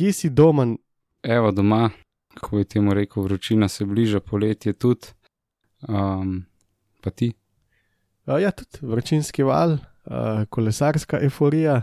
Kje 0.00 0.12
si 0.12 0.30
doma? 0.30 0.64
Evo 1.22 1.50
doma, 1.52 1.90
kako 2.34 2.58
je 2.58 2.64
temu 2.64 2.94
rekel, 2.94 3.22
vročina 3.22 3.68
se 3.68 3.84
bliža, 3.84 4.20
poletje 4.20 4.72
tudi. 4.72 5.06
Um, 5.88 6.46
pa 7.00 7.10
ti? 7.10 7.32
Uh, 8.26 8.40
ja, 8.40 8.50
tudi 8.50 8.78
vročinski 8.80 9.42
val, 9.42 9.70
uh, 9.72 10.46
kolesarska 10.48 11.20
euforija, 11.20 11.82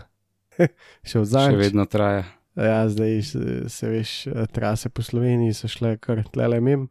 še 1.08 1.20
od 1.20 1.28
Še 1.28 1.30
zadnjič. 1.30 1.60
vedno 1.60 1.84
traja. 1.86 2.24
Ja, 2.58 2.88
zdaj 2.90 3.22
se, 3.22 3.68
se 3.70 3.90
veš, 3.92 4.14
trase 4.50 4.90
po 4.90 5.02
Sloveniji 5.06 5.54
so 5.54 5.70
šle 5.70 5.94
kar 6.02 6.24
tlele 6.26 6.58
mem. 6.58 6.88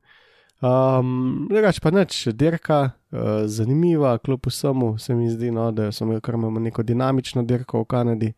Um, 0.63 1.49
Drugač 1.51 1.81
pa 1.83 1.91
nič, 1.91 2.21
dirka, 2.39 2.93
uh, 3.11 3.43
zanimiva, 3.51 4.15
kljub 4.23 4.47
vsemu 4.47 4.93
se 4.95 5.15
mi 5.15 5.27
zdi, 5.27 5.51
no, 5.51 5.73
da 5.75 5.91
smo 5.91 6.07
imeli 6.07 6.23
kar 6.23 6.39
imamo 6.39 6.63
neko 6.69 6.87
dinamično 6.87 7.43
dirko 7.43 7.83
v 7.83 7.89
Kanadi. 7.91 8.31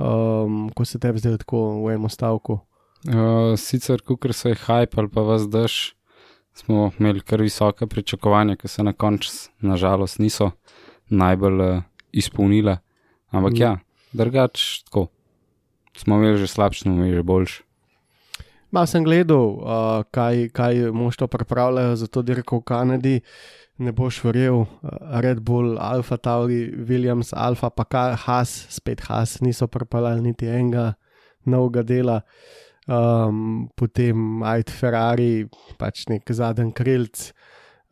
Um, 0.00 0.70
ko 0.72 0.84
se 0.84 0.98
tebi 0.98 1.20
zdaj 1.20 1.42
tako 1.44 1.84
v 1.84 1.92
enem 1.92 2.08
stavku. 2.08 2.60
Uh, 3.08 3.52
sicer, 3.60 4.00
kukar 4.00 4.32
se 4.32 4.52
je 4.52 4.56
hype 4.66 4.96
ali 5.00 5.08
pa 5.08 5.20
vas 5.20 5.44
drž, 5.48 5.92
smo 6.56 6.90
imeli 6.98 7.20
kar 7.20 7.40
visoke 7.40 7.86
pričakovanja, 7.86 8.56
ki 8.56 8.68
se 8.68 8.82
na 8.82 8.92
koncu, 8.92 9.50
nažalost, 9.60 10.18
niso 10.18 10.50
najbolj 11.08 11.60
uh, 11.60 11.82
izpolnile. 12.12 12.78
Ampak 13.30 13.52
Mm. 13.52 13.60
ja, 13.60 13.78
drugač 14.12 14.82
tako. 14.84 15.08
Smo 15.96 16.16
imeli 16.16 16.38
že 16.38 16.46
slabše, 16.46 16.82
smo 16.82 16.92
imeli 16.92 17.14
že 17.14 17.22
boljše. 17.22 17.62
Mal 18.70 18.86
sem 18.86 19.04
gledal, 19.04 19.58
uh, 19.58 20.04
kaj, 20.10 20.48
kaj 20.54 20.92
moštvo 20.94 21.26
pripravljajo 21.26 21.96
za 21.96 22.06
to 22.06 22.22
dirko 22.22 22.60
v 22.60 22.62
Kanadi. 22.62 23.20
Ne 23.80 23.94
boš 23.96 24.18
verjel, 24.24 24.60
uh, 24.60 24.66
Red 25.24 25.40
Bull, 25.40 25.78
Alfa 25.80 26.18
Tauri, 26.20 26.66
Williams, 26.88 27.32
Alfa, 27.32 27.70
pa 27.72 27.86
kaj, 27.88 28.16
Haas, 28.26 28.50
spet 28.68 29.06
Haas, 29.08 29.38
niso 29.40 29.70
pripeljali 29.72 30.20
niti 30.20 30.48
enega 30.52 30.90
novega 31.48 31.82
dela. 31.82 32.20
Um, 32.90 33.70
potem 33.76 34.42
Aid 34.44 34.68
Ferrari, 34.68 35.46
pač 35.80 36.04
nek 36.10 36.28
zadnji 36.28 36.74
krilc, 36.76 37.30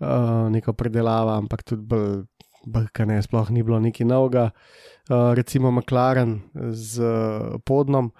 uh, 0.03 0.48
neko 0.53 0.75
predelava, 0.77 1.39
ampak 1.41 1.64
tudi 1.64 1.86
bolj, 1.89 2.19
bolj 2.69 2.89
kaj 2.92 3.09
ne, 3.09 3.20
sploh 3.25 3.48
ni 3.55 3.64
bilo 3.64 3.81
nekaj 3.81 4.09
novega. 4.09 4.50
Uh, 5.09 5.33
recimo 5.39 5.72
McLaren 5.72 6.42
z 6.77 7.00
uh, 7.00 7.56
podnom 7.64 8.12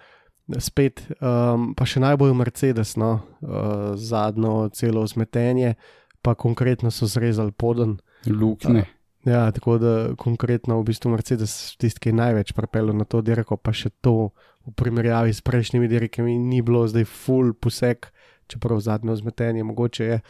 spet, 0.57 1.05
um, 1.21 1.75
pa 1.77 1.85
še 1.85 2.01
najbolj 2.01 2.33
Mercedes, 2.33 2.97
no, 2.97 3.19
uh, 3.45 3.93
zadnjo 4.01 4.71
celo 4.73 5.05
zmetenje, 5.05 5.75
pa 6.23 6.35
konkretno 6.35 6.91
so 6.91 7.07
zrezali 7.07 7.53
poden. 7.53 7.99
Lukne. 8.27 8.85
Ja, 9.25 9.51
tako 9.53 9.79
da 9.79 10.15
konkretno 10.17 10.79
v 10.81 10.85
bistvu 10.85 11.11
Mercedes 11.11 11.77
tisti, 11.77 12.01
ki 12.01 12.09
je 12.09 12.15
največ 12.15 12.53
pripeljal 12.53 12.97
na 12.97 13.05
to 13.05 13.21
dirko, 13.21 13.57
pa 13.57 13.73
še 13.73 13.91
to 14.01 14.31
v 14.65 14.73
primerjavi 14.75 15.33
s 15.33 15.41
prejšnjimi 15.41 15.89
dirkami 15.89 16.39
ni 16.39 16.63
bilo 16.63 16.87
zdaj 16.89 17.05
full 17.05 17.53
poseg, 17.53 18.07
čeprav 18.47 18.81
zadnjo 18.81 19.17
zmetenje 19.17 19.65
mogoče 19.65 20.05
je. 20.05 20.21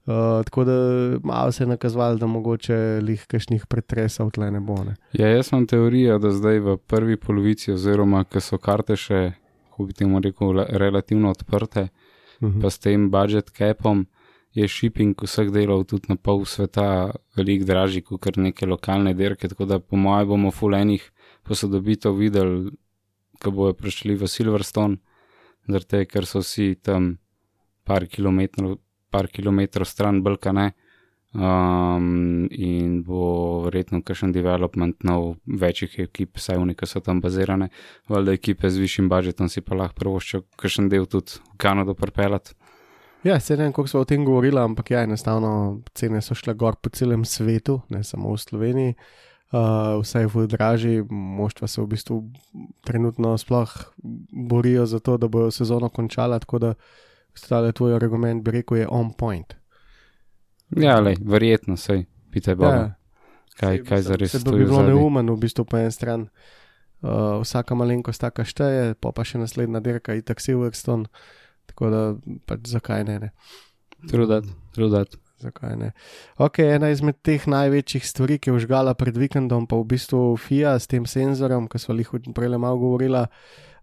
Uh, 0.00 0.40
tako 0.42 0.64
da 0.64 0.72
malo 1.22 1.52
se 1.52 1.62
je 1.62 1.68
nakazovalo, 1.68 2.16
da 2.16 2.26
mogoče 2.26 2.74
lih 3.02 3.26
kakšnih 3.26 3.66
pretresov 3.66 4.30
tle 4.30 4.50
ne 4.50 4.60
bo. 4.60 4.78
Ne. 4.84 4.94
Ja, 5.12 5.28
jaz 5.28 5.52
imam 5.52 5.66
teorijo, 5.66 6.18
da 6.18 6.30
zdaj 6.30 6.58
v 6.58 6.76
prvi 6.78 7.16
polovici, 7.16 7.72
oziroma 7.72 8.24
ko 8.24 8.40
so 8.40 8.58
karte 8.58 8.96
še, 8.96 9.32
kako 9.68 9.84
bi 9.84 9.92
temu 9.92 10.20
rekel, 10.20 10.64
relativno 10.70 11.30
odprte, 11.30 11.88
Mhm. 12.40 12.62
pa 12.62 12.70
s 12.70 12.78
tem 12.78 13.10
budget 13.10 13.50
capom 13.50 14.06
je 14.54 14.66
shipping 14.68 15.14
vseh 15.14 15.50
delov 15.54 15.84
tudi 15.86 16.10
na 16.10 16.16
pol 16.16 16.44
sveta 16.44 17.12
veliko 17.36 17.68
dražji 17.68 18.02
kot 18.02 18.36
neke 18.36 18.66
lokalne 18.66 19.14
dirke, 19.14 19.48
tako 19.48 19.64
da 19.64 19.78
po 19.78 19.96
mojem 19.96 20.28
bomo 20.28 20.50
fulejnih 20.50 21.10
posodobitev 21.46 22.16
videli, 22.18 22.70
ko 23.40 23.50
bojo 23.50 23.74
prišli 23.74 24.18
v 24.18 24.28
Silverstone, 24.28 24.98
tega, 25.88 26.04
ker 26.04 26.26
so 26.26 26.42
vsi 26.42 26.74
tam 26.82 27.18
par 27.84 28.06
kilometrov, 28.06 28.78
par 29.10 29.28
kilometrov 29.28 29.86
stran 29.86 30.22
Balkane. 30.22 30.72
Um, 31.30 32.48
in 32.50 33.04
bo 33.06 33.62
verjetno 33.62 34.00
kakšen 34.02 34.32
development 34.34 35.04
nov 35.06 35.36
večjih 35.46 35.92
ekip, 36.02 36.40
saj 36.42 36.58
v 36.58 36.64
nekaj 36.72 36.90
so 36.90 37.00
tam 37.06 37.20
bazirane, 37.22 37.68
valjda 38.10 38.34
ekipe 38.34 38.66
z 38.66 38.82
višjim 38.82 39.06
budžetom 39.06 39.46
si 39.46 39.62
pa 39.62 39.78
lahko 39.78 39.94
prvoščijo 40.00 40.42
kakšen 40.58 40.88
del 40.90 41.06
tudi 41.06 41.38
v 41.38 41.54
Kanado 41.62 41.94
pripeljati. 41.94 42.58
Ja, 43.24 43.40
se 43.40 43.56
ne 43.56 43.62
vem, 43.62 43.72
koliko 43.72 43.88
smo 43.88 44.00
o 44.00 44.04
tem 44.08 44.24
govorili, 44.24 44.60
ampak 44.60 44.90
ja, 44.90 45.02
enostavno 45.02 45.82
cene 45.94 46.22
so 46.24 46.34
šle 46.34 46.54
gor 46.54 46.76
po 46.80 46.88
celem 46.88 47.24
svetu, 47.24 47.80
ne 47.88 48.04
samo 48.04 48.32
v 48.32 48.38
Sloveniji. 48.40 48.94
Uh, 49.50 49.98
vse 50.00 50.20
je 50.20 50.28
v 50.30 50.46
dražji, 50.46 51.02
moštva 51.10 51.68
se 51.68 51.80
v 51.82 51.86
bistvu 51.90 52.20
trenutno 52.86 53.34
sploh 53.38 53.72
borijo 54.48 54.86
za 54.86 55.00
to, 55.00 55.16
da 55.16 55.28
bojo 55.28 55.50
sezono 55.50 55.88
končala, 55.88 56.38
tako 56.38 56.58
da 56.58 56.74
stale 57.34 57.72
tvoj 57.72 57.94
argument, 57.94 58.44
bi 58.44 58.50
rekel, 58.50 58.76
je 58.76 58.88
on 58.88 59.10
point. 59.12 59.54
Ja, 60.76 61.00
le, 61.00 61.16
verjetno 61.20 61.76
sej, 61.76 62.04
pitaj 62.30 62.54
Boga, 62.54 62.94
kaj, 63.58 63.76
saj, 63.76 63.84
kaj 63.88 64.02
zares 64.02 64.32
se 64.32 64.44
bi 64.46 64.64
bilo 64.64 64.82
neumen, 64.86 65.30
v 65.30 65.36
bistvu 65.36 65.66
po 65.66 65.76
eni 65.76 65.92
strani. 65.92 66.30
Uh, 67.02 67.40
vsaka 67.42 67.74
malenkost 67.74 68.20
taka 68.20 68.44
šteje, 68.44 68.94
pa 69.00 69.10
pa 69.12 69.24
še 69.24 69.40
naslednja 69.40 69.80
dirka, 69.82 70.14
itak 70.14 70.40
Silverstone, 70.40 71.08
tako 71.80 71.90
da 71.90 72.14
pač 72.46 72.68
zakaj 72.68 73.04
ne. 73.04 73.18
ne. 73.18 73.30
Trudat, 74.08 74.44
trudat. 74.76 75.16
Zakaj 75.40 75.76
ne? 75.80 75.92
Ok, 76.36 76.58
ena 76.60 76.90
izmed 76.92 77.16
teh 77.24 77.46
največjih 77.48 78.04
stvari, 78.04 78.36
ki 78.36 78.50
je 78.50 78.58
užgala 78.58 78.92
pred 78.92 79.16
vikendom, 79.16 79.64
pa 79.64 79.78
v 79.80 79.86
bistvu 79.94 80.36
FIA 80.36 80.74
s 80.76 80.84
tem 80.90 81.06
senzorjem, 81.08 81.64
ki 81.72 81.80
smo 81.80 81.96
jih 81.96 82.12
prej 82.36 82.52
malo 82.60 82.76
govorila. 82.76 83.24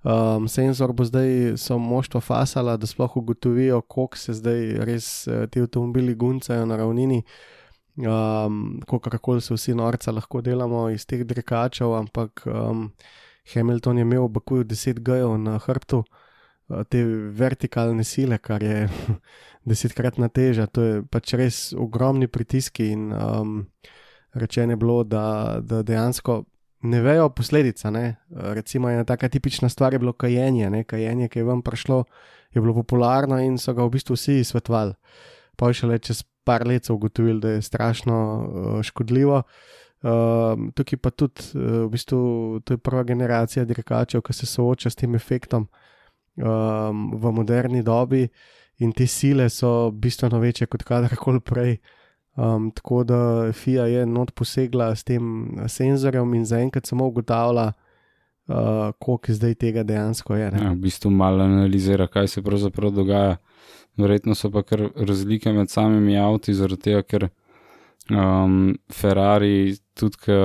Um, 0.06 0.46
senzor 0.46 0.94
bo 0.94 1.07
zdaj 1.07 1.57
so 1.57 1.80
moštvo 1.81 2.22
fasala, 2.22 2.78
da 2.78 2.86
sploh 2.86 3.18
ugotovijo, 3.18 3.81
koliko 3.81 4.22
se 4.22 4.38
zdaj 4.38 4.62
res 4.86 5.07
eh, 5.28 5.47
ti 5.50 5.66
avtomobili 5.66 6.13
guncajo 6.13 6.69
na 6.69 6.78
ravnini. 6.78 7.24
Um, 7.97 8.78
Kakorkoli 8.86 9.41
se 9.41 9.57
vsi 9.57 9.74
norca 9.74 10.13
lahko 10.13 10.44
delamo 10.46 10.86
iz 10.94 11.09
teh 11.09 11.25
drekačev, 11.25 11.97
ampak 11.97 12.46
um, 12.46 12.91
Hamilton 13.56 13.97
je 13.97 14.06
imel 14.06 14.28
v 14.28 14.36
Bakuju 14.38 14.69
10 14.69 15.02
G-jev 15.02 15.34
na 15.41 15.57
hrbtu, 15.57 16.06
uh, 16.06 16.27
te 16.90 17.04
vertikalne 17.32 18.04
sile, 18.04 18.38
kar 18.44 18.64
je 18.64 18.88
desetkratna 19.70 20.30
teža, 20.30 20.68
to 20.68 20.84
je 20.84 21.00
pač 21.12 21.34
res 21.40 21.62
ogromni 21.78 22.28
pritiski 22.28 22.92
in 22.94 23.10
um, 23.14 23.58
rečeno 24.34 24.76
je 24.76 24.80
bilo, 24.80 25.02
da, 25.04 25.60
da 25.64 25.82
dejansko 25.84 26.44
ne 26.88 27.02
vejo 27.02 27.30
posledica. 27.30 27.92
Ne? 27.92 28.16
Recimo 28.30 28.90
ena 28.90 29.04
taka 29.04 29.30
tipična 29.30 29.70
stvar 29.70 29.94
je 29.94 30.00
bilo 30.00 30.14
kajenje, 30.14 30.70
ne? 30.70 30.84
kajenje, 30.84 31.30
ki 31.32 31.40
je 31.40 31.48
vam 31.48 31.62
prišlo, 31.62 32.04
je 32.54 32.62
bilo 32.62 32.74
popularno 32.74 33.40
in 33.44 33.58
so 33.58 33.74
ga 33.74 33.86
v 33.86 33.96
bistvu 33.98 34.16
vsi 34.16 34.44
svetovali. 34.44 34.94
Pa 35.58 35.72
je 35.72 35.81
šele 35.81 36.00
čez 36.00 36.24
par 36.46 36.68
let 36.68 36.86
so 36.86 36.94
ugotovili, 36.96 37.42
da 37.42 37.56
je 37.58 37.62
strašno 37.62 38.18
uh, 38.18 38.84
škodljivo. 38.84 39.42
Um, 40.06 40.70
tukaj 40.78 41.00
pa 41.02 41.10
tudi, 41.10 41.42
uh, 41.56 41.88
v 41.88 41.90
bistvu, 41.92 42.20
to 42.63 42.78
je 42.78 42.78
prva 42.78 43.04
generacija 43.04 43.66
dirkačev, 43.66 44.22
ki 44.22 44.34
se 44.34 44.46
sooča 44.46 44.90
s 44.90 44.96
tem 44.96 45.16
efektom 45.16 45.68
um, 46.38 47.12
v 47.18 47.31
moderni 47.31 47.84
dobi, 47.84 48.28
in 48.78 48.92
te 48.94 49.07
sile 49.07 49.50
so 49.50 49.92
bistveno 49.92 50.39
večje 50.39 50.68
kot 50.68 50.84
kadarkoli 50.84 51.39
prej. 51.39 51.78
Um, 52.38 52.69
tako 52.72 53.04
da 53.04 53.51
FIA 53.54 53.88
je 53.89 54.06
not 54.06 54.31
posegla 54.31 54.92
s 54.95 55.04
tem 55.04 55.50
senzorjem 55.68 56.34
in 56.38 56.45
zaenkrat 56.45 56.86
samo 56.86 57.07
ugotavlja, 57.07 57.72
uh, 58.48 58.92
koliko 59.00 59.34
zdaj 59.34 59.56
tega 59.56 59.84
dejansko 59.84 60.36
je. 60.36 60.51
ne. 60.51 60.63
Ja, 60.63 60.72
v 60.72 60.75
bistvu 60.86 61.10
malo 61.10 61.44
analizira, 61.44 62.07
kaj 62.07 62.28
se 62.28 62.42
pravzaprav 62.42 62.92
dogaja. 62.92 63.38
Verjetno 63.98 64.36
so 64.36 64.51
pa 64.54 64.62
kar 64.62 64.84
razlike 64.95 65.51
med 65.54 65.69
samimi 65.74 66.19
avti, 66.22 66.54
zaradi 66.54 66.81
tega, 66.81 67.01
ker 67.01 67.30
um, 68.13 68.78
Ferrari 68.94 69.74
tudi, 69.98 70.22
ki 70.22 70.38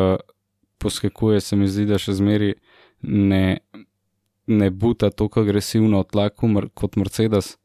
poskakuje, 0.81 1.41
se 1.41 1.56
mi 1.56 1.69
zdi, 1.69 1.85
da 1.87 1.99
še 2.00 2.17
zmeri 2.17 2.55
ne, 3.03 3.59
ne 4.59 4.71
buta 4.71 5.11
tako 5.11 5.43
agresivno 5.43 6.03
tlaku 6.05 6.49
mer- 6.49 6.71
kot 6.75 6.97
Mercedes. 6.97 7.57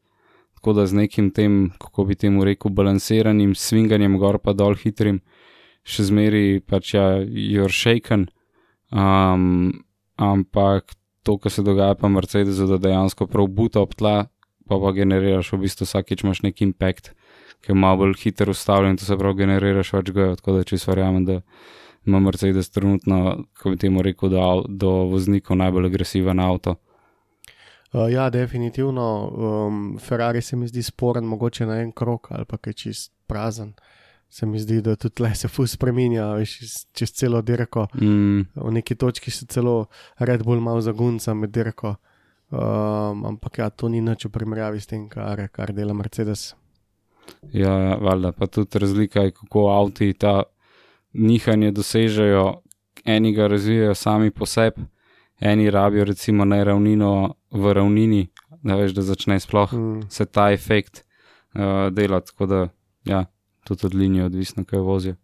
tako 0.58 0.72
da 0.72 0.86
z 0.86 0.94
nekim 0.94 1.30
tem, 1.30 1.70
kako 1.78 2.04
bi 2.04 2.14
temu 2.14 2.44
rekel, 2.44 2.72
balansiranim, 2.74 3.54
svinganjem 3.54 4.18
gor 4.18 4.40
pa 4.42 4.52
dol 4.52 4.74
hitrim, 4.74 5.20
še 5.86 6.08
zmeri 6.10 6.60
pač 6.66 6.94
ja, 6.94 7.22
you're 7.22 7.70
shaken. 7.70 8.26
Um, 8.90 9.84
ampak 10.18 10.96
to, 11.22 11.38
kar 11.38 11.54
se 11.54 11.62
dogaja 11.62 11.94
pa 11.94 12.10
Mercedesu, 12.10 12.66
da 12.66 12.80
dejansko 12.82 13.28
prav 13.30 13.46
buta 13.54 13.84
ob 13.84 13.94
tla, 13.94 14.26
pa 14.68 14.80
pa 14.82 14.92
generiraš 14.96 15.52
v 15.54 15.62
bistvu 15.62 15.86
vsakeč 15.86 16.24
imaš 16.24 16.42
nek 16.42 16.62
impact, 16.66 17.12
ki 17.62 17.72
je 17.72 17.78
malo 17.78 18.02
bolj 18.02 18.18
hiter 18.24 18.50
ustavljen, 18.50 18.98
to 18.98 19.06
se 19.06 19.16
prav 19.16 19.38
generiraš 19.38 19.92
več 19.94 20.10
gojo, 20.16 20.34
tako 20.40 20.58
da 20.58 20.66
čisto 20.68 20.90
verjamem, 20.90 21.24
da 21.28 21.38
ima 22.08 22.20
Mercedes 22.20 22.70
trenutno, 22.70 23.44
kako 23.52 23.70
bi 23.70 23.76
temu 23.76 24.02
rekel, 24.02 24.28
do, 24.32 24.64
do 24.68 24.90
voznikov 25.12 25.56
najbolj 25.56 25.86
agresiven 25.86 26.40
avto. 26.40 26.74
Uh, 27.92 28.12
ja, 28.12 28.30
definitivno. 28.30 29.04
Um, 29.66 29.98
Ferrari 30.00 30.42
se 30.42 30.56
mi 30.56 30.68
zdi 30.68 30.82
sporen, 30.82 31.24
mogoče 31.24 31.66
na 31.66 31.80
en 31.80 31.92
krok 31.92 32.30
ali 32.30 32.44
pa 32.44 32.56
je 32.66 32.72
čist 32.72 33.12
prazen. 33.26 33.72
Se 34.28 34.46
mi 34.46 34.58
zdi, 34.60 34.82
da 34.84 34.96
tudi 34.96 35.22
le 35.22 35.34
se 35.34 35.48
fus 35.48 35.72
spremenja, 35.72 36.26
veš, 36.36 36.58
čez, 36.58 36.72
čez 36.92 37.12
celo 37.12 37.40
dirko. 37.42 37.86
Mm, 37.94 38.40
V 38.54 38.72
neki 38.72 38.94
točki 38.94 39.30
se 39.30 39.46
celo 39.46 39.86
Red 40.18 40.44
Bull 40.44 40.60
malo 40.60 40.80
zagunca 40.80 41.34
med 41.34 41.50
dirko. 41.50 41.94
Um, 42.50 43.24
ampak 43.24 43.58
ja, 43.58 43.70
to 43.70 43.88
ni 43.88 44.00
nič 44.00 44.24
v 44.24 44.30
primerjavi 44.32 44.80
s 44.80 44.86
tem, 44.86 45.08
kar, 45.08 45.48
kar 45.48 45.72
dela 45.72 45.92
Mercedes. 45.92 46.54
ja, 47.52 47.96
valjda, 47.96 48.32
pa 48.32 48.46
tudi 48.46 48.78
razlika 48.78 49.20
je, 49.20 49.32
kako 49.32 49.68
avti 49.68 50.12
ta 50.12 50.42
nihanje 51.18 51.72
dosežejo. 51.72 52.62
Eni 53.04 53.32
ga 53.32 53.46
razvijajo 53.46 53.94
sami 53.94 54.30
po 54.30 54.46
sebi, 54.46 54.82
eni 55.40 55.70
rabijo 55.70 56.04
recimo 56.04 56.44
ne 56.44 56.64
ravnino 56.64 57.34
v 57.50 57.72
ravnini, 57.72 58.26
da 58.62 58.76
veš, 58.76 58.92
da 58.92 59.02
začne 59.02 59.40
sploh 59.40 59.72
Mm. 59.72 60.10
se 60.10 60.26
ta 60.26 60.52
efekt 60.52 61.04
uh, 61.54 61.92
delati. 61.92 62.26
Tako 62.26 62.46
da, 62.46 62.68
ja, 63.04 63.24
tudi 63.64 63.86
od 63.86 63.94
linije 63.94 64.24
odvisno, 64.24 64.64
kaj 64.64 64.78
vozijo. 64.78 65.14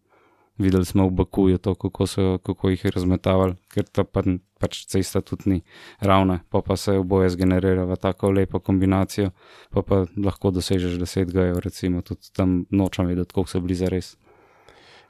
Videli 0.58 0.85
smo 0.85 1.06
v 1.06 1.11
Bakuju 1.11 1.58
to, 1.58 1.75
kako, 1.75 2.06
so, 2.06 2.38
kako 2.38 2.70
jih 2.70 2.85
je 2.85 2.91
razmetavali, 2.91 3.56
ker 3.75 3.85
ta 3.85 4.05
pa, 4.05 4.23
pač 4.61 4.85
cesta 4.87 5.20
tudi 5.20 5.50
ni 5.50 5.62
ravna, 5.99 6.38
pa 6.49 6.62
pa 6.62 6.76
se 6.76 6.94
oboje 6.99 7.31
zgenerira 7.35 7.85
v 7.85 7.96
tako 7.96 8.31
lepo 8.31 8.61
kombinacijo, 8.61 9.32
pa 9.70 9.82
pa 9.82 10.05
lahko 10.17 10.50
dosežeš 10.55 10.94
10 11.02 11.32
gajev, 11.32 11.58
recimo 11.58 12.02
tudi 12.02 12.31
tam 12.32 12.67
nočem 12.70 13.06
videti, 13.06 13.35
koliko 13.35 13.50
so 13.50 13.61
bili 13.61 13.75
za 13.75 13.91
res. 13.91 14.14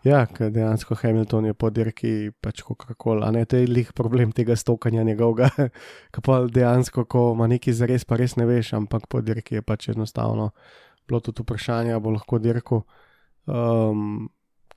Ja, 0.04 0.26
ker 0.28 0.50
dejansko 0.52 0.98
Hamilton 1.00 1.46
je 1.48 1.54
po 1.56 1.70
dirki 1.72 2.28
pač 2.44 2.60
Coca-Cola, 2.60 3.30
ne 3.32 3.46
to 3.48 3.56
je 3.56 3.68
lih 3.70 3.92
problem 3.96 4.34
tega 4.36 4.52
stokanja 4.56 5.00
njegovega, 5.02 5.48
ki 6.12 6.24
pa 6.24 6.42
dejansko, 6.44 7.06
ko 7.08 7.30
ima 7.32 7.48
neki 7.48 7.72
zares, 7.72 8.04
pa 8.04 8.18
res 8.20 8.36
ne 8.36 8.44
veš, 8.44 8.74
ampak 8.76 9.06
po 9.08 9.22
dirki 9.24 9.56
je 9.56 9.62
pač 9.64 9.88
enostavno 9.94 10.50
bilo 11.08 11.20
tudi 11.24 11.42
vprašanje, 11.42 11.96
bo 12.00 12.12
lahko 12.18 12.38
dirko, 12.38 12.82
um, 13.46 14.28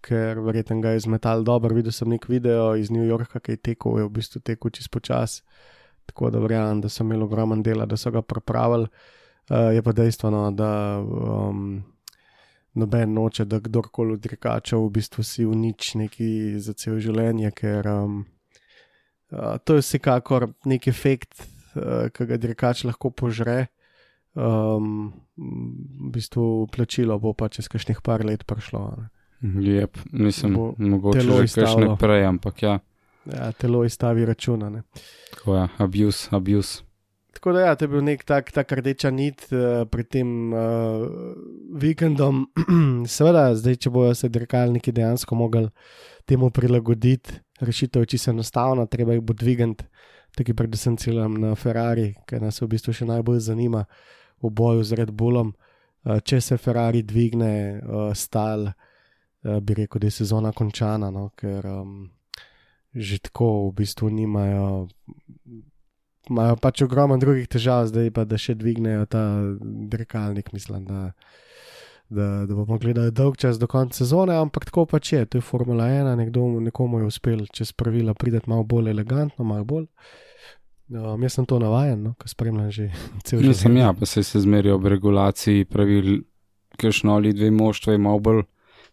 ker 0.07 0.39
verjetno 0.43 0.79
ga 0.81 0.95
je 0.95 1.03
zmetal 1.07 1.43
dobro. 1.43 1.75
Videl 1.75 1.91
sem 1.91 2.09
nek 2.11 2.29
video 2.31 2.75
iz 2.79 2.91
New 2.91 3.03
Yorka, 3.03 3.43
ki 3.43 3.57
je 3.57 3.63
tekel, 3.71 3.99
je 3.99 4.07
v 4.07 4.13
bistvu 4.19 4.43
tekel 4.47 4.71
čez 4.71 4.87
počas, 4.91 5.41
tako 6.07 6.31
da 6.31 6.39
verjamem, 6.43 6.81
da 6.83 6.91
so 6.91 7.03
imeli 7.03 7.27
ogromen 7.27 7.63
dela, 7.63 7.85
da 7.85 7.99
so 7.99 8.11
ga 8.15 8.23
pripravili. 8.23 8.87
Uh, 9.47 9.71
je 9.75 9.83
pa 9.83 9.91
dejstvo, 9.95 10.31
no, 10.31 10.47
da 10.51 10.71
um, 11.03 11.79
noben 12.77 13.13
noče, 13.17 13.45
da 13.49 13.59
kdorkoli 13.63 14.15
od 14.15 14.23
dirkačev 14.23 14.85
v 14.85 14.93
bistvu 14.99 15.25
si 15.25 15.45
unič 15.45 15.95
neki 15.99 16.29
za 16.63 16.75
cel 16.77 16.99
življenje, 17.03 17.51
ker 17.57 17.89
um, 17.91 18.19
uh, 19.33 19.57
to 19.63 19.77
je 19.77 19.85
vsekakor 19.85 20.49
nek 20.69 20.87
efekt, 20.87 21.41
uh, 21.75 22.07
ki 22.13 22.29
ga 22.29 22.39
dirkač 22.41 22.85
lahko 22.87 23.11
požre. 23.11 23.67
Um, 24.37 25.13
v 25.37 26.11
bistvu 26.13 26.67
plačilo 26.69 27.17
bo 27.21 27.33
pa 27.33 27.49
čez 27.49 27.65
kakšnih 27.69 28.03
par 28.05 28.21
let 28.25 28.45
prišlo. 28.45 28.81
Ne. 28.97 29.07
Lep, 29.41 29.97
mislim, 30.13 30.53
Bo 30.57 30.73
mogoče 30.77 31.21
že 31.21 31.61
kakšne 31.61 31.93
prej, 32.01 32.25
ampak 32.25 32.61
ja, 32.65 32.77
Ja, 33.33 33.51
telo 33.51 33.85
izstavi 33.85 34.25
računa. 34.25 34.83
Tako 35.33 35.55
je, 35.55 35.67
abuse, 35.77 36.27
abuse. 36.31 36.83
Tako 37.37 37.51
da, 37.53 37.59
ja, 37.59 37.75
to 37.75 37.85
je 37.85 37.89
bil 37.89 38.01
nek 38.01 38.23
tak, 38.25 38.47
tak 38.49 38.71
rdeča 38.73 39.11
nit 39.13 39.43
uh, 39.53 39.83
pred 39.85 40.07
tem 40.09 40.53
uh, 40.53 41.03
vikendom. 41.69 42.47
Seveda, 43.15 43.51
zdaj, 43.53 43.77
če 43.77 43.91
bojo 43.93 44.15
se 44.17 44.29
dirkalniki 44.33 44.89
dejansko 44.89 45.37
mogli 45.37 45.69
temu 46.25 46.49
prilagoditi, 46.49 47.37
rešitev 47.61 48.07
je 48.07 48.09
čisto 48.15 48.33
enostavna, 48.33 48.87
treba 48.89 49.13
jih 49.13 49.21
bo 49.21 49.37
dvigant, 49.37 49.85
tako 50.33 50.57
predvsem 50.57 50.97
ciljam 50.97 51.37
na 51.37 51.53
Ferrari, 51.53 52.07
ker 52.25 52.41
nas 52.41 52.57
v 52.57 52.71
bistvu 52.73 52.97
še 52.97 53.05
najbolj 53.05 53.45
zanima 53.51 53.85
v 54.41 54.49
boju 54.49 54.89
z 54.89 55.01
Red 55.03 55.13
Bullom. 55.13 55.53
Uh, 56.09 56.17
če 56.17 56.41
se 56.41 56.57
Ferrari 56.57 57.05
dvigne 57.05 57.53
uh, 57.77 58.09
stal, 58.17 58.71
uh, 58.71 59.61
bi 59.61 59.77
rekel, 59.83 60.01
da 60.01 60.09
je 60.09 60.17
sezona 60.23 60.57
končana, 60.57 61.13
no, 61.13 61.29
ker 61.37 61.69
um, 61.69 61.97
že 62.97 63.21
tako 63.29 63.69
v 63.69 63.83
bistvu 63.83 64.09
nimajo 64.09 64.87
imajo 66.29 66.55
pač 66.61 66.81
ogromno 66.81 67.17
drugih 67.17 67.47
težav, 67.47 67.87
zdaj 67.91 68.11
pa 68.15 68.25
da 68.25 68.37
še 68.37 68.55
dvignejo 68.55 69.05
ta 69.11 69.23
dirkalnik, 69.91 70.51
mislim, 70.53 70.85
da, 70.87 71.01
da, 72.09 72.27
da 72.47 72.55
bomo 72.55 72.77
gledali 72.81 73.11
dolg 73.11 73.37
čas 73.37 73.59
do 73.59 73.67
konca 73.67 73.97
sezone, 74.03 74.35
ampak 74.37 74.69
tako 74.69 74.85
pač 74.85 75.13
je, 75.13 75.25
to 75.25 75.41
je 75.41 75.45
Formula 75.45 75.89
1, 75.91 76.15
nekdo, 76.19 76.47
nekomu 76.63 77.03
je 77.03 77.11
uspel 77.11 77.45
čez 77.53 77.73
pravila 77.73 78.13
priti 78.13 78.43
malo 78.47 78.63
bolj 78.63 78.91
elegantno, 78.95 79.45
malo 79.45 79.67
bolj. 79.67 79.87
Um, 80.87 81.23
jaz 81.23 81.33
sem 81.35 81.45
to 81.45 81.57
navajen, 81.59 81.99
no, 81.99 82.13
ko 82.15 82.29
spremljam 82.31 82.71
že 82.71 82.91
cel 83.27 83.41
čas. 83.41 83.47
Mislim, 83.47 83.81
ja, 83.81 83.93
pa 83.93 84.05
se 84.05 84.23
se 84.23 84.39
zmerijo 84.39 84.75
ob 84.75 84.85
regulaciji 84.87 85.65
pravil, 85.65 86.21
kakšno 86.77 87.15
ali 87.15 87.33
dve 87.33 87.51
moštve 87.51 87.95
ima 87.95 88.13
bolj 88.19 88.45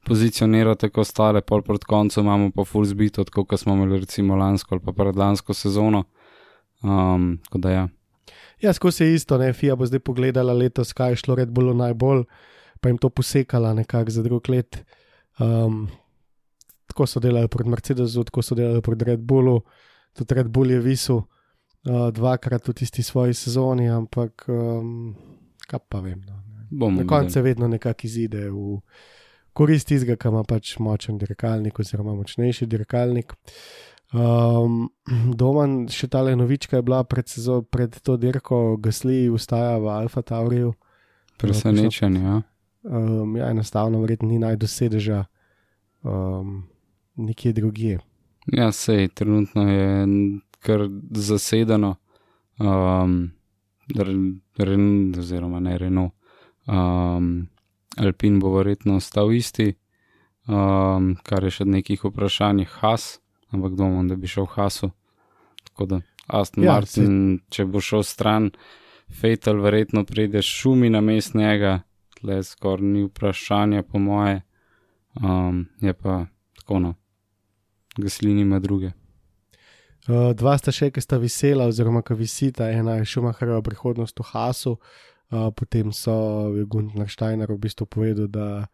pozicionirati 0.05 0.91
kot 0.91 1.07
ostale, 1.07 1.41
pol 1.41 1.63
pred 1.63 1.85
koncem 1.89 2.25
imamo 2.25 2.51
pa 2.55 2.65
full 2.65 2.85
zbito, 2.85 3.25
tako 3.25 3.45
kot 3.45 3.61
smo 3.61 3.75
imeli 3.75 4.01
recimo 4.01 4.37
lansko 4.37 4.75
ali 4.75 4.85
pa 4.85 4.93
predlansko 4.93 5.55
sezono. 5.55 6.05
Um, 6.85 7.39
da 7.55 7.71
ja. 7.71 7.89
Ja, 8.61 8.73
skozi 8.73 9.05
je 9.05 9.15
isto, 9.15 9.39
ne, 9.39 9.53
FIA 9.53 9.77
bo 9.77 9.87
zdaj 9.87 10.01
pogledala 10.05 10.53
letos, 10.53 10.93
kaj 10.93 11.13
je 11.13 11.17
šlo 11.25 11.35
Red 11.35 11.51
Bullu 11.53 11.75
najbolj, 11.75 12.25
pa 12.81 12.89
jim 12.89 12.99
to 12.99 13.09
posekala 13.09 13.75
nekako 13.75 14.11
za 14.11 14.23
drug 14.23 14.49
let. 14.49 14.85
Um, 15.41 15.89
tako 16.87 17.07
so 17.07 17.21
delali 17.21 17.49
pred 17.49 17.67
Mercedesom, 17.67 18.25
tako 18.25 18.43
so 18.43 18.55
delali 18.55 18.83
pred 18.83 19.03
Red 19.03 19.21
Bullu, 19.21 19.61
tudi 20.13 20.35
Red 20.35 20.49
Bull 20.49 20.71
je 20.71 20.81
visel 20.81 21.17
uh, 21.17 22.09
dvakrat 22.15 22.69
v 22.69 22.73
tisti 22.73 23.03
svoji 23.03 23.35
sezoni, 23.35 23.89
ampak 23.91 24.47
um, 24.49 25.15
kaj 25.67 25.81
pa 25.89 26.01
vem. 26.01 26.21
No. 26.29 26.41
Bomo 26.71 27.03
Na 27.03 27.07
koncu 27.07 27.43
vedno 27.43 27.69
nekako 27.69 28.07
izide 28.07 28.49
v 28.51 28.79
korist 29.53 29.89
tistega, 29.89 30.17
ki 30.17 30.29
ima 30.29 30.43
pač 30.49 30.77
močen 30.83 31.19
dirkalnik 31.19 31.79
oziroma 31.79 32.15
močnejši 32.19 32.67
dirkalnik. 32.67 33.35
Um, 34.23 34.93
Doman, 35.35 35.89
še 35.91 36.07
tale 36.07 36.37
novička 36.39 36.79
je 36.79 36.87
bila 36.87 37.01
pred, 37.03 37.27
sezo, 37.27 37.65
pred 37.67 37.91
to 38.07 38.15
dirko, 38.15 38.77
Gasli 38.79 39.27
ustaja 39.27 39.75
v 39.83 39.91
Alfa 39.91 40.23
Tauriju. 40.23 40.71
Presenečen, 41.43 42.21
ja. 42.23 42.37
Um, 42.87 43.35
ja, 43.35 43.49
enostavno, 43.51 43.99
verjetno 44.05 44.29
ni 44.31 44.39
najdu 44.39 44.71
sedeža 44.71 45.25
um, 46.07 46.63
nekje 47.19 47.53
drugje. 47.59 47.99
Ja, 48.55 48.71
sej, 48.73 49.09
trenutno 49.19 49.67
je 49.67 50.07
kar 50.63 50.87
zasedeno. 51.11 51.97
Um, 52.63 53.33
Ren, 54.59 54.87
oziroma 55.19 55.59
ne 55.61 55.75
Renault. 55.79 56.15
Um, 56.71 57.49
Alpin 57.99 58.39
bo 58.39 58.55
verjetno 58.55 58.97
ostal 59.03 59.33
isti, 59.35 59.75
um, 60.47 61.17
kar 61.27 61.45
je 61.45 61.51
še 61.59 61.67
nekih 61.67 62.07
vprašanj, 62.07 62.65
Has, 62.79 63.19
ampak 63.55 63.79
domov, 63.79 64.05
da 64.11 64.19
bi 64.19 64.31
šel 64.31 64.49
v 64.49 64.55
Hasu. 64.59 64.91
Tako 65.71 65.87
da 65.87 66.01
Aston 66.27 66.65
Ja, 66.65 66.79
Martin, 66.79 67.41
če 67.53 67.67
bo 67.69 67.83
šel 67.85 68.05
stran, 68.07 68.51
Fatal 69.15 69.61
verjetno 69.61 70.05
pride 70.09 70.41
šumi 70.43 70.89
na 70.91 71.03
mest 71.05 71.35
njega, 71.37 71.83
tle 72.19 72.41
skoraj 72.43 72.87
ni 72.89 73.05
vprašanja, 73.05 73.85
po 73.85 74.01
moje. 74.01 74.41
Um, 75.15 75.67
je 75.81 75.93
pa 75.95 76.25
tako 76.59 76.79
no, 76.83 76.95
gaslini 77.97 78.43
ima 78.43 78.59
druge. 78.59 78.91
Uh, 80.09 80.33
dva 80.35 80.57
sta 80.59 80.73
še, 80.75 80.91
ki 80.91 81.01
sta 81.05 81.21
visela, 81.23 81.69
oziroma 81.71 82.03
ki 82.05 82.17
visita, 82.19 82.67
ena 82.73 82.99
je 82.99 83.07
Šumacherova 83.09 83.63
prihodnost 83.65 84.19
v 84.21 84.27
Hasu, 84.33 84.75
uh, 84.75 85.49
potem 85.55 85.93
so 85.93 86.17
Gunnar 86.67 87.09
Steiner 87.13 87.53
v 87.53 87.61
bistvu 87.63 87.87
povedal, 87.87 88.27
da, 88.29 88.67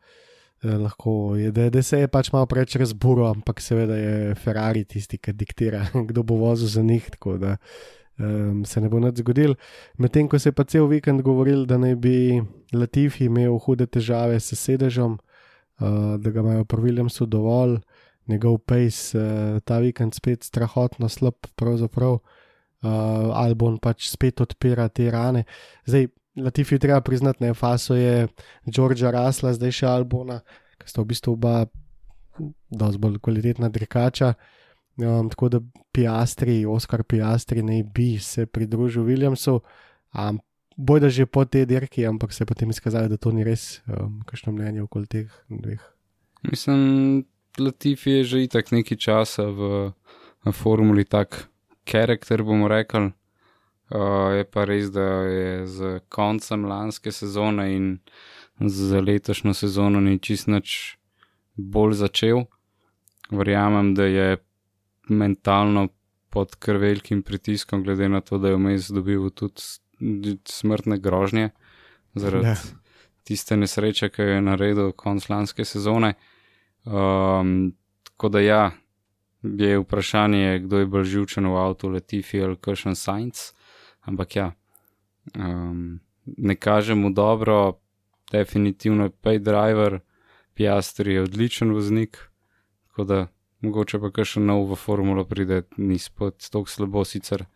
lahko 0.62 1.36
je, 1.36 1.50
da, 1.52 1.70
da 1.70 1.82
se 1.82 2.00
je 2.00 2.08
pač 2.08 2.32
malo 2.32 2.46
preveč 2.46 2.76
razburo, 2.76 3.26
ampak 3.30 3.62
seveda 3.64 3.96
je 3.96 4.34
Ferrari 4.34 4.84
tisti, 4.84 5.18
ki 5.18 5.32
diktira, 5.32 5.86
kdo 6.08 6.22
bo 6.22 6.36
vozil 6.40 6.68
za 6.68 6.82
njih, 6.82 7.08
tako 7.16 7.38
da 7.38 7.56
um, 8.20 8.64
se 8.64 8.80
ne 8.80 8.88
bo 8.88 9.00
nič 9.00 9.22
zgodil. 9.22 9.56
Medtem 9.98 10.28
ko 10.28 10.38
se 10.38 10.50
je 10.50 10.56
pa 10.56 10.64
cel 10.64 10.86
vikend 10.90 11.22
govoril, 11.22 11.64
da 11.66 11.78
naj 11.80 11.96
bi 11.96 12.42
Latifi 12.72 13.26
imel 13.30 13.58
hude 13.58 13.86
težave 13.86 14.40
s 14.40 14.54
sedežem, 14.58 15.16
uh, 15.16 16.20
da 16.20 16.30
ga 16.30 16.44
imajo 16.44 16.64
pri 16.64 16.82
Williamsu 16.82 17.26
dovolj 17.26 17.80
njegov 18.28 18.60
pace 18.68 19.18
uh, 19.18 19.58
ta 19.64 19.80
vikend 19.80 20.14
spet 20.14 20.44
strahotno 20.44 21.08
slab, 21.08 21.40
pravzaprav. 21.56 22.20
Uh, 22.80 23.36
Albon 23.36 23.76
pač 23.76 24.06
spet 24.08 24.40
odpira 24.40 24.86
te 24.88 25.10
rane. 25.12 25.44
Zdaj, 25.84 26.06
Latifi 26.44 26.78
treba 26.78 27.00
priznati, 27.00 27.44
ne, 27.44 27.54
Faso 27.54 27.94
je 27.94 28.28
Đorđa 28.66 29.10
Rasla, 29.10 29.52
zdaj 29.54 29.72
še 29.80 29.86
Albona, 29.86 30.40
ki 30.80 30.88
sta 30.88 31.02
v 31.02 31.10
bistvu 31.12 31.36
oba 31.36 31.66
dosti 32.70 33.00
bolj 33.00 33.18
kvalitetna 33.22 33.68
drekača. 33.68 34.34
Um, 35.00 35.30
tako 35.32 35.48
da 35.48 35.60
Piastri, 35.92 36.66
Oskar 36.66 37.04
Piastri, 37.04 37.62
ne 37.62 37.82
bi 37.84 38.18
se 38.18 38.46
pridružil 38.46 39.06
Williamsu, 39.06 39.60
um, 40.12 40.40
boj 40.76 41.00
da 41.00 41.08
že 41.08 41.26
po 41.26 41.44
tej 41.44 41.66
dirki, 41.66 42.06
ampak 42.06 42.32
se 42.32 42.42
je 42.42 42.46
potem 42.46 42.70
izkazalo, 42.70 43.08
da 43.08 43.16
to 43.16 43.32
ni 43.32 43.44
res, 43.44 43.80
um, 43.86 44.20
kakšno 44.26 44.52
mnenje 44.52 44.82
okoli 44.82 45.06
teh 45.06 45.28
dveh. 45.48 45.80
Mislim, 46.50 47.24
Latifi 47.58 48.20
je 48.20 48.24
že 48.24 48.42
itak 48.44 48.72
nekaj 48.72 48.98
časa 48.98 49.48
v, 49.48 49.92
v 50.44 50.52
formuli 50.52 51.04
tak 51.04 51.48
karakter, 51.84 52.42
bomo 52.42 52.68
rekli. 52.68 53.12
Uh, 53.90 54.36
je 54.38 54.44
pa 54.46 54.64
res, 54.64 54.90
da 54.94 55.06
je 55.26 55.66
z 55.66 56.00
koncem 56.08 56.64
lanske 56.64 57.10
sezone 57.12 57.72
in 57.74 57.98
z 58.60 59.00
letošnjo 59.00 59.54
sezono 59.54 60.00
ni 60.00 60.18
čist 60.18 60.46
nič 60.46 60.96
bolj 61.56 61.96
začel. 61.98 62.44
Verjamem, 63.30 63.94
da 63.94 64.04
je 64.04 64.36
mentalno 65.08 65.88
pod 66.30 66.54
kar 66.54 66.78
velikim 66.78 67.22
pritiskom, 67.22 67.82
glede 67.82 68.08
na 68.08 68.20
to, 68.20 68.38
da 68.38 68.48
je 68.52 68.58
vmes 68.58 68.90
dobil 68.94 69.30
tudi 69.30 70.38
smrtne 70.48 70.98
grožnje 70.98 71.50
zaradi 72.14 72.46
Ja. 72.46 72.54
tiste 73.24 73.56
nesreče, 73.56 74.08
ki 74.08 74.22
jo 74.22 74.28
je 74.28 74.42
naredil 74.42 74.92
konc 74.92 75.28
lanske 75.28 75.64
sezone. 75.64 76.14
Um, 76.84 77.72
tako 78.04 78.28
da 78.28 78.40
ja, 78.40 78.70
je 79.42 79.78
vprašanje, 79.78 80.58
kdo 80.58 80.78
je 80.78 80.86
bolj 80.86 81.04
živčen 81.04 81.46
v 81.46 81.56
avtu, 81.56 81.88
Latifi 81.88 82.42
ali 82.42 82.56
Kršen 82.56 82.94
Science. 82.94 83.52
Ampak 84.10 84.36
ja, 84.36 84.46
um, 85.38 86.00
ne 86.24 86.56
kaže 86.56 86.94
mu 86.98 87.12
dobro, 87.14 87.78
definitivno 88.32 89.08
je 89.08 89.16
pay 89.22 89.38
driver, 89.38 90.00
Piastri 90.54 91.14
je 91.14 91.22
odličen 91.22 91.72
voznik, 91.72 92.18
tako 92.88 93.04
da 93.04 93.26
mogoče 93.60 94.00
pa 94.00 94.10
kar 94.10 94.26
še 94.26 94.42
nov 94.42 94.66
v 94.70 94.76
formulo 94.76 95.24
pride, 95.28 95.62
ni 95.78 95.98
spet 95.98 96.48
tako 96.50 96.68
slabo, 96.68 97.04
sicer 97.04 97.46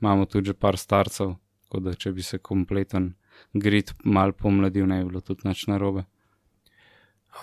imamo 0.00 0.26
tudi 0.26 0.50
že 0.50 0.54
par 0.58 0.76
starcev, 0.76 1.36
tako 1.66 1.82
da 1.84 1.94
če 1.94 2.12
bi 2.12 2.22
se 2.26 2.38
kompleten 2.38 3.14
grid 3.54 3.94
mal 4.04 4.32
pomladil, 4.32 4.86
ne 4.86 5.02
bi 5.02 5.12
bilo 5.12 5.20
tudi 5.24 5.48
nič 5.48 5.66
narobe. 5.72 6.06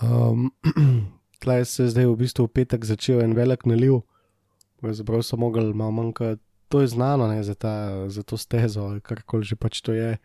Um, 0.04 0.52
Tlej 1.40 1.66
se 1.66 1.84
je 1.84 1.90
zdaj 1.94 2.06
v 2.10 2.16
bistvu 2.20 2.44
v 2.46 2.54
petek 2.60 2.84
začel 2.84 3.22
en 3.24 3.32
velik 3.38 3.64
naliv, 3.70 4.02
pravzaprav 4.82 5.24
so 5.24 5.38
mogli 5.40 5.74
malo 5.74 5.96
manjkati. 5.96 6.44
To 6.68 6.82
je 6.82 6.88
znano 6.88 7.28
ne, 7.28 7.44
za, 7.44 7.56
ta, 7.56 8.10
za 8.10 8.24
to 8.24 8.38
stezo, 8.38 8.82
ali 8.82 9.02
karkoli 9.02 9.44
že 9.44 9.56
pač 9.56 9.82
to 9.82 9.94
je, 9.96 10.18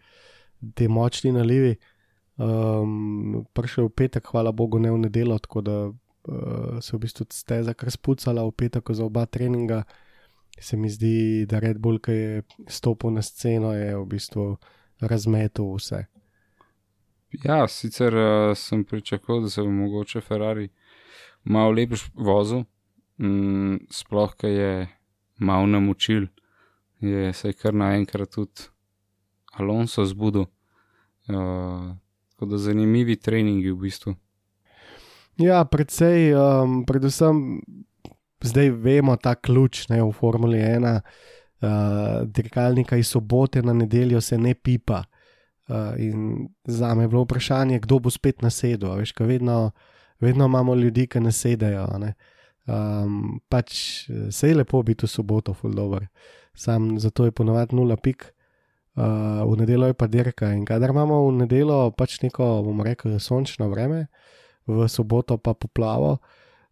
te 0.74 0.88
močni 0.88 1.32
nalivi. 1.32 1.76
Um, 2.36 3.44
prišel 3.54 3.86
v 3.86 3.94
petek, 3.94 4.26
hvala 4.32 4.52
Bogu, 4.52 4.80
ne 4.82 4.90
v 4.90 4.98
nedelo, 5.06 5.38
tako 5.38 5.60
da 5.60 5.76
uh, 5.86 6.80
se 6.80 6.94
je 6.94 6.98
v 6.98 7.02
bistvu 7.04 7.26
steza 7.30 7.74
kar 7.74 7.90
spucala 7.90 8.42
v 8.42 8.54
petek 8.56 8.90
za 8.90 9.04
oba 9.04 9.26
treninga. 9.26 9.84
Se 10.58 10.76
mi 10.76 10.90
zdi, 10.90 11.46
da 11.48 11.62
Red 11.62 11.78
Bull, 11.78 12.00
ki 12.02 12.12
je 12.12 12.42
stopil 12.68 13.14
na 13.14 13.22
sceno, 13.22 13.72
je 13.72 13.94
v 13.96 14.06
bistvu 14.06 14.56
razmetel 15.00 15.70
vse. 15.76 16.06
Ja, 17.44 17.64
sicer 17.68 18.12
uh, 18.12 18.56
sem 18.56 18.84
pričakoval, 18.84 19.46
da 19.46 19.48
se 19.50 19.62
bo 19.62 19.70
mogoče 19.70 20.20
Ferrari 20.20 20.68
malo 21.44 21.70
lepš 21.72 22.10
vozil, 22.14 22.64
mm, 23.18 23.86
sploh, 23.90 24.34
ker 24.36 24.50
je 24.50 24.72
malo 25.38 25.66
namučil, 25.66 26.26
je 27.00 27.32
se 27.32 27.48
je 27.48 27.52
kar 27.52 27.74
naenkrat 27.74 28.30
tudi 28.30 28.68
Alonso 29.52 30.04
zbudil. 30.04 30.44
Uh, 31.28 31.96
tako 32.30 32.46
da 32.46 32.58
zanimivi 32.58 33.16
treningi 33.16 33.70
v 33.70 33.76
bistvu. 33.76 34.14
Ja, 35.38 35.64
predvsej, 35.64 36.34
um, 36.34 36.82
predvsem 36.86 37.60
zdaj 38.42 38.70
vemo 38.70 39.16
ta 39.16 39.34
ključ 39.34 39.86
ne, 39.88 40.02
v 40.02 40.10
Formuli 40.12 40.58
1, 40.58 41.00
uh, 41.00 41.70
dirkalnika 42.26 42.96
iz 42.96 43.08
sobote 43.08 43.62
na 43.62 43.72
nedeljo 43.72 44.20
se 44.20 44.38
ne 44.38 44.54
pipa. 44.54 45.04
Uh, 45.68 45.94
in 45.98 46.48
za 46.64 46.94
me 46.94 47.04
je 47.04 47.08
bilo 47.08 47.22
vprašanje, 47.22 47.78
kdo 47.78 47.98
bo 47.98 48.10
spet 48.10 48.42
nasedel. 48.42 48.96
Veš, 48.98 49.14
vedno, 49.20 49.70
vedno 50.20 50.46
imamo 50.46 50.74
ljudi, 50.74 51.06
ki 51.06 51.20
nasedajo. 51.20 51.86
Ne. 51.98 52.14
Um, 52.62 53.40
pač 53.50 54.06
se 54.30 54.48
je 54.48 54.54
lepo 54.54 54.82
biti 54.86 55.06
v 55.06 55.10
soboto, 55.10 55.54
fuldober. 55.54 56.06
Sam 56.54 56.98
zato 57.00 57.24
je 57.24 57.34
ponovadi 57.34 57.74
nula 57.74 57.96
pik, 57.96 58.28
uh, 58.94 59.42
v 59.42 59.56
nedeljo 59.58 59.90
je 59.90 59.96
pa 59.98 60.06
dirka. 60.06 60.52
In 60.54 60.64
kadar 60.64 60.94
imamo 60.94 61.26
v 61.26 61.42
nedeljo 61.42 61.90
pač 61.96 62.20
neko, 62.22 62.62
bomo 62.62 62.86
rekli, 62.86 63.18
sončno 63.18 63.66
vreme, 63.72 64.06
v 64.66 64.86
soboto 64.86 65.38
pa 65.38 65.54
poplavo. 65.54 66.20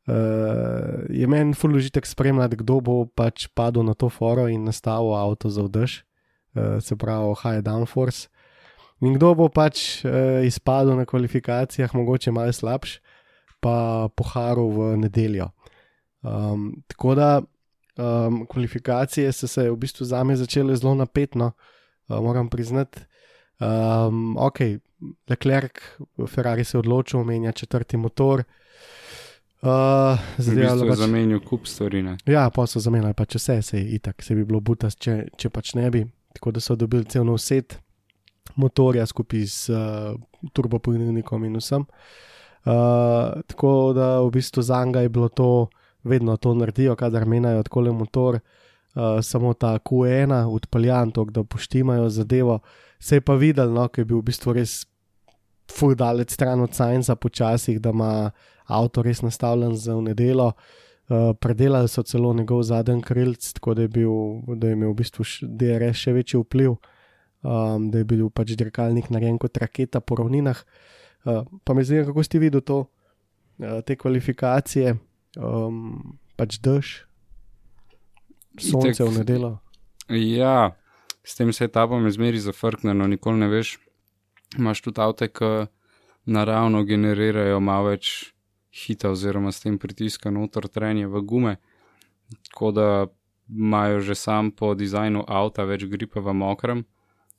Uh, 0.07 1.07
je 1.11 1.27
meni 1.27 1.55
fulužitek 1.55 2.07
spremljati, 2.07 2.63
kdo 2.63 2.81
bo 2.81 2.95
pač 3.07 3.49
padel 3.55 3.83
na 3.83 3.95
to 3.95 4.09
foro 4.09 4.47
in 4.49 4.65
nastavil 4.65 5.15
avto 5.15 5.51
za 5.51 5.67
vdrž, 5.67 6.01
uh, 6.55 6.79
se 6.79 6.97
pravi 6.97 7.35
High 7.43 7.67
Downforce. 7.67 8.31
In 9.01 9.19
kdo 9.19 9.35
bo 9.35 9.49
pač 9.49 10.05
uh, 10.05 10.45
izpadel 10.47 10.95
na 10.95 11.05
kvalifikacijah, 11.05 11.91
mogoče 11.95 12.31
malo 12.31 12.53
slabš, 12.53 13.01
pa 13.61 14.09
poharil 14.15 14.71
v 14.71 14.79
nedeljo. 15.03 15.51
Um, 16.23 16.83
tako 16.87 17.15
da 17.15 17.43
um, 17.97 18.47
kvalifikacije 18.47 19.33
so 19.33 19.47
se 19.47 19.71
v 19.71 19.77
bistvu 19.77 20.05
za 20.05 20.25
me 20.25 20.37
začele 20.37 20.77
zelo 20.77 20.95
napetno, 20.95 21.53
uh, 22.09 22.21
moram 22.21 22.49
priznati. 22.49 23.01
Um, 23.61 24.37
ok, 24.39 24.59
Leclerc, 25.29 25.73
Ferrari 26.29 26.65
se 26.65 26.77
je 26.77 26.79
odločil, 26.79 27.25
menja 27.25 27.53
četrti 27.53 27.97
motor. 27.97 28.45
Uh, 29.63 30.19
bistvu 30.37 30.61
je 30.61 30.89
pač, 30.89 30.99
zamenil 30.99 31.41
kup 31.41 31.67
stvari. 31.67 32.03
Ne? 32.03 32.17
ja, 32.27 32.51
pa 32.51 32.65
so 32.67 32.81
zamenjali 32.81 33.15
pač 33.15 33.37
vse, 33.37 33.63
se 33.63 33.79
je 33.79 33.97
itak, 33.97 34.23
se 34.23 34.35
bi 34.35 34.45
bilo 34.45 34.61
butas, 34.61 34.97
če, 34.97 35.27
če 35.37 35.51
pač 35.53 35.75
ne 35.77 35.91
bi. 35.91 36.05
Tako 36.33 36.53
da 36.57 36.61
so 36.61 36.77
dobili 36.77 37.05
cel 37.05 37.27
nov 37.29 37.37
set 37.43 37.77
motorja 38.57 39.05
skupaj 39.07 39.45
s 39.47 39.69
uh, 39.69 40.15
turbopolnilnikom 40.53 41.45
in 41.45 41.59
vsem. 41.61 41.85
Uh, 42.65 43.41
tako 43.49 43.93
da 43.97 44.21
v 44.21 44.31
bistvu 44.33 44.63
za 44.63 44.85
njega 44.85 45.05
je 45.05 45.09
bilo 45.09 45.29
to, 45.29 45.69
vedno 46.05 46.37
to 46.37 46.55
naredijo, 46.55 46.97
kadar 46.97 47.27
menjajo 47.27 47.63
tako 47.63 47.81
le 47.81 47.93
motor, 47.93 48.39
uh, 48.39 49.19
samo 49.23 49.55
ta 49.55 49.79
Q1, 49.79 50.45
odpeljan, 50.49 51.11
to, 51.11 51.25
da 51.25 51.45
poštimajo 51.45 52.09
zadevo. 52.09 52.61
Se 52.99 53.17
je 53.17 53.21
pa 53.21 53.35
videl, 53.35 53.73
no, 53.73 53.89
ker 53.89 54.03
je 54.03 54.11
bil 54.13 54.21
v 54.21 54.29
bistvu 54.31 54.55
res 54.57 54.85
fudalec 55.71 56.33
stran 56.33 56.61
od 56.61 56.75
Scienca 56.75 57.17
počasih, 57.17 57.81
da 57.81 57.91
ima 57.95 58.31
avto 58.67 59.03
res 59.03 59.23
nastavljen 59.23 59.77
za 59.77 59.95
v 59.95 60.11
nedelo. 60.11 60.53
Uh, 61.11 61.35
predelali 61.41 61.89
so 61.89 62.03
celo 62.07 62.33
njegov 62.35 62.63
zadnji 62.63 63.03
krilc, 63.03 63.53
tako 63.53 63.75
da 63.75 63.83
je, 63.83 63.89
bil, 63.89 64.13
da 64.47 64.69
je 64.69 64.79
imel 64.79 64.93
v 64.93 65.01
bistvu 65.03 65.25
DRS 65.43 66.05
še 66.05 66.15
večji 66.15 66.39
vpliv, 66.39 66.77
um, 67.43 67.89
da 67.91 67.99
je 67.99 68.07
bil 68.07 68.29
pač 68.31 68.55
dirkalnik 68.55 69.11
narejen 69.11 69.39
kot 69.43 69.59
raketa 69.59 70.01
po 70.01 70.21
ravninah. 70.21 70.61
Uh, 71.25 71.43
pa 71.65 71.75
me 71.75 71.83
zanima, 71.85 72.07
kako 72.07 72.23
ste 72.23 72.39
videli 72.39 72.63
to, 72.63 72.85
uh, 72.87 73.81
te 73.83 73.99
kvalifikacije, 73.99 74.95
um, 75.37 76.19
pač 76.37 76.59
dež, 76.59 77.07
sonce 78.59 79.05
v 79.05 79.13
nedelo. 79.21 79.59
Ja, 80.11 80.75
s 81.23 81.37
tem 81.39 81.53
se 81.53 81.65
etapom 81.65 82.05
je 82.07 82.17
zmeri 82.17 82.41
zafrknjeno, 82.41 83.07
nikoli 83.07 83.39
ne 83.39 83.49
veš. 83.49 83.79
Imaš 84.59 84.83
tudi 84.83 85.01
avte, 85.01 85.29
ki 85.31 85.71
naravno 86.27 86.83
generirajo 86.85 87.61
malo 87.61 87.93
več 87.93 88.33
hita, 88.75 89.11
oziroma 89.11 89.53
s 89.53 89.63
tem 89.63 89.79
pritiska 89.79 90.31
noter 90.31 90.69
trenje 90.69 91.07
v 91.07 91.23
gume, 91.23 91.57
tako 92.51 92.71
da 92.73 92.87
imajo 93.51 94.01
že 94.01 94.15
sam 94.15 94.51
po 94.51 94.75
dizajnu 94.75 95.25
avta 95.27 95.65
več 95.67 95.85
gripa 95.91 96.21
v 96.21 96.35
mokrem, 96.35 96.85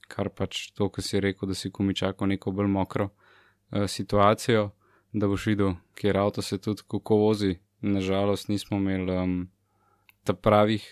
kar 0.08 0.30
pač 0.30 0.72
to, 0.76 0.90
kar 0.90 1.04
si 1.04 1.20
rekel, 1.20 1.48
da 1.48 1.56
si 1.56 1.72
komičako 1.72 2.28
neko 2.28 2.52
bolj 2.52 2.68
mokro 2.68 3.10
uh, 3.10 3.88
situacijo, 3.88 4.72
da 5.14 5.28
boš 5.28 5.46
videl, 5.52 5.76
kjer 5.96 6.18
avto 6.18 6.42
se 6.42 6.58
tudi 6.58 6.84
kako 6.88 7.16
vozi. 7.16 7.56
Nažalost, 7.82 8.48
nismo 8.48 8.78
imeli 8.78 9.12
um, 9.14 9.50
ta 10.24 10.34
pravih, 10.34 10.84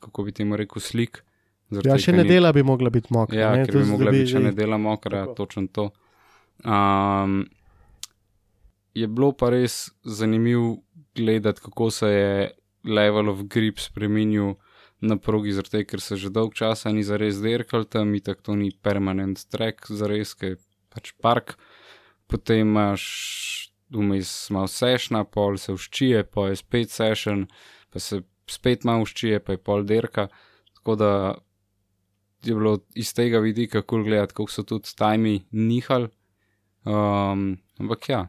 kako 0.00 0.22
bi 0.22 0.32
temu 0.32 0.56
rekel, 0.56 0.80
slik. 0.80 1.22
zaradi 1.68 1.88
Ja, 1.88 1.98
še 1.98 2.04
ker 2.04 2.14
ni- 2.14 2.22
nedela 2.22 2.52
bi 2.52 2.62
mogla 2.62 2.90
biti 2.90 3.08
mokra. 3.10 3.38
Ja, 3.38 3.56
ne, 3.56 3.64
ker 3.66 3.78
bi 3.78 3.84
mogla 3.84 4.10
biti 4.10 4.26
še 4.26 4.38
že- 4.38 4.44
nedela 4.44 4.76
mokra, 4.78 5.24
Tako. 5.24 5.34
točno 5.36 5.66
to. 5.68 5.90
Um, 6.64 7.46
je 8.94 9.06
bilo 9.06 9.32
pa 9.32 9.50
res 9.50 9.90
zanimivo 10.04 10.82
gledati, 11.14 11.60
kako 11.60 11.90
se 11.90 12.06
je 12.06 12.50
level 12.84 13.28
of 13.28 13.42
grip 13.44 13.78
spremenil 13.78 14.54
na 15.00 15.16
progi, 15.16 15.62
tega, 15.62 15.84
ker 15.84 16.00
se 16.00 16.16
že 16.16 16.30
dolg 16.30 16.54
časa 16.54 16.92
ni 16.92 17.02
zares 17.02 17.40
derkal 17.40 17.84
tam, 17.84 18.14
in 18.14 18.20
tako 18.20 18.42
to 18.42 18.54
ni 18.54 18.70
permanent 18.72 19.46
track, 19.46 19.86
zares, 19.88 20.34
ki 20.34 20.46
je 20.46 20.56
pač 20.90 21.12
park. 21.14 21.56
Potem 22.28 22.58
imaš 22.60 23.71
vmes 23.92 24.50
malo 24.50 24.68
sešna, 24.68 25.24
pol 25.24 25.58
se 25.58 25.74
vščije, 25.76 26.24
pa 26.24 26.48
je 26.48 26.56
spet 26.56 26.90
sešen, 26.90 27.46
pa 27.92 28.00
se 28.00 28.22
spet 28.50 28.84
malo 28.84 29.04
vščije, 29.04 29.40
pa 29.40 29.56
je 29.56 29.58
pol 29.58 29.84
derka. 29.84 30.28
Tako 30.74 30.96
da 30.96 31.12
je 32.44 32.54
bilo 32.54 32.78
iz 32.94 33.14
tega 33.14 33.38
vidika 33.38 33.82
kul 33.82 33.98
cool 33.98 34.04
gledati, 34.04 34.34
kako 34.34 34.50
so 34.50 34.62
tudi 34.62 34.96
tajmi 34.96 35.44
nihali. 35.50 36.08
Um, 36.84 37.58
ampak 37.78 38.08
ja, 38.08 38.28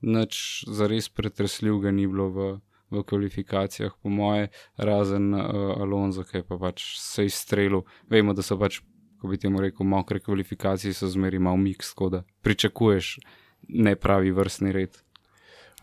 nič 0.00 0.64
zares 0.68 1.08
pretresljivega 1.08 1.90
ni 1.90 2.06
bilo 2.06 2.28
v, 2.28 2.48
v 2.90 3.02
kvalifikacijah, 3.02 3.94
po 4.02 4.12
moje, 4.12 4.50
razen 4.76 5.34
uh, 5.34 5.80
Alonso, 5.80 6.24
ki 6.28 6.42
je 6.42 6.44
pa 6.44 6.58
pač 6.60 6.84
se 7.00 7.24
izstrelil. 7.24 7.86
Vemo, 8.10 8.36
da 8.36 8.44
so 8.44 8.58
pač, 8.60 8.82
ko 9.18 9.32
bi 9.32 9.40
temu 9.40 9.62
rekel, 9.64 9.86
mokre 9.88 10.20
kvalifikacije, 10.20 10.92
so 10.94 11.08
zmeri 11.08 11.40
malo 11.40 11.56
miks, 11.56 11.94
tako 11.94 12.10
da 12.18 12.22
pričakuješ 12.44 13.16
nepravi 13.68 14.30
vrstni 14.30 14.72
red. 14.72 14.96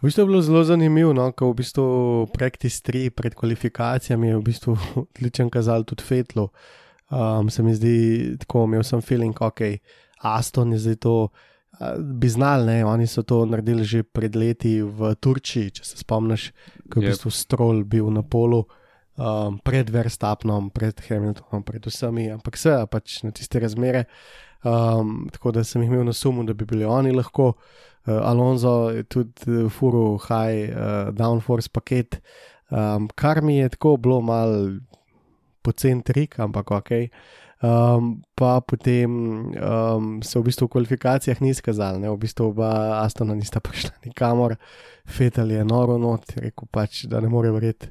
V 0.01 0.07
bistvu 0.07 0.21
je 0.21 0.27
bilo 0.27 0.41
zelo 0.41 0.63
zanimivo, 0.63 1.13
no, 1.15 1.31
ko 1.31 1.49
v 1.51 1.61
bistvu 1.63 1.85
Practice 2.33 2.83
3 2.83 3.09
pred 3.15 3.35
kvalifikacijami 3.35 4.27
je 4.27 4.37
v 4.37 4.43
bistvu 4.43 4.77
odličen 5.03 5.49
kazal 5.49 5.83
tudi 5.83 6.03
Fetlu. 6.03 6.49
Um, 7.09 7.49
se 7.49 7.63
mi 7.63 7.75
zdi 7.75 8.35
tako, 8.41 8.65
imel 8.65 8.83
sem 8.83 9.01
feeling, 9.01 9.41
ok, 9.41 9.61
Aston 10.21 10.73
je 10.73 10.79
zdaj 10.79 10.95
to. 10.95 11.17
Bi 11.99 12.29
znali, 12.29 12.65
ne? 12.65 12.85
oni 12.85 13.07
so 13.07 13.23
to 13.23 13.43
naredili 13.45 13.83
že 13.83 14.03
pred 14.03 14.35
leti 14.35 14.79
v 14.81 15.11
Turčiji, 15.19 15.73
če 15.75 15.83
se 15.83 15.97
spomniš, 15.99 16.53
ko 16.87 17.01
je 17.01 17.03
v 17.03 17.11
bistvu 17.11 17.31
strol 17.35 17.83
bil 17.83 18.07
na 18.15 18.23
polu, 18.23 18.63
um, 19.19 19.59
pred 19.59 19.89
Verstapnom, 19.91 20.69
pred 20.71 20.95
Hamiltonom, 21.07 21.63
pred 21.67 21.83
vsemi, 21.83 22.29
ampak 22.31 22.55
vse 22.55 22.77
pač 22.87 23.23
na 23.27 23.35
tiste 23.35 23.59
razmere. 23.59 24.05
Um, 24.65 25.27
tako 25.31 25.51
da 25.51 25.63
sem 25.63 25.83
imel 25.83 26.05
na 26.05 26.13
sumu, 26.13 26.43
da 26.43 26.53
bi 26.53 26.65
bili 26.65 26.85
oni 26.85 27.11
lahko. 27.13 27.53
Uh, 28.05 28.13
Alonso 28.21 28.89
je 28.89 29.03
tudi 29.03 29.51
uh, 29.51 29.71
furu 29.71 30.17
high 30.17 30.69
uh, 30.69 31.13
downforce 31.13 31.69
paket, 31.69 32.21
um, 32.69 33.07
kar 33.15 33.41
mi 33.41 33.57
je 33.57 33.69
tako 33.69 33.97
bilo 33.97 34.21
mal 34.21 34.79
pocen 35.61 36.01
trik, 36.01 36.39
ampak 36.39 36.71
ok. 36.71 36.91
Um, 37.65 38.21
pa 38.35 38.61
potem 38.61 39.09
um, 39.09 40.21
se 40.23 40.39
v 40.39 40.43
bistvu 40.43 40.67
v 40.67 40.71
kvalifikacijah 40.75 41.39
ni 41.41 41.49
izkazalo, 41.49 42.13
v 42.13 42.19
bistvu 42.19 42.51
oba 42.51 42.99
Astona 42.99 43.33
nista 43.33 43.61
prišla 43.65 43.95
nikamor, 44.05 44.57
Fetal 45.07 45.51
je 45.51 45.63
noro 45.65 45.95
not, 45.97 46.35
rekel 46.35 46.67
pač, 46.71 47.05
da 47.09 47.21
ne 47.23 47.29
more 47.31 47.53
verjeti, 47.55 47.89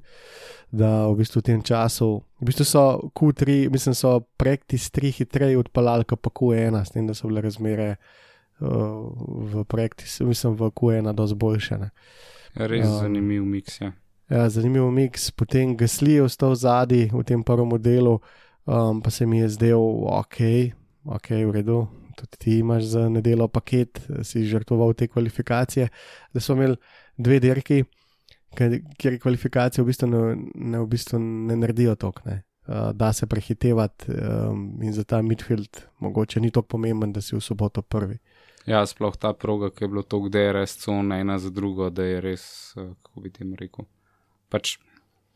da 0.68 1.08
v 1.08 1.16
bistvu 1.22 1.40
v 1.40 1.46
tem 1.48 1.62
času, 1.64 2.20
v 2.42 2.50
bistvu 2.50 2.66
so 2.68 2.84
Q3, 3.16 3.72
mislim, 3.72 3.96
so 3.96 4.20
praktis 4.36 4.90
3 4.92 5.14
hitreje 5.22 5.58
odpalali, 5.58 6.04
pa 6.04 6.30
Q1, 6.30 6.76
s 6.84 6.94
tem, 6.94 7.08
da 7.08 7.16
so 7.16 7.32
bile 7.32 7.42
razmere 7.42 7.96
uh, 7.96 9.10
v 9.48 9.64
praktis, 9.64 10.20
mislim, 10.20 10.58
v 10.60 10.70
Q1 10.70 11.10
dosti 11.16 11.40
boljše. 11.40 11.80
Res 12.60 12.86
um, 12.86 12.98
zanimiv 13.00 13.48
miks, 13.48 13.80
ja. 13.80 13.94
Ja, 14.30 14.46
zanimiv 14.48 14.86
miks, 14.92 15.30
potem 15.30 15.76
Gasli 15.76 16.18
je 16.18 16.28
ostal 16.28 16.54
zadnji 16.54 17.10
v 17.12 17.24
tem 17.24 17.42
prvem 17.42 17.68
modelu 17.68 18.20
um, 18.66 19.02
pa 19.02 19.10
se 19.10 19.26
mi 19.26 19.38
je 19.38 19.48
zdel, 19.48 19.80
ok, 20.20 20.38
ok, 21.04 21.30
v 21.30 21.50
redu. 21.50 21.86
Tudi 22.14 22.38
ti 22.38 22.58
imaš 22.58 22.84
za 22.84 23.08
nedelo 23.08 23.48
paket, 23.48 24.00
si 24.22 24.44
žrtvoval 24.46 24.94
te 24.94 25.08
kvalifikacije. 25.08 25.88
Da 26.32 26.40
smo 26.40 26.54
imeli 26.54 26.76
dve 27.16 27.40
dirki, 27.40 27.84
kjer 28.98 29.18
kvalifikacije 29.22 29.82
v 29.82 29.86
bistvu 29.86 30.08
ne, 30.08 30.20
ne, 30.54 30.78
v 30.78 30.86
bistvu 30.86 31.18
ne 31.18 31.56
naredijo 31.56 31.94
tok, 31.94 32.24
ne. 32.24 32.42
Uh, 32.64 32.94
da 32.96 33.12
se 33.12 33.26
prehitevati 33.26 34.06
um, 34.08 34.78
in 34.82 34.92
za 34.92 35.04
ta 35.04 35.18
midfield 35.22 35.82
mogoče 36.00 36.40
ni 36.40 36.50
tako 36.50 36.66
pomemben, 36.66 37.12
da 37.12 37.20
si 37.20 37.36
v 37.36 37.40
soboto 37.44 37.82
prvi. 37.82 38.16
Ja, 38.66 38.86
sploh 38.86 39.16
ta 39.20 39.34
proga, 39.36 39.68
ki 39.70 39.84
je 39.84 39.88
bilo 39.88 40.02
tako, 40.02 40.30
da 40.32 40.40
je 40.40 40.52
res 40.56 40.78
cona 40.80 41.18
ena 41.20 41.36
za 41.38 41.50
drugo, 41.50 41.90
da 41.90 42.06
je 42.08 42.22
res, 42.24 42.46
uh, 42.76 42.94
kako 43.02 43.20
bi 43.20 43.32
ti 43.34 43.44
rekel. 43.60 43.84
Pač 44.48 44.78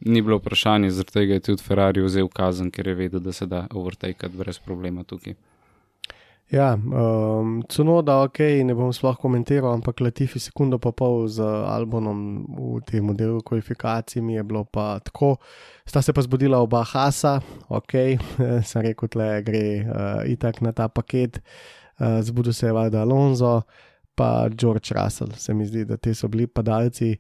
Ni 0.01 0.23
bilo 0.23 0.39
vprašanje, 0.39 0.91
zaradi 0.91 1.13
tega 1.13 1.35
je 1.35 1.41
tudi 1.41 1.63
Ferrari 1.63 2.03
vzel 2.03 2.29
kazen, 2.29 2.71
ker 2.71 2.87
je 2.87 2.95
vedel, 2.95 3.21
da 3.21 3.33
se 3.33 3.47
da 3.47 3.67
overtake 3.75 4.29
brez 4.29 4.59
problema 4.59 5.05
tukaj. 5.05 5.35
Ja, 6.51 6.75
um, 6.75 7.63
cuno, 7.69 8.03
da 8.03 8.23
ok, 8.23 8.39
ne 8.65 8.75
bom 8.75 8.93
sploh 8.93 9.19
komentiral, 9.21 9.75
ampak 9.75 10.01
Latifi 10.01 10.41
sekundo 10.41 10.79
pa 10.81 10.95
pol 10.97 11.27
z 11.29 11.45
Albonom 11.45 12.21
v 12.49 12.79
tem 12.89 13.05
modelu 13.05 13.43
kvalifikacij 13.45 14.23
mi 14.25 14.39
je 14.39 14.43
bilo 14.43 14.63
pa 14.65 14.97
tako. 15.05 15.37
Sta 15.85 16.01
se 16.03 16.13
pa 16.13 16.23
zbudila 16.25 16.63
oba 16.65 16.81
Hasa, 16.89 17.41
ok, 17.69 17.93
sem 18.69 18.87
rekel, 18.87 19.11
tle 19.13 19.27
gre 19.45 19.65
uh, 19.83 20.23
itak 20.25 20.63
na 20.65 20.73
ta 20.73 20.89
paket. 20.89 21.43
Uh, 22.01 22.23
zbudil 22.25 22.57
se 22.57 22.67
je 22.67 22.73
Vada 22.73 23.03
Alonso, 23.03 23.67
pa 24.15 24.49
George 24.49 24.95
Russell. 24.97 25.37
Se 25.37 25.53
mi 25.55 25.67
zdi, 25.67 25.85
da 25.85 26.01
te 26.01 26.15
so 26.15 26.33
bili 26.33 26.47
padalci, 26.47 27.19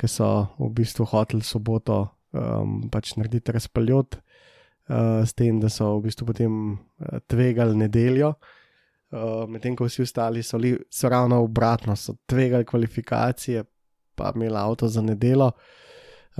ki 0.00 0.08
so 0.08 0.56
v 0.56 0.70
bistvu 0.72 1.04
hoteli 1.04 1.44
soboto 1.44 2.06
um, 2.32 2.80
pač 2.92 3.14
narediti 3.16 3.52
razpaljot, 3.52 4.16
uh, 4.16 5.22
s 5.26 5.34
tem, 5.34 5.60
da 5.60 5.68
so 5.72 5.96
v 5.98 6.08
bistvu 6.08 6.30
potem 6.30 6.56
uh, 6.72 7.18
tvegali 7.30 7.76
nedeljo, 7.76 8.34
uh, 8.34 9.44
medtem 9.50 9.76
ko 9.76 9.88
vsi 9.88 10.04
ostali 10.06 10.42
so, 10.42 10.58
li, 10.58 10.74
so 10.90 11.08
ravno 11.08 11.42
obratno, 11.44 11.96
so 11.96 12.16
tvegali 12.26 12.64
kvalifikacije, 12.64 13.64
pa 14.14 14.32
imeli 14.34 14.58
avto 14.58 14.88
za 14.88 15.02
nedeljo. 15.02 15.52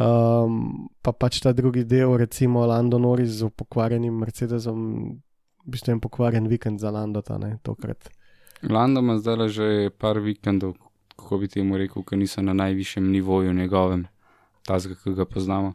Um, 0.00 0.86
pa 1.02 1.12
pač 1.12 1.40
ta 1.42 1.52
drugi 1.52 1.82
del, 1.84 2.14
recimo 2.16 2.62
Lando 2.66 2.98
Norris 2.98 3.40
z 3.42 3.50
pokvarjenim 3.50 4.14
Mercedesom, 4.22 4.84
v 5.66 5.72
bistvu 5.74 5.92
je 5.92 6.00
pokvarjen 6.00 6.46
vikend 6.48 6.80
za 6.80 6.92
Lando, 6.94 7.20
ta 7.22 7.38
ne 7.38 7.58
tokrat. 7.62 8.08
Lando 8.62 9.00
ima 9.00 9.18
zdaj 9.18 9.48
že 9.48 9.90
par 9.98 10.20
vikendov, 10.20 10.76
kako 11.16 11.38
bi 11.38 11.48
temu 11.48 11.76
rekel, 11.76 12.04
ki 12.04 12.16
niso 12.16 12.42
na 12.42 12.52
najvišjem 12.52 13.10
nivoju 13.10 13.52
njegovem, 13.52 14.06
tazga, 14.64 14.94
ki 14.94 15.14
ga 15.16 15.24
poznamo. 15.24 15.74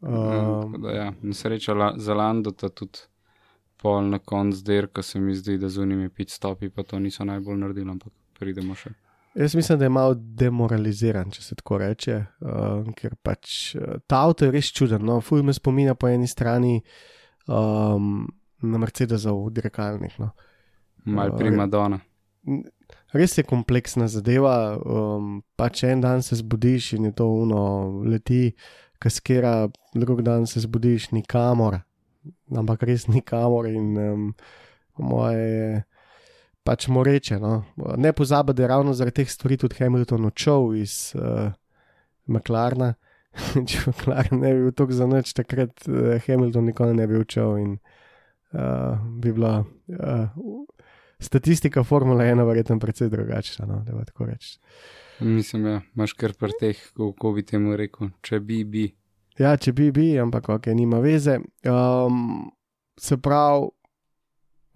Um, 0.00 0.76
da, 0.82 0.90
ja, 0.90 1.12
Sreča 1.32 1.92
za 1.96 2.14
Lando, 2.14 2.50
da 2.50 2.68
tudi 2.68 2.98
pol 3.78 4.08
na 4.10 4.18
koncu 4.18 4.62
dirka 4.64 5.02
se 5.02 5.20
mi 5.20 5.34
zdi, 5.34 5.58
da 5.58 5.68
z 5.68 5.82
unimi 5.82 6.10
pit 6.10 6.30
stopi, 6.30 6.70
pa 6.70 6.82
to 6.82 6.98
niso 6.98 7.24
najbolj 7.24 7.58
naredili, 7.58 7.90
ampak 7.90 8.12
pridemo 8.38 8.74
še. 8.74 8.94
Jaz 9.38 9.54
mislim, 9.54 9.78
da 9.78 9.84
je 9.84 9.92
malo 9.94 10.14
demoraliziran, 10.14 11.30
če 11.30 11.42
se 11.42 11.54
tako 11.58 11.78
reče, 11.78 12.16
uh, 12.40 12.88
ker 12.98 13.14
pač 13.22 13.76
uh, 13.76 14.00
ta 14.06 14.24
avto 14.26 14.48
je 14.48 14.54
res 14.54 14.72
čuden. 14.74 15.04
No? 15.06 15.20
Fuj 15.22 15.44
me 15.46 15.54
spominja 15.54 15.94
po 15.94 16.08
eni 16.10 16.26
strani 16.26 16.80
um, 17.46 18.24
na 18.62 18.80
Mercedesov 18.82 19.44
dirkalnik. 19.54 20.16
No? 20.18 20.32
Mal 21.06 21.34
uh, 21.34 21.38
prima 21.38 21.68
dona. 21.70 22.00
Res 23.14 23.36
je 23.38 23.44
kompleksna 23.46 24.08
zadeva. 24.10 24.56
Um, 24.80 25.38
pač 25.60 25.84
en 25.86 26.02
dan 26.02 26.24
se 26.24 26.40
zbudiš 26.40 26.94
in 26.98 27.10
je 27.10 27.14
to 27.20 27.28
uno, 27.44 27.62
leti 28.08 28.48
kaskera, 28.98 29.68
drug 29.94 30.22
dan 30.22 30.46
se 30.46 30.60
zbudiš 30.60 31.10
nikamor, 31.10 31.80
ampak 32.56 32.82
res 32.82 33.06
nikamor 33.08 33.68
in 33.70 33.98
um, 33.98 34.24
moje 34.98 35.38
je 35.38 35.82
pač 36.68 36.88
moreče. 36.92 37.38
No. 37.40 37.62
Ne 37.96 38.12
pozabi, 38.12 38.52
da 38.52 38.62
je 38.62 38.68
ravno 38.68 38.94
zaradi 38.94 39.22
teh 39.22 39.30
stvari 39.30 39.56
tudi 39.56 39.78
Hamilton 39.78 40.28
odšel 40.28 40.74
iz 40.76 41.14
uh, 41.16 41.52
McLarna. 42.26 42.94
Če 43.68 43.86
McLaren 43.86 44.42
ne 44.42 44.52
bi 44.54 44.66
bil 44.66 44.74
tako 44.76 44.96
za 44.96 45.06
noč, 45.08 45.32
takrat 45.36 45.86
uh, 45.88 46.16
Hamilton 46.26 46.68
nikoli 46.68 46.96
ne 46.98 47.06
bi 47.06 47.20
odšel 47.20 47.58
in 47.62 47.76
uh, 48.52 48.98
bi 49.22 49.32
bila. 49.32 49.62
Uh, 49.88 50.64
Statistika 51.18 51.82
Formule 51.82 52.24
1 52.24 52.38
je 52.38 52.44
verjetno 52.46 52.78
precej 52.78 53.08
drugačna, 53.10 53.66
no, 53.66 53.80
da 53.82 54.04
tako 54.06 54.28
rečem. 54.28 54.60
Mislim, 55.20 55.62
da 55.62 55.70
ja, 55.70 55.80
imaš 55.94 56.12
kar 56.12 56.32
pri 56.38 56.52
teh, 56.60 56.78
kako 56.96 57.32
bi 57.32 57.42
temu 57.42 57.76
rekel, 57.76 58.10
če 58.22 58.40
bi 58.40 58.62
bi. 58.64 58.84
Ja, 59.38 59.56
če 59.56 59.72
bi 59.72 59.90
bi, 59.94 60.12
ampak 60.18 60.48
ok, 60.48 60.70
nima 60.74 61.00
veze. 61.02 61.38
Um, 61.66 62.50
se 62.98 63.18
pravi, 63.22 63.68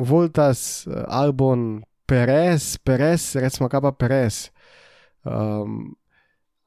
Voltas, 0.03 0.87
Albon, 1.07 1.83
Perez, 2.07 2.77
Perez, 2.83 3.35
recimo 3.39 3.69
kaj 3.71 3.85
pa 3.87 3.93
Perez. 3.95 4.49
Um, 5.23 5.95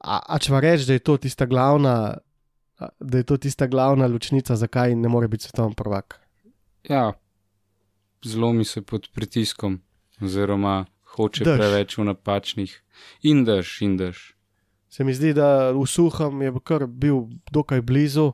a, 0.00 0.20
a 0.24 0.38
če 0.40 0.54
pa 0.54 0.62
rečeš, 0.64 0.88
da 0.88 0.96
je 0.96 1.04
to 1.04 1.16
tista 1.20 1.46
glavna, 1.48 2.16
da 2.80 3.20
je 3.20 3.28
to 3.28 3.36
tista 3.36 3.68
glavna 3.68 4.08
ločnica, 4.08 4.56
zakaj 4.56 4.96
ne 4.96 5.12
more 5.12 5.28
biti 5.28 5.48
svetovni 5.48 5.76
prvak? 5.76 6.20
Ja, 6.88 7.12
zlomi 8.24 8.64
se 8.64 8.82
pod 8.82 9.08
pritiskom, 9.12 9.80
oziroma 10.20 10.84
hoče 11.16 11.44
Drž. 11.44 11.56
preveč 11.56 11.98
v 11.98 12.04
napačnih. 12.04 12.72
In 13.22 13.44
daš, 13.44 13.80
in 13.82 13.96
daš. 13.96 14.34
Se 14.88 15.04
mi 15.04 15.14
zdi, 15.14 15.34
da 15.36 15.72
v 15.72 15.84
suhem 15.86 16.42
je 16.42 16.52
kar 16.64 16.86
bil 16.86 17.26
dokaj 17.52 17.82
blizu, 17.82 18.32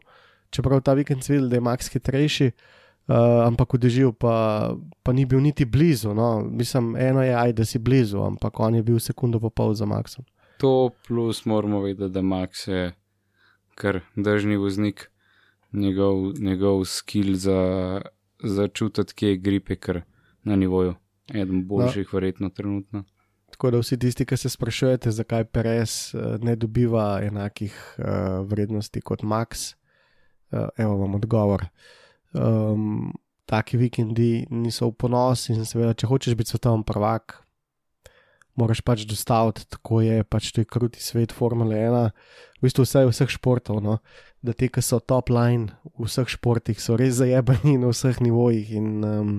čeprav 0.51 0.83
ta 0.83 0.95
vikend 0.95 1.27
videl, 1.29 1.49
da 1.49 1.59
je 1.59 1.64
Max 1.64 1.90
hitrejši, 1.90 2.51
uh, 2.53 3.47
ampak 3.47 3.75
v 3.75 3.83
dežju 3.83 4.12
pa, 4.12 4.71
pa 5.03 5.12
ni 5.12 5.27
bil 5.27 5.40
niti 5.40 5.64
blizu. 5.64 6.14
No. 6.14 6.42
Mislim, 6.45 6.97
eno 6.97 7.23
je, 7.23 7.35
aj, 7.35 7.53
da 7.53 7.64
si 7.64 7.79
blizu, 7.79 8.23
ampak 8.23 8.61
on 8.61 8.79
je 8.79 8.83
bil 8.83 9.01
sekundo 9.01 9.40
pa 9.40 9.51
pol 9.51 9.75
za 9.75 9.87
Maxom. 9.87 10.27
To 10.62 10.90
plus 11.07 11.45
moramo 11.45 11.81
vedeti, 11.83 12.12
da 12.12 12.23
Max 12.23 12.68
je 12.68 12.92
kar 13.75 14.01
držni 14.16 14.57
voznik, 14.57 15.11
njegov, 15.73 16.38
njegov 16.38 16.85
skill 16.85 17.35
za, 17.35 18.01
za 18.45 18.68
čutiti, 18.68 19.14
kje 19.14 19.29
je 19.29 19.37
gripe, 19.37 19.77
kar 19.77 20.03
na 20.45 20.57
nivoju 20.57 20.95
eden 21.35 21.66
boljših, 21.68 22.07
no. 22.07 22.16
verjetno 22.16 22.51
trenutno. 22.51 23.05
Tako 23.53 23.71
da 23.71 23.81
vsi 23.83 23.99
tisti, 24.01 24.25
ki 24.25 24.37
se 24.37 24.49
sprašujete, 24.49 25.11
zakaj 25.12 25.45
Perez 25.45 26.14
uh, 26.14 26.38
ne 26.40 26.57
dobiva 26.57 27.21
enakih 27.23 27.75
uh, 27.99 28.07
vrednosti 28.49 29.01
kot 29.01 29.23
Max, 29.23 29.75
uh, 30.53 30.68
evo 30.77 30.97
vam 30.97 31.14
odgovor. 31.14 31.66
um, 32.33 33.12
taki 33.47 33.77
vikendi 33.77 34.47
niso 34.51 34.88
v 34.88 34.97
ponos 34.97 35.49
in 35.53 35.64
seveda, 35.68 35.92
če 35.92 36.09
hočeš 36.09 36.37
biti 36.38 36.55
svetovni 36.55 36.87
prvak, 36.88 37.37
moraš 38.57 38.81
pač 38.85 39.05
dostaviti, 39.09 39.66
tako 39.77 40.01
je 40.05 40.25
pač 40.25 40.53
to 40.53 40.62
je 40.62 40.68
kruti 40.68 41.03
svet 41.03 41.33
Formule 41.37 41.77
1, 41.77 42.11
v 42.61 42.64
bistvu 42.64 42.87
vse 42.87 43.05
vseh 43.09 43.33
športov, 43.33 43.83
no? 43.85 43.99
da 44.42 44.55
te, 44.57 44.66
ki 44.73 44.83
so 44.83 44.99
top 44.99 45.31
line 45.31 45.71
v 45.95 46.09
vseh 46.09 46.29
športih, 46.33 46.81
so 46.83 46.97
res 46.99 47.21
zajebani 47.21 47.77
na 47.79 47.92
vseh 47.92 48.18
nivojih. 48.25 48.73
In, 48.75 48.88
um, 49.07 49.37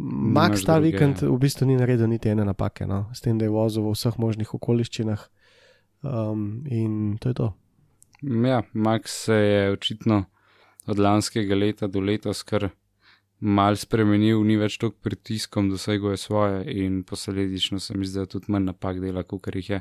Max 0.00 0.64
ta 0.64 0.78
druge, 0.78 0.90
vikend 0.90 1.22
ja. 1.22 1.28
v 1.28 1.38
bistvu 1.42 1.66
ni 1.68 1.76
naredil 1.76 2.08
niti 2.08 2.30
ene 2.32 2.44
napake, 2.48 2.86
no? 2.88 3.04
s 3.12 3.20
tem, 3.20 3.38
da 3.38 3.44
je 3.44 3.52
vozil 3.52 3.84
v 3.84 3.92
vseh 3.92 4.16
možnih 4.16 4.54
okoliščinah. 4.56 5.24
Um, 6.00 6.64
in 6.72 7.18
to 7.20 7.32
je 7.32 7.36
to. 7.36 7.48
Ja, 8.22 8.62
Max 8.72 9.26
se 9.26 9.34
je 9.34 9.72
očitno 9.72 10.24
od 10.86 10.98
lanskega 10.98 11.54
leta 11.54 11.86
do 11.86 12.00
letos 12.00 12.42
kar 12.42 12.70
mal 13.40 13.76
spremenil, 13.76 14.40
ni 14.44 14.56
več 14.60 14.76
toliko 14.80 15.00
pritiskom, 15.04 15.70
dosegel 15.72 16.14
je 16.14 16.20
svoje 16.20 16.64
in 16.84 17.02
posledično 17.04 17.80
se 17.80 17.96
mi 17.96 18.06
zdi, 18.06 18.20
da 18.20 18.28
tudi 18.28 18.52
manj 18.52 18.70
napak 18.72 19.00
dela, 19.00 19.22
kot 19.22 19.48
jih 19.54 19.70
je. 19.70 19.80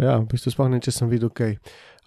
Ja, 0.00 0.16
v 0.18 0.26
bistvu 0.30 0.54
spomnim, 0.54 0.80
če 0.80 0.92
sem 0.92 1.08
videl 1.08 1.32
kaj. 1.32 1.58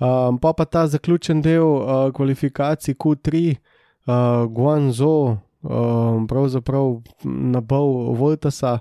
Um, 0.01 0.39
pa 0.41 0.53
pa 0.57 0.65
ta 0.65 0.87
zaključen 0.89 1.41
del 1.45 1.65
uh, 1.65 2.09
kvalifikacij 2.13 2.97
Q3, 2.97 3.43
uh, 3.53 4.45
Guangzhou, 4.49 5.37
um, 5.65 6.27
pravzaprav 6.27 7.01
nabal 7.23 8.13
Vojtasa, 8.13 8.79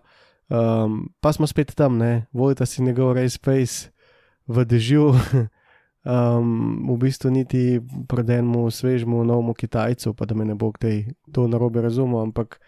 um, 0.48 1.08
pa 1.20 1.32
smo 1.32 1.46
spet 1.46 1.74
tam, 1.74 1.98
ne, 1.98 2.26
Vojtas 2.32 2.78
in 2.78 2.84
njegov 2.84 3.12
Race 3.12 3.40
Space 3.40 3.90
v 4.46 4.64
dežju. 4.64 5.14
um, 6.04 6.84
v 6.94 6.96
bistvu 7.00 7.30
niti 7.30 7.80
prodenemu 8.08 8.70
svežemu 8.70 9.24
novemu 9.24 9.54
Kitajcu, 9.54 10.14
pa 10.14 10.24
da 10.24 10.34
me 10.34 10.44
ne 10.44 10.54
bo 10.54 10.70
kdaj 10.72 11.04
to 11.32 11.48
narobe 11.48 11.82
razumel, 11.82 12.20
ampak 12.20 12.60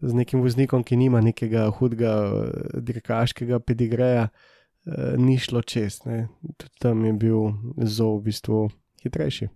z 0.00 0.14
nekim 0.14 0.40
voznikom, 0.40 0.84
ki 0.84 0.96
nima 0.96 1.20
nekega 1.20 1.68
hudega 1.76 2.14
eh, 2.24 2.80
dirkaškega 2.80 3.60
pedigreja, 3.60 4.30
uh, 4.30 5.12
ni 5.20 5.36
šlo 5.38 5.60
čest. 5.62 6.06
Ne. 6.08 6.28
Tudi 6.56 6.72
tam 6.80 7.04
je 7.04 7.12
bil 7.12 7.52
zelo 7.84 8.16
v 8.16 8.30
bistvu 8.30 8.70
hitrejši. 9.04 9.50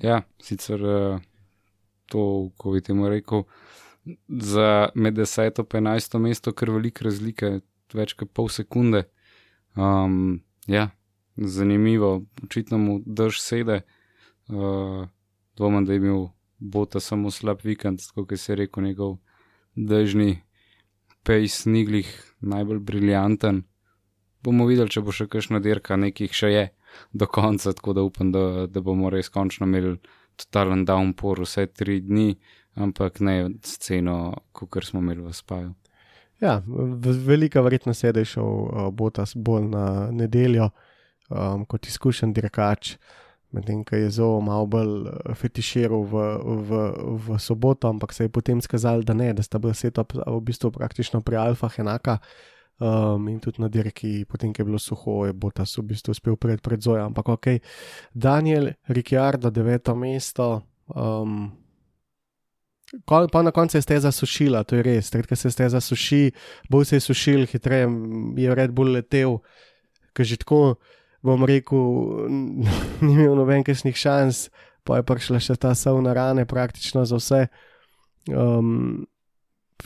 Ja, 0.00 0.22
sicer 0.40 0.80
uh, 0.80 1.20
to, 2.14 2.24
ko 2.56 2.74
bi 2.74 2.82
temu 2.84 3.10
rekel, 3.10 3.44
za 4.28 4.88
med 4.94 5.18
10 5.18 5.62
in 5.78 5.88
11 5.90 6.18
mesto, 6.22 6.52
ker 6.52 6.70
velike 6.70 7.04
razlike, 7.06 7.58
več 7.94 8.14
kot 8.18 8.30
pol 8.36 8.50
sekunde. 8.52 9.04
Um, 9.74 10.44
ja, 10.70 10.90
zanimivo, 11.36 12.24
očitno 12.44 12.78
mu 12.78 13.00
drž 13.06 13.40
sede. 13.42 13.82
Uh, 14.48 15.08
dvomim, 15.56 15.86
da 15.88 15.92
je 15.92 16.02
imel 16.02 16.26
bota 16.58 17.00
samo 17.00 17.30
slab 17.30 17.64
vikend, 17.64 18.00
kot 18.14 18.32
se 18.38 18.52
je 18.52 18.56
rekel, 18.56 18.84
njegov 18.84 19.16
držni 19.74 20.42
pejs 21.24 21.64
niglih, 21.66 22.08
najbolj 22.40 22.78
briljanten. 22.78 23.62
Bomo 24.44 24.66
videli, 24.68 24.92
če 24.92 25.00
bo 25.00 25.12
še 25.12 25.26
kakšna 25.32 25.60
dirka, 25.64 25.96
nekih 25.96 26.32
še 26.32 26.50
je 26.52 26.64
do 27.12 27.26
konca, 27.26 27.72
tako 27.72 27.94
da 27.96 28.04
upam, 28.04 28.30
da, 28.32 28.66
da 28.68 28.82
bomo 28.84 29.10
res 29.10 29.32
končno 29.32 29.66
imeli 29.66 29.96
totalen 30.36 30.84
downpour 30.84 31.44
vse 31.44 31.66
tri 31.66 32.00
dni, 32.00 32.34
ampak 32.74 33.20
ne 33.20 33.54
sceno, 33.62 34.34
kot 34.52 34.84
smo 34.84 35.00
imeli 35.00 35.22
v 35.22 35.32
spaju. 35.32 35.74
Ja, 36.42 36.62
velika 37.26 37.60
verjetnost 37.60 38.04
je, 38.04 38.12
da 38.12 38.20
je 38.20 38.32
šel 38.34 38.44
uh, 38.44 38.88
Botas 38.92 39.34
bolj 39.36 39.68
na 39.70 40.10
nedeljo 40.10 40.70
um, 41.30 41.64
kot 41.64 41.86
izkušen 41.86 42.32
dirkač, 42.32 42.96
medtem 43.54 43.84
ko 43.86 43.96
je 43.96 44.10
zelo 44.10 44.40
malo 44.40 44.66
bolj 44.66 45.06
uh, 45.06 45.36
fetiširal 45.38 46.02
v, 46.10 46.24
v, 46.68 46.80
v 47.28 47.38
soboto, 47.38 47.88
ampak 47.88 48.12
se 48.12 48.26
je 48.26 48.32
potem 48.34 48.60
skazal, 48.60 49.02
da 49.02 49.14
ne, 49.14 49.32
da 49.32 49.42
sta 49.42 49.58
bila 49.58 49.74
sveta 49.74 50.04
v 50.10 50.40
bistvu 50.42 50.72
praktično 50.74 51.22
pri 51.22 51.36
Alfah 51.36 51.78
enaka. 51.78 52.18
Um, 52.82 53.28
in 53.30 53.38
tudi 53.38 53.62
na 53.62 53.68
dirki, 53.70 54.24
potem, 54.26 54.50
ko 54.52 54.62
je 54.62 54.66
bilo 54.66 54.78
suho, 54.82 55.26
je 55.28 55.32
Botas 55.32 55.76
v 55.78 55.84
bistvu 55.92 56.10
uspel 56.10 56.36
pred, 56.36 56.58
pred 56.60 56.82
Zoja. 56.82 57.04
Ampak 57.06 57.28
ok, 57.36 57.46
Daniel 58.10 58.72
Ricciardo, 58.90 59.50
deveto 59.54 59.94
mesto. 59.94 60.62
Um, 60.90 61.52
Pa 63.04 63.42
na 63.42 63.50
koncu 63.50 63.76
je 63.76 63.82
steza 63.82 64.12
sušila, 64.12 64.62
to 64.62 64.76
je 64.76 64.82
res. 64.82 65.10
Ker 65.10 65.36
se 65.36 65.50
steza 65.50 65.80
suši, 65.80 66.30
bolj 66.70 66.84
se 66.84 66.96
je 66.96 67.00
sušil, 67.00 67.46
hitreje 67.50 67.88
je 68.36 68.54
Red 68.54 68.70
Bull 68.70 68.94
letel, 68.94 69.40
ker 70.14 70.26
že 70.26 70.36
tako 70.36 70.76
bom 71.24 71.42
rekel, 71.44 72.28
ni 73.04 73.16
imel 73.16 73.34
nobenih 73.34 73.96
šans, 73.96 74.50
pa 74.84 75.00
je 75.00 75.06
prišla 75.08 75.40
še 75.40 75.56
ta 75.56 75.74
savna 75.74 76.12
rane, 76.12 76.44
praktično 76.46 77.04
za 77.08 77.18
vse. 77.18 77.46
Um, 78.30 79.06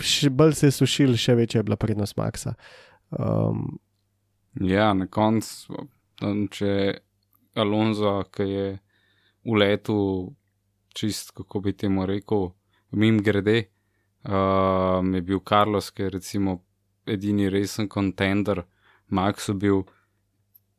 še 0.05 0.31
bolj 0.31 0.55
se 0.59 0.69
je 0.69 0.77
sušil, 0.79 1.17
še 1.17 1.35
večja 1.39 1.61
je 1.61 1.69
bila 1.69 1.79
prednost 1.81 2.17
Maxa. 2.19 2.55
Um, 3.11 3.79
ja, 4.61 4.93
na 4.95 5.07
koncu, 5.07 5.89
če 6.53 6.73
Alonso, 7.59 8.21
ki 8.33 8.47
je 8.49 8.69
v 9.49 9.59
letu, 9.59 9.99
čist 10.95 11.33
kako 11.37 11.63
bi 11.65 11.75
temu 11.77 12.07
rekel, 12.07 12.51
mim 12.91 13.23
grede, 13.23 13.69
um, 14.25 15.15
je 15.15 15.23
bil 15.23 15.43
Carlos, 15.49 15.91
ki 15.91 16.07
je 16.07 16.15
recimo 16.19 16.59
edini 17.07 17.49
resen 17.51 17.89
kontender, 17.89 18.65
Max 19.09 19.49
je 19.49 19.55
bil 19.55 19.83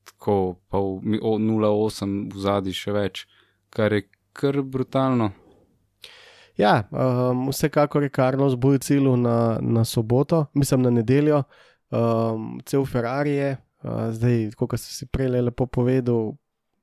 tako, 0.05 0.59
pa 0.69 0.77
v 0.77 1.17
0,8 1.17 2.29
v 2.33 2.41
zadnji 2.43 2.75
še 2.77 2.93
več, 2.93 3.25
kar 3.73 3.93
je 3.93 4.05
kar 4.33 4.61
brutalno. 4.61 5.31
Ja, 6.59 6.83
um, 6.91 7.47
vsekakor 7.47 8.03
je 8.03 8.11
Karlos 8.11 8.57
bolj 8.59 8.81
cilil 8.83 9.15
na, 9.15 9.57
na 9.61 9.85
soboto, 9.85 10.45
mislim 10.53 10.81
na 10.81 10.89
nedeljo, 10.91 11.43
um, 11.91 12.59
cel 12.65 12.83
Ferrari 12.85 13.31
je, 13.31 13.53
uh, 13.83 14.09
zdaj, 14.11 14.49
kot 14.59 14.75
sem 14.75 14.91
si 14.91 15.07
prej 15.07 15.31
lepo 15.39 15.69
povedal. 15.71 16.33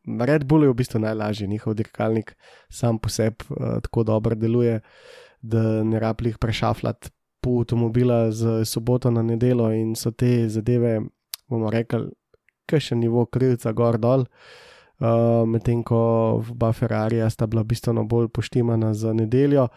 Red 0.07 0.47
Bull 0.47 0.65
je 0.65 0.71
v 0.71 0.79
bistvu 0.79 1.01
najlažji, 1.03 1.49
njihov 1.51 1.75
dirkalnik 1.75 2.37
sam 2.73 2.99
po 2.99 3.13
sebi 3.13 3.45
uh, 3.51 3.77
tako 3.85 4.03
dobro 4.03 4.35
deluje, 4.35 4.81
da 5.43 5.83
ne 5.85 6.01
rabi 6.01 6.31
jih 6.31 6.39
prešafljati 6.39 7.11
po 7.41 7.59
avtomobila 7.61 8.31
z 8.33 8.65
soboto 8.65 9.11
na 9.11 9.23
nedeljo 9.23 9.69
in 9.77 9.93
so 9.95 10.11
te 10.11 10.49
zadeve, 10.49 11.01
bomo 11.51 11.71
rekli, 11.71 12.09
še 12.81 12.97
nivo 12.97 13.27
krilca 13.27 13.77
gor 13.77 13.99
dol. 14.01 14.25
Uh, 14.25 14.66
Medtem 15.47 15.83
ko 15.85 16.41
v 16.41 16.73
Ferrari 16.73 17.21
sta 17.31 17.47
bila 17.47 17.65
bistveno 17.65 18.05
bolj 18.05 18.29
poštimana 18.29 18.95
za 18.95 19.13
nedeljo. 19.13 19.69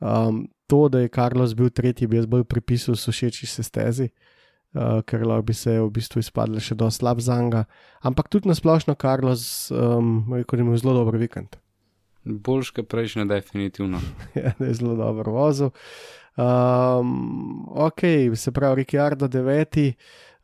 Um, 0.00 0.48
to, 0.66 0.88
da 0.88 1.00
je 1.00 1.08
Carlos 1.08 1.54
bil 1.54 1.70
tretji, 1.70 2.06
bi 2.06 2.16
jaz 2.16 2.26
bolj 2.26 2.44
pripisal 2.44 2.96
sušeči 2.96 3.46
se 3.46 3.62
stezi, 3.62 4.08
uh, 4.74 5.00
ker 5.06 5.26
lahko 5.26 5.42
bi 5.42 5.54
se 5.54 5.78
v 5.80 5.90
bistvu 5.90 6.18
izpadle 6.18 6.60
še 6.60 6.74
do 6.74 6.90
slab 6.90 7.22
zanga. 7.22 7.64
Ampak 8.02 8.28
tudi 8.28 8.50
na 8.50 8.54
splošno, 8.58 8.96
Carlos, 9.00 9.70
um, 9.70 10.26
rekel, 10.34 10.58
je 10.58 10.66
imel 10.66 10.80
zelo 10.82 10.98
dober 10.98 11.20
vikend. 11.20 11.56
Boljš 12.24 12.72
kot 12.74 12.88
prejšnji, 12.88 13.28
definitivno. 13.30 14.00
ja, 14.34 14.56
da 14.58 14.66
je 14.66 14.74
zelo 14.74 14.96
dobro 14.98 15.32
vozil. 15.32 15.70
Um, 16.34 17.68
ok, 17.78 18.00
se 18.34 18.52
pravi, 18.52 18.82
Ricciardo 18.82 19.28
9. 19.28 19.92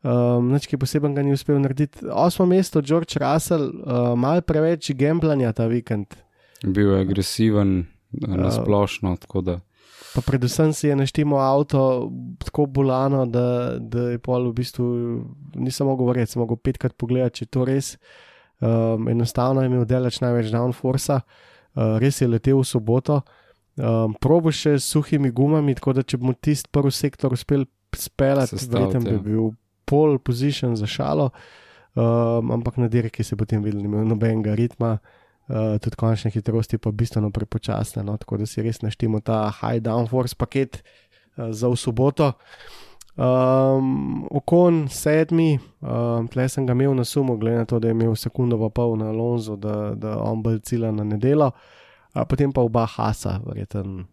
Um, 0.01 0.49
Nič 0.49 0.65
kaj 0.65 0.79
posebnega 0.81 1.21
ni 1.21 1.35
uspel 1.35 1.59
narediti. 1.61 2.01
Osmo 2.09 2.47
mesto, 2.49 2.81
George 2.81 3.21
Russell, 3.21 3.69
uh, 3.85 4.13
malo 4.17 4.41
preveč 4.41 4.89
gemblanja 4.97 5.53
ta 5.53 5.67
vikend. 5.69 6.17
Bil 6.65 6.95
je 6.95 7.01
agresiven, 7.05 7.85
na 8.11 8.49
splošno. 8.51 9.13
Uh, 9.29 9.59
pa 10.15 10.21
predvsem 10.25 10.73
si 10.73 10.87
je 10.87 10.95
naštimo 10.95 11.37
avto 11.37 12.09
tako 12.41 12.65
bolano, 12.65 13.25
da, 13.25 13.77
da 13.77 14.09
je 14.09 14.19
pol 14.19 14.49
v 14.49 14.55
bistvu 14.57 14.87
nisem 15.55 15.87
mogel 15.87 16.09
verjeti, 16.09 16.33
sem 16.33 16.41
mogel 16.41 16.57
petkrat 16.57 16.97
pogledati, 16.97 17.41
če 17.41 17.45
je 17.45 17.51
to 17.53 17.65
res. 17.69 17.93
Um, 18.61 19.07
enostavno 19.09 19.61
je 19.61 19.69
imel 19.69 19.85
delač 19.85 20.17
največ 20.21 20.51
downforce, 20.53 21.21
uh, 21.21 21.97
res 22.01 22.21
je 22.21 22.29
letel 22.29 22.57
v 22.61 22.65
soboto. 22.65 23.21
Um, 23.77 24.17
probo 24.17 24.51
še 24.51 24.75
s 24.81 24.91
suhimi 24.91 25.31
gumami, 25.31 25.77
tako 25.77 25.93
da 25.97 26.03
če 26.03 26.19
bi 26.19 26.29
mu 26.29 26.33
tisti 26.33 26.69
prvi 26.73 26.91
sektor 26.93 27.33
uspel 27.37 27.69
speljati, 27.95 28.59
verjetno 28.69 29.01
bi 29.05 29.13
ja. 29.13 29.21
bil 29.23 29.53
pole 29.91 30.19
position 30.23 30.75
za 30.79 30.87
šalo, 30.87 31.29
um, 31.95 32.51
ampak 32.55 32.79
na 32.79 32.87
dirki 32.87 33.23
se 33.23 33.35
potem 33.35 33.63
videl, 33.63 33.83
imel 33.85 34.07
nobenega 34.07 34.55
ritma, 34.55 34.97
uh, 34.97 35.75
tudi 35.83 35.99
končne 35.99 36.31
hitrosti 36.31 36.79
pa 36.79 36.91
bistveno 36.91 37.31
prepočasne, 37.31 38.03
no, 38.07 38.17
tako 38.17 38.39
da 38.41 38.47
si 38.47 38.63
res 38.63 38.81
naštemo 38.81 39.19
ta 39.19 39.43
high 39.61 39.83
downforce 39.83 40.37
paket 40.39 40.81
uh, 40.81 41.51
za 41.51 41.67
v 41.67 41.79
soboto. 41.79 42.31
Um, 43.11 44.23
okon 44.31 44.85
sedmi, 44.87 45.59
um, 45.83 46.29
tle 46.31 46.47
sem 46.49 46.65
ga 46.65 46.71
imel 46.73 46.95
na 46.95 47.03
sumu, 47.03 47.35
glede 47.37 47.59
na 47.59 47.67
to, 47.67 47.79
da 47.79 47.89
je 47.89 47.97
imel 47.97 48.15
sekundo 48.15 48.55
pa 48.61 48.69
pol 48.71 48.95
na 48.97 49.11
Alonso, 49.11 49.57
da, 49.59 49.91
da 49.99 50.15
on 50.23 50.39
bolj 50.43 50.61
cilja 50.63 50.93
na 50.95 51.03
nedelo, 51.03 51.51
uh, 51.51 52.23
potem 52.23 52.55
pa 52.55 52.63
oba 52.63 52.85
Hasa, 52.87 53.41
verjetno. 53.45 54.05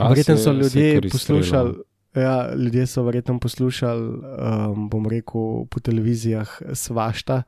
Verjetno 0.00 0.36
so 0.36 0.52
ljudje 0.52 1.00
poslušali, 1.10 1.74
Ja, 2.14 2.54
ljudje 2.54 2.86
so 2.86 3.02
verjetno 3.02 3.38
poslušali, 3.38 4.08
um, 4.08 4.88
bom 4.90 5.06
rekel, 5.06 5.66
po 5.70 5.80
televizijah 5.80 6.62
svašta, 6.74 7.42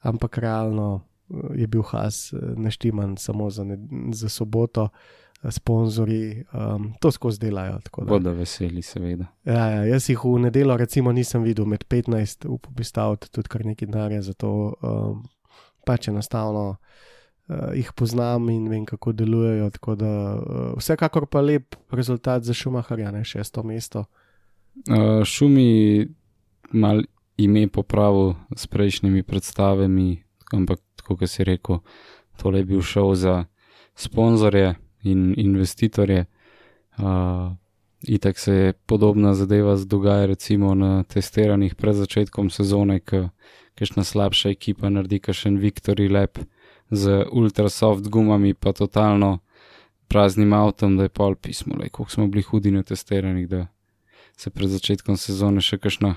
ampak 0.00 0.38
realno 0.38 1.00
je 1.54 1.66
bil 1.66 1.82
Has 1.82 2.32
neštiman 2.56 3.16
samo 3.16 3.50
za, 3.50 3.64
ne, 3.64 3.78
za 4.12 4.28
soboto, 4.28 4.88
sponzorji 5.50 6.44
um, 6.52 6.94
to 7.00 7.10
skozi 7.10 7.40
delajo. 7.40 7.78
Bodo 7.96 8.32
veseli, 8.32 8.82
seveda. 8.82 9.24
Ja, 9.44 9.66
ja, 9.66 9.84
jaz 9.84 10.08
jih 10.10 10.24
v 10.24 10.38
nedelo, 10.38 10.76
recimo, 10.76 11.12
nisem 11.12 11.42
videl 11.42 11.64
med 11.64 11.84
15, 11.88 12.48
upam, 12.48 12.74
bi 12.74 12.84
stal 12.84 13.16
tudi 13.16 13.48
kar 13.48 13.64
nekaj 13.64 13.88
denarja, 13.88 14.22
zato 14.22 14.50
um, 14.82 15.22
pač 15.86 16.08
enostavno 16.08 16.76
uh, 17.50 17.74
jih 17.74 17.92
poznam 17.92 18.48
in 18.50 18.68
vem, 18.68 18.84
kako 18.86 19.12
delujejo. 19.12 19.70
Da, 19.98 20.14
uh, 20.34 20.78
vsekakor 20.78 21.26
pa 21.26 21.40
lep 21.40 21.74
rezultat 21.90 22.42
za 22.42 22.54
Šumaharja, 22.54 23.10
ne 23.10 23.24
šesto 23.24 23.62
mesto. 23.62 24.04
Uh, 24.88 25.24
šumi 25.24 26.08
mal 26.72 27.02
ime 27.36 27.68
popravil 27.68 28.34
s 28.56 28.66
prejšnjimi 28.66 29.22
predstavami, 29.22 30.22
ampak 30.52 30.78
tako, 30.96 31.16
kot 31.16 31.30
si 31.30 31.44
rekel, 31.44 31.80
tole 32.38 32.60
je 32.60 32.64
bil 32.64 32.82
šov 32.82 33.14
za 33.14 33.44
sponzorje 33.94 34.74
in 35.02 35.34
investitorje. 35.36 36.24
Uh, 36.98 37.52
itak 38.02 38.38
se 38.38 38.54
je 38.54 38.72
podobna 38.72 39.34
zadeva 39.34 39.76
dogaja 39.84 40.26
recimo 40.26 40.74
na 40.74 41.02
testiranjih 41.02 41.74
pred 41.74 41.96
začetkom 41.96 42.50
sezone, 42.50 43.00
ki 43.00 43.28
kakšna 43.74 44.04
slabša 44.04 44.50
ekipa 44.50 44.90
naredi 44.90 45.20
kakšen 45.20 45.58
Victory 45.58 46.10
Lab 46.12 46.38
z 46.90 47.24
ultrasoft 47.32 48.08
gumami, 48.08 48.54
pa 48.54 48.72
totalno 48.72 49.38
praznim 50.08 50.52
avtom, 50.52 50.96
da 50.96 51.06
je 51.06 51.14
pol 51.14 51.34
pismo, 51.34 51.76
koliko 51.78 52.10
smo 52.10 52.26
bili 52.26 52.42
hudi 52.42 52.70
na 52.70 52.82
testiranjih, 52.82 53.48
da 53.48 53.66
se 54.36 54.50
pred 54.50 54.70
začetkom 54.70 55.16
sezone 55.16 55.60
še 55.60 55.78
kakšna 55.78 56.14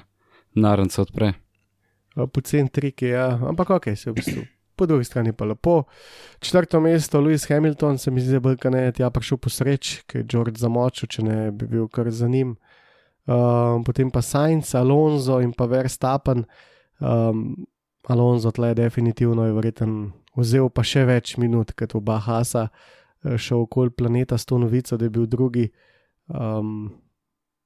naranca 0.56 1.02
odpre. 1.02 1.34
Pocen 2.16 2.68
trik 2.70 3.02
je, 3.02 3.14
ja. 3.14 3.40
ampak 3.50 3.70
ok, 3.70 3.94
se 3.98 4.12
v 4.12 4.18
bistvu 4.18 4.44
po 4.76 4.86
drugi 4.86 5.04
strani 5.04 5.34
pa 5.34 5.46
lepo. 5.46 5.84
Četrto 6.40 6.80
mesto, 6.80 7.22
Lewis 7.22 7.50
Hamilton, 7.50 7.98
se 7.98 8.12
mi 8.12 8.22
zdi, 8.22 8.40
da 8.72 8.78
je 8.78 8.92
tja 8.92 9.10
prišel 9.10 9.38
po 9.38 9.50
sreč, 9.50 10.02
ker 10.08 10.22
je 10.22 10.28
George 10.28 10.60
zamočil, 10.60 11.08
če 11.08 11.24
ne 11.24 11.52
bi 11.52 11.68
bil 11.68 11.88
kar 11.88 12.10
za 12.12 12.28
njim. 12.28 12.56
Um, 13.26 13.84
potem 13.84 14.12
pa 14.12 14.22
Sainz, 14.22 14.74
Alonso 14.76 15.40
in 15.40 15.54
pa 15.54 15.66
Verstappen. 15.66 16.46
Um, 17.00 17.66
Alonso 18.10 18.52
tle 18.52 18.74
je 18.74 18.82
definitivno 18.82 19.46
je 19.46 19.54
verjeten 19.54 20.12
vzel 20.40 20.70
pa 20.74 20.86
še 20.86 21.06
več 21.10 21.36
minut, 21.42 21.74
kot 21.78 21.96
oba 21.96 22.20
Hasa, 22.24 22.70
eh, 23.24 23.38
šel 23.38 23.66
okoli 23.68 23.94
planeta 23.94 24.38
s 24.38 24.46
to 24.46 24.58
novico, 24.58 24.98
da 24.98 25.06
je 25.06 25.14
bil 25.14 25.28
drugi. 25.28 25.70
Um, 26.28 26.94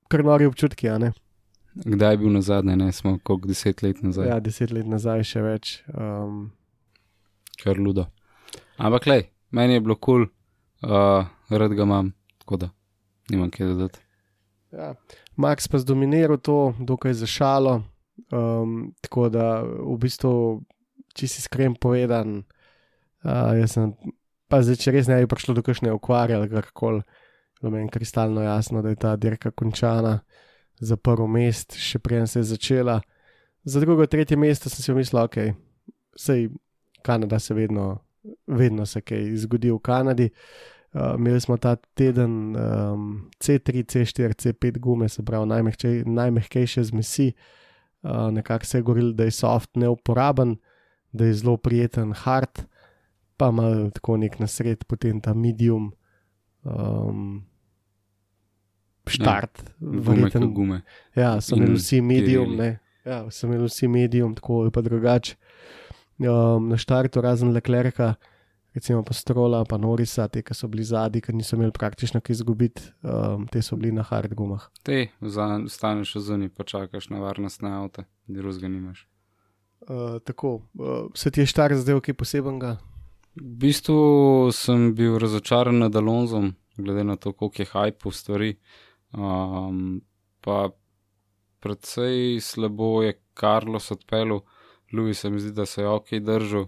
kar 0.09 0.23
nori 0.23 0.47
občutki, 0.49 0.89
a 0.89 0.97
ne. 0.97 1.13
Kdaj 1.77 2.13
je 2.13 2.17
bil 2.17 2.33
na 2.33 2.41
zadnje, 2.41 2.75
ne 2.75 2.91
smo, 2.91 3.19
koliko 3.23 3.47
deset 3.47 3.83
let 3.85 4.01
nazaj? 4.01 4.27
Ja, 4.27 4.39
deset 4.41 4.73
let 4.73 4.87
nazaj 4.89 5.23
še 5.29 5.43
več. 5.45 5.73
Um, 5.93 6.49
kar 7.61 7.77
ludo. 7.77 8.07
Ampak, 8.77 9.05
le, 9.05 9.19
meni 9.53 9.77
je 9.77 9.83
bilo 9.85 9.95
kul, 9.95 10.25
cool, 10.25 10.89
uh, 10.89 11.29
rad 11.49 11.73
ga 11.77 11.85
imam, 11.85 12.11
tako 12.41 12.57
da 12.65 12.71
nimam 13.29 13.51
kaj 13.53 13.73
dodati. 13.73 14.01
Ja. 14.73 14.95
Max 15.37 15.67
pa 15.67 15.79
zdominiral 15.79 16.37
to, 16.37 16.73
dokaj 16.79 17.13
zašalo. 17.13 17.83
Um, 18.33 18.93
tako 19.01 19.29
da, 19.29 19.61
v 19.61 19.97
bistvu, 20.01 20.31
če 21.13 21.29
si 21.29 21.43
skrem 21.45 21.77
povedan, 21.77 22.41
uh, 23.27 23.51
jaz 23.59 23.75
sem 23.75 23.91
pa 24.47 24.61
zdaj, 24.63 24.79
če 24.79 24.93
res 24.95 25.09
ne 25.11 25.19
bi 25.21 25.29
prišlo 25.29 25.57
do 25.57 25.63
kakšne 25.65 25.91
okvare 25.91 26.37
ali 26.37 26.49
karkoli, 26.51 27.03
bilo 27.59 27.73
meni 27.73 27.91
kristalno 27.91 28.43
jasno, 28.45 28.81
da 28.81 28.93
je 28.93 28.99
ta 29.01 29.15
dirka 29.19 29.51
končana 29.51 30.21
za 30.79 30.97
prvo 30.97 31.27
mest, 31.27 31.75
še 31.75 31.99
prej 31.99 32.27
se 32.31 32.39
je 32.39 32.49
začela. 32.53 33.01
Za 33.67 33.81
drugo, 33.83 34.05
tretje 34.07 34.37
mesto 34.39 34.69
sem 34.69 34.83
si 34.83 34.95
mislil, 34.95 35.23
ok, 35.25 35.37
sej 36.15 36.47
Kanada 37.03 37.39
se 37.39 37.55
vedno, 37.57 37.97
vedno 38.47 38.85
se 38.85 39.01
kaj 39.01 39.33
zgodi 39.43 39.71
v 39.73 39.79
Kanadi. 39.83 40.29
Uh, 40.95 41.17
imeli 41.17 41.41
smo 41.43 41.57
ta 41.59 41.75
teden 41.99 42.55
um, 42.55 43.09
C3, 43.43 43.83
C4, 43.83 44.37
C5 44.39 44.79
gume, 44.79 45.09
se 45.09 45.25
pravi 45.25 45.49
najmehkejše 46.05 46.83
zmesi, 46.89 47.33
uh, 48.03 48.29
nekako 48.31 48.65
se 48.65 48.77
je 48.77 48.85
govorilo, 48.87 49.11
da 49.13 49.27
je 49.27 49.35
soft 49.35 49.75
neuporaben, 49.75 50.55
da 51.11 51.25
je 51.25 51.33
zelo 51.41 51.57
prijeten 51.57 52.13
hard, 52.13 52.63
pa 53.37 53.51
ima 53.53 53.89
tako 53.93 54.17
nek 54.17 54.39
nasred, 54.39 54.83
potem 54.87 55.21
ta 55.21 55.33
medium. 55.33 55.91
Um, 56.63 57.45
Štart, 59.07 59.61
ja, 59.63 59.99
verjeten 60.03 60.49
gume. 60.53 60.81
Ja, 61.15 61.37
so 61.41 61.55
imeli 61.55 61.77
vsi 61.77 62.01
medium, 62.03 62.57
ne. 62.59 62.73
Ja, 63.07 63.21
so 63.31 63.47
imeli 63.47 63.69
vsi 63.69 63.87
medium, 63.87 64.33
tako 64.35 64.65
ali 64.65 64.73
pa 64.75 64.83
drugače 64.83 65.37
um, 66.19 66.69
na 66.69 66.77
štartu, 66.77 67.21
razen 67.21 67.51
Leclerca, 67.51 68.15
recimo 68.73 69.03
pa 69.03 69.13
Strola, 69.13 69.63
pa 69.65 69.77
Norisa, 69.77 70.27
te, 70.27 70.41
ki 70.41 70.55
so 70.55 70.67
bili 70.67 70.83
zadnji, 70.83 71.21
ki 71.21 71.35
niso 71.35 71.55
imeli 71.57 71.73
praktično 71.73 72.21
kaj 72.21 72.39
izgubiti, 72.39 72.89
um, 73.03 73.47
te 73.51 73.61
so 73.61 73.77
bili 73.77 73.91
na 73.91 74.05
hard 74.05 74.33
gumah. 74.37 74.67
Te, 74.83 75.07
staneš 75.69 76.15
v 76.15 76.23
zuni, 76.23 76.49
pa 76.49 76.63
čakaš 76.63 77.09
na 77.13 77.21
varnostne 77.23 77.71
avto, 77.73 78.05
drugega 78.27 78.71
nimaš. 78.71 79.07
Uh, 79.87 80.17
tako, 80.25 80.61
uh, 80.79 81.07
se 81.15 81.31
ti 81.31 81.41
je 81.41 81.49
štar 81.53 81.75
zdaj 81.77 82.01
kaj 82.09 82.17
posebenega? 82.17 82.77
V 83.37 83.53
bistvu 83.61 84.49
sem 84.51 84.95
bil 84.97 85.19
razočaran 85.21 85.77
nad 85.77 85.95
Alonzom, 85.95 86.55
glede 86.77 87.03
na 87.03 87.15
to, 87.15 87.33
koliko 87.33 87.61
je 87.61 87.65
hype 87.65 88.09
v 88.09 88.13
stvari. 88.13 88.51
Um, 89.13 90.01
pa 90.41 90.69
predvsej 91.59 92.41
slabo 92.41 93.03
je 93.03 93.19
Carlos 93.39 93.91
odpeljal. 93.91 94.41
Louis 94.93 95.19
se 95.19 95.29
mi 95.29 95.39
zdi, 95.39 95.51
da 95.51 95.65
se 95.65 95.81
je 95.81 95.87
ok 95.87 96.09
držal. 96.21 96.67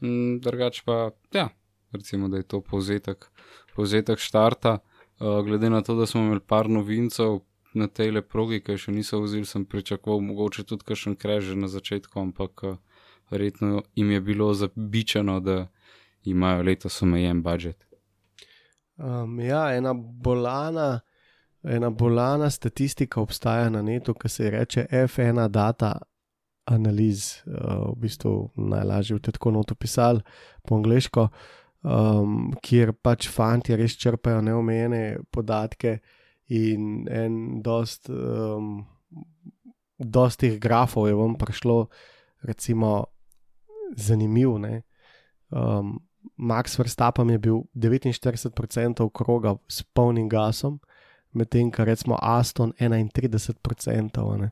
Mm, 0.00 0.38
drugač 0.38 0.82
pa, 0.86 1.10
ja, 1.32 1.48
recimo, 1.92 2.28
da 2.28 2.36
je 2.36 2.42
to 2.42 2.60
povzetek, 2.60 3.26
povzetek 3.74 4.18
štarta. 4.18 4.78
Uh, 5.18 5.42
glede 5.42 5.70
na 5.70 5.82
to, 5.82 5.94
da 5.94 6.06
smo 6.06 6.20
imeli 6.20 6.40
par 6.40 6.68
novincev 6.70 7.40
na 7.74 7.88
tej 7.88 8.10
le 8.10 8.22
progi, 8.22 8.60
ki 8.62 8.78
še 8.78 8.94
niso 8.94 9.18
vzeli, 9.22 9.46
sem 9.46 9.66
pričakoval 9.66 10.20
mogoče 10.22 10.62
tudi 10.62 10.86
kakšen 10.86 11.16
krež 11.18 11.56
na 11.58 11.66
začetku, 11.66 12.20
ampak 12.20 12.62
uh, 12.62 12.76
verjetno 13.30 13.82
jim 13.94 14.10
je 14.10 14.20
bilo 14.20 14.54
zabičeno, 14.54 15.40
da 15.40 15.66
imajo 16.30 16.62
letos 16.62 17.02
omejen 17.02 17.42
budžet. 17.42 17.84
Um, 18.96 19.40
ja, 19.40 19.74
ena 19.74 19.94
bolana. 19.94 21.00
Ena 21.64 21.90
bolana 21.90 22.50
statistika 22.50 23.20
obstaja 23.20 23.70
na 23.70 23.82
netu, 23.82 24.14
ki 24.14 24.28
se 24.28 24.50
reče 24.50 24.86
F1 24.92 25.48
data 25.48 25.94
analiz, 26.64 27.40
uh, 27.46 27.92
v 27.92 28.00
bistvu 28.04 28.50
najlažje 28.56 29.16
v 29.16 29.20
tako 29.32 29.50
noto 29.50 29.74
pisali 29.74 30.20
po 30.62 30.76
angliško, 30.76 31.28
um, 31.82 32.52
kjer 32.62 32.92
pač 32.92 33.28
fanti 33.28 33.76
res 33.76 33.96
črpajo 33.96 34.42
neomejene 34.44 35.02
podatke 35.32 35.98
in 36.52 37.08
en 37.08 37.62
dost, 37.64 38.10
um, 38.12 38.84
dost 39.98 40.40
teh 40.40 40.58
grafov 40.60 41.08
je 41.08 41.16
vam 41.16 41.36
prišlo, 41.40 41.86
recimo, 42.44 43.06
zanimiv. 43.96 44.56
Um, 45.50 45.96
Max 46.36 46.78
Verstappen 46.78 47.30
je 47.30 47.38
bil 47.38 47.62
49% 47.74 49.10
kroga 49.12 49.56
s 49.68 49.82
polnim 49.82 50.28
gasom, 50.28 50.80
medtem 51.32 51.70
ko 51.70 51.84
recimo 51.84 52.18
Aston 52.22 52.72
31%. 52.78 54.50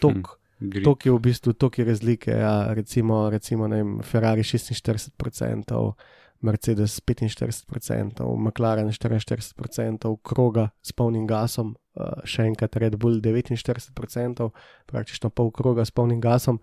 Tok. 0.00 0.14
Hmm. 0.14 0.38
To 0.84 0.94
je 1.04 1.10
v 1.10 1.18
bistvu 1.18 1.52
toliko 1.52 1.82
razlike. 1.84 2.30
Ja, 2.30 2.74
recimo, 2.74 3.30
recimo 3.30 3.68
vem, 3.68 3.98
Ferrari 4.02 4.42
46%, 4.42 5.92
Mercedes 6.40 7.00
45%, 7.00 8.36
McLaren 8.38 8.88
44%, 8.88 10.16
kroga 10.22 10.68
s 10.82 10.92
polnim 10.92 11.26
gasom, 11.26 11.74
uh, 11.94 12.22
še 12.24 12.46
enkrat 12.46 12.76
Red 12.76 12.96
Bull 12.96 13.20
49%, 13.22 14.50
praktično 14.86 15.30
pol 15.30 15.50
kroga 15.50 15.84
s 15.84 15.90
polnim 15.90 16.20
gasom. 16.20 16.60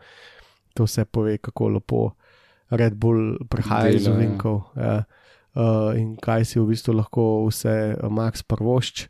To 0.75 0.87
vse 0.87 1.05
pove, 1.05 1.37
kako 1.37 1.69
lepo 1.75 2.01
Red 2.69 2.97
Bull 3.01 3.37
prihaja 3.49 3.93
iz 3.95 4.07
ja. 4.07 4.13
ovinkov 4.13 4.61
ja. 4.77 5.03
uh, 5.57 5.91
in 5.97 6.15
kaj 6.21 6.45
si 6.45 6.59
v 6.59 6.67
bistvu 6.69 6.97
lahko 6.99 7.25
vse 7.47 7.97
Max 8.13 8.45
prvošč. 8.45 9.07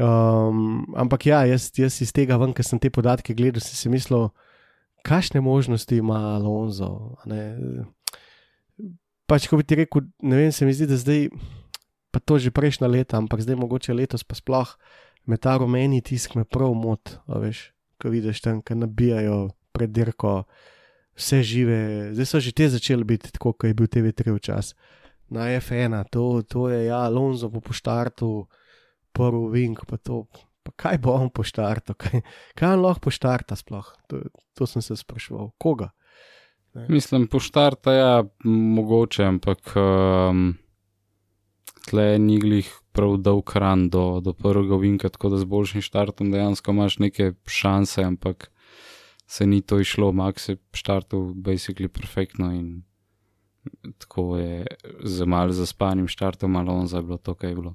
Um, 0.00 0.86
ampak 0.96 1.26
ja, 1.28 1.42
jaz, 1.44 1.68
jaz 1.76 1.98
iz 2.00 2.14
tega 2.16 2.38
ven, 2.40 2.54
ker 2.56 2.64
sem 2.64 2.80
te 2.80 2.88
podatke 2.92 3.34
gledal, 3.36 3.62
sem 3.62 3.76
si 3.76 3.92
mislil, 3.92 4.30
kakšne 5.06 5.42
možnosti 5.44 5.98
ima 5.98 6.36
Alonso. 6.36 7.18
Pač, 9.28 9.46
ko 9.50 9.60
bi 9.60 9.66
ti 9.66 9.78
rekel, 9.82 10.08
ne 10.24 10.38
vem, 10.38 10.54
se 10.54 10.66
mi 10.66 10.74
zdi, 10.74 10.88
da 10.88 10.98
zdaj, 10.98 11.28
pa 12.10 12.22
to 12.22 12.40
že 12.42 12.54
prejšnja 12.54 12.88
leta, 12.90 13.20
ampak 13.20 13.44
zdaj 13.44 13.58
mogoče 13.60 13.94
letos 13.94 14.26
pa 14.26 14.38
sploh 14.38 14.74
me 15.26 15.36
ta 15.36 15.56
rumeni 15.56 16.00
tisk 16.02 16.34
me 16.34 16.44
prav 16.44 16.74
mot, 16.74 17.12
veš, 17.28 17.70
ko 18.00 18.10
vidiš 18.10 18.40
tam, 18.42 18.62
ki 18.64 18.78
nabijajo 18.80 19.50
pred 19.76 19.92
dirko. 19.94 20.44
Vse 21.20 21.42
žive, 21.44 21.78
zdaj 22.16 22.26
so 22.26 22.40
že 22.40 22.54
te 22.56 22.68
začeli 22.72 23.04
biti 23.04 23.28
tako, 23.28 23.52
kot 23.52 23.68
je 23.68 23.76
bil 23.76 23.90
TV3 23.92 24.32
včasih. 24.38 24.96
Na 25.30 25.52
F1, 25.60 25.94
to, 26.10 26.42
to 26.42 26.68
je 26.72 26.88
ja, 26.88 27.04
Alonso 27.06 27.50
po 27.52 27.60
poštartu, 27.60 28.48
prvi 29.12 29.46
vink, 29.52 29.84
pa 29.86 30.00
to. 30.00 30.24
Pa 30.60 30.72
kaj 30.76 30.98
bo 31.00 31.14
on 31.16 31.30
poštartal, 31.32 31.96
kaj, 31.96 32.20
kaj 32.58 32.74
on 32.74 32.82
lahko 32.84 33.08
poštarta 33.08 33.56
sploh? 33.56 33.86
To, 34.10 34.26
to 34.56 34.66
sem 34.68 34.82
se 34.84 34.96
spraševal, 34.96 35.52
koga. 35.56 35.92
Mislim, 36.88 37.26
po 37.26 37.40
štartu 37.40 37.90
je 37.90 37.98
ja, 37.98 38.24
mogoče, 38.44 39.24
ampak 39.24 39.72
um, 39.76 40.52
tle 41.88 42.18
ni 42.18 42.38
glih 42.38 42.68
prav 42.92 43.16
dolg 43.22 43.50
ran 43.54 43.88
do, 43.90 44.20
do 44.20 44.34
prvega 44.34 44.76
vinka, 44.76 45.08
tako 45.08 45.32
da 45.32 45.40
z 45.40 45.48
boljšim 45.50 45.82
štartom 45.82 46.30
dejansko 46.30 46.74
imaš 46.74 46.98
neke 47.02 47.32
šanse, 47.46 48.04
ampak 48.04 48.50
se 49.30 49.46
ni 49.46 49.60
to 49.62 49.78
išlo, 49.80 50.12
Max 50.12 50.48
je 50.48 50.56
štartil 50.72 51.18
basically 51.34 51.88
perfektno 51.88 52.52
in 52.52 52.82
tako 53.98 54.36
je 54.36 54.66
z 55.04 55.26
malo 55.26 55.52
zaspanim 55.52 56.08
štartom, 56.08 56.50
malo 56.50 56.72
on 56.72 56.86
za 56.86 57.02
bilo 57.02 57.18
to, 57.18 57.34
kaj 57.34 57.50
je 57.50 57.54
bilo. 57.54 57.74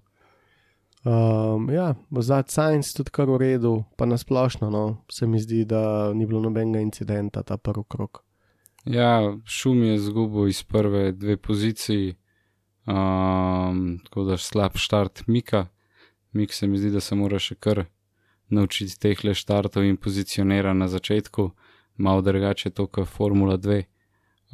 Um, 1.05 1.69
ja, 1.69 1.95
za 2.11 2.43
Science 2.47 2.97
tudi 2.97 3.09
kar 3.09 3.29
v 3.29 3.37
redu, 3.37 3.83
pa 3.95 4.05
nasplošno 4.05 4.69
no, 4.69 5.05
se 5.11 5.27
mi 5.27 5.39
zdi, 5.39 5.63
da 5.65 6.13
ni 6.13 6.25
bilo 6.25 6.41
nobenega 6.41 6.81
incidenta 6.83 7.43
ta 7.43 7.57
prvi 7.57 7.83
krok. 7.87 8.23
Ja, 8.85 9.37
šum 9.45 9.83
je 9.83 9.99
zgubil 9.99 10.47
iz 10.47 10.63
prve 10.63 11.11
dve 11.11 11.37
poziciji, 11.37 12.15
um, 12.85 13.99
tako 14.03 14.23
da 14.23 14.31
je 14.31 14.37
slab 14.37 14.75
štart 14.75 15.23
Mika. 15.27 15.67
Mik 16.31 16.53
se 16.53 16.67
mi 16.67 16.77
zdi, 16.77 16.91
da 16.91 16.99
se 16.99 17.15
mora 17.15 17.39
še 17.39 17.55
kar 17.55 17.85
naučiti 18.49 18.99
teh 18.99 19.23
le 19.23 19.33
štartov 19.33 19.83
in 19.83 19.97
pozicionira 19.97 20.73
na 20.73 20.87
začetku, 20.87 21.51
malo 21.97 22.21
drugače 22.21 22.69
to 22.69 22.87
kot 22.87 23.07
Formula 23.07 23.57
2. 23.57 23.83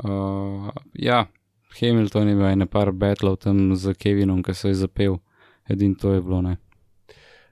Uh, 0.03 0.69
ja, 0.93 1.25
Hamilton 1.79 2.27
je 2.27 2.33
imel 2.33 2.51
ene 2.51 2.65
par 2.65 2.91
batlov 2.91 3.37
tam 3.43 3.75
z 3.75 3.93
Kevinom, 3.93 4.43
ki 4.43 4.53
se 4.53 4.67
je 4.67 4.81
zapel, 4.83 5.17
edin 5.69 5.95
to 5.95 6.13
je 6.13 6.21
bilo 6.21 6.41
ne. 6.41 6.57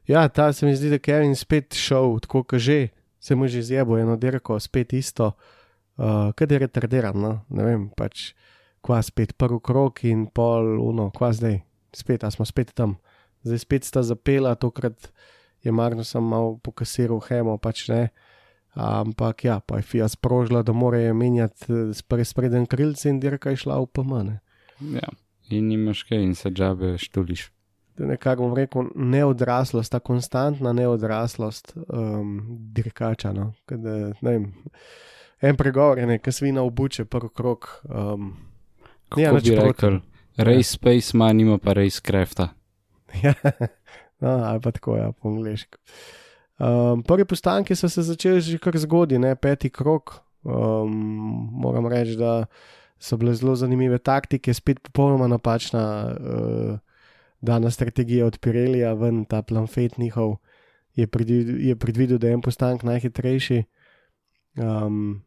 Ja, 0.08 0.28
ta 0.30 0.54
se 0.54 0.66
mi 0.66 0.76
zdi, 0.76 0.90
da 0.90 0.98
je 0.98 1.06
Kevin 1.06 1.36
spet 1.36 1.76
šel 1.78 2.20
tako, 2.20 2.44
kot 2.44 2.60
že, 2.60 2.88
se 3.20 3.36
mu 3.36 3.48
že 3.48 3.62
zjebo 3.62 3.98
eno 3.98 4.16
dirko, 4.18 4.60
spet 4.60 4.94
isto, 4.94 5.32
uh, 5.98 6.32
kad 6.36 6.52
je 6.52 6.60
retardiran, 6.60 7.20
no? 7.22 7.34
ne 7.50 7.64
vem, 7.64 7.90
pač 7.94 8.34
kva 8.82 9.02
spet 9.06 9.36
prvi 9.38 9.60
krok 9.64 10.04
in 10.04 10.26
pol, 10.34 10.80
uno, 10.82 11.12
kva 11.14 11.30
zdaj, 11.34 11.60
spet, 11.94 12.24
a 12.24 12.32
smo 12.32 12.46
spet 12.46 12.74
tam, 12.74 12.98
zdaj 13.44 13.62
spet 13.62 13.86
sta 13.86 14.04
zapela, 14.04 14.56
tokrat 14.56 15.12
je 15.64 15.72
Marno 15.72 16.04
sem 16.04 16.24
malo 16.24 16.58
pokasiral 16.64 17.20
hemo, 17.28 17.58
pač 17.58 17.88
ne. 17.90 18.10
Ampak 18.80 19.44
ja, 19.44 19.60
pa 19.60 19.80
je 19.80 19.84
FIA 19.84 20.08
sprožila, 20.08 20.62
da 20.64 20.72
morajo 20.72 21.14
menjati 21.14 21.66
eh, 21.74 22.24
spreden 22.24 22.66
krilce 22.66 23.10
in 23.10 23.20
dirka 23.20 23.50
je 23.50 23.64
šla 23.66 23.80
v 23.82 23.88
pomane. 23.94 24.40
Ja, 24.80 25.10
in 25.50 25.72
imaš 25.72 26.04
kaj 26.08 26.24
in 26.24 26.36
se 26.36 26.50
džabe 26.50 26.98
štuliš. 26.98 27.50
Nekako 28.00 28.46
bom 28.46 28.54
rekel, 28.56 28.88
neodraslost, 28.96 29.92
ta 29.92 30.00
konstantna 30.00 30.72
neodraslost 30.74 31.74
um, 31.76 32.38
dirkača. 32.72 33.34
No? 33.36 33.52
Kada, 33.68 34.14
ne 34.22 34.32
vem, 34.32 34.46
en 35.42 35.58
pregovor 35.60 36.00
je 36.00 36.06
nekaj 36.08 36.34
svina 36.34 36.64
obuče, 36.64 37.06
prvi 37.06 37.30
krok. 37.36 37.68
Um, 37.84 38.38
Kako 39.10 39.22
ja, 39.22 39.34
bi 39.34 39.56
rekel, 39.56 40.00
race 40.38 40.72
space 40.78 41.18
man 41.18 41.40
ima 41.40 41.58
pa 41.58 41.74
race 41.74 42.02
crafta. 42.06 42.50
Ja, 43.24 43.34
no, 44.20 44.30
ali 44.30 44.62
pa 44.62 44.72
tako, 44.72 44.98
ja, 44.98 45.12
po 45.12 45.30
angliško. 45.30 45.78
Um, 46.60 47.04
prvi 47.04 47.26
postanki 47.26 47.76
so 47.76 47.90
se 47.90 48.04
začeli 48.04 48.42
že 48.42 48.58
kar 48.58 48.78
zgodaj, 48.78 49.20
ne 49.20 49.36
peti 49.36 49.70
krok. 49.70 50.20
Um, 50.44 50.92
moram 51.52 51.88
reči, 51.88 52.18
da 52.20 52.46
so 53.00 53.18
bile 53.18 53.34
zelo 53.34 53.56
zanimive 53.56 53.98
taktike, 53.98 54.54
spet 54.54 54.80
popolnoma 54.84 55.28
napačna 55.28 55.84
uh, 56.12 56.78
dana 57.42 57.72
strategija 57.72 58.26
od 58.26 58.40
Pirelija, 58.40 58.94
ven 58.94 59.26
ta 59.26 59.42
plan 59.42 59.68
Fate 59.68 59.96
njihov 59.98 60.36
je, 60.96 61.08
predvid, 61.08 61.48
je 61.60 61.76
predvidel, 61.76 62.18
da 62.18 62.28
je 62.28 62.34
en 62.34 62.42
postank 62.42 62.84
najhitrejši, 62.84 63.64
um, 64.58 65.22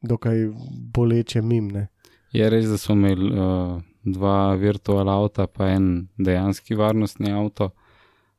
dokaj 0.00 0.48
boleče 0.94 1.42
mimne. 1.42 1.86
Je 2.32 2.48
res, 2.50 2.66
da 2.66 2.78
smo 2.78 2.94
imeli 2.94 3.28
uh, 3.28 3.82
dva 4.02 4.54
virtualna 4.54 5.18
avta, 5.20 5.46
pa 5.46 5.68
en 5.68 6.08
dejanski 6.16 6.74
varnostni 6.74 7.32
avto 7.32 7.70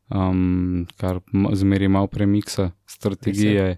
um, 0.10 0.86
kar 0.98 1.20
zmeri 1.54 1.88
malo 1.88 2.08
premiksa 2.08 2.72
strategije. 2.86 3.78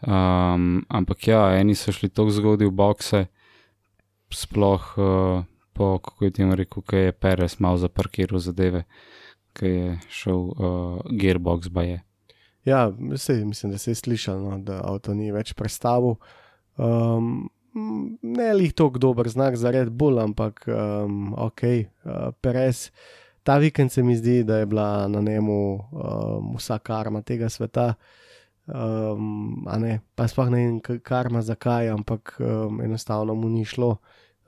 Um, 0.00 0.84
ampak 0.88 1.28
ja, 1.28 1.42
eni 1.58 1.74
so 1.76 1.92
šli 1.92 2.08
tako 2.08 2.32
zgodaj 2.32 2.70
v 2.70 2.72
bokse, 2.72 3.24
sploh 4.32 4.84
uh, 4.96 5.44
po, 5.76 5.98
kako 5.98 6.24
je 6.24 6.30
temu 6.30 6.56
rekel, 6.56 6.82
ki 6.82 6.96
je 6.96 7.12
Peres 7.12 7.58
malo 7.60 7.76
zaparkiral 7.76 8.40
zadeve, 8.40 8.86
ki 9.52 9.66
je 9.66 9.98
šel 10.08 10.40
uh, 10.40 11.00
gearbox 11.10 11.68
baje. 11.68 12.00
Ja, 12.64 12.88
vse, 12.88 13.44
mislim, 13.44 13.72
da 13.72 13.78
se 13.78 13.90
je 13.90 13.94
slišal, 13.94 14.40
no, 14.40 14.58
da 14.58 14.80
avto 14.84 15.14
ni 15.14 15.32
več 15.32 15.52
predstavil. 15.56 16.16
Um, 16.76 17.48
ne 18.22 18.52
lih 18.54 18.72
tako 18.74 18.98
dober 18.98 19.28
znak 19.28 19.56
za 19.56 19.70
Red 19.70 19.92
Bull, 19.92 20.20
ampak 20.20 20.64
um, 20.68 21.34
ok, 21.36 21.62
uh, 21.62 22.30
Peres 22.40 22.88
ta 23.50 23.56
vikend 23.58 23.92
se 23.92 24.02
mi 24.02 24.16
zdi, 24.16 24.44
da 24.44 24.56
je 24.56 24.66
bila 24.66 25.08
na 25.08 25.20
njemu 25.20 25.74
um, 25.74 26.56
vsa 26.56 26.78
karma 26.78 27.22
tega 27.22 27.48
sveta. 27.48 27.94
Um, 28.66 29.66
ne, 29.78 29.96
pa 30.14 30.28
sploh 30.30 30.52
ne 30.52 30.60
vem, 30.60 31.00
karma 31.02 31.42
zakaj, 31.42 31.88
ampak 31.90 32.36
um, 32.38 32.78
enostavno 32.80 33.34
mu 33.34 33.48
ni 33.50 33.64
šlo. 33.64 33.96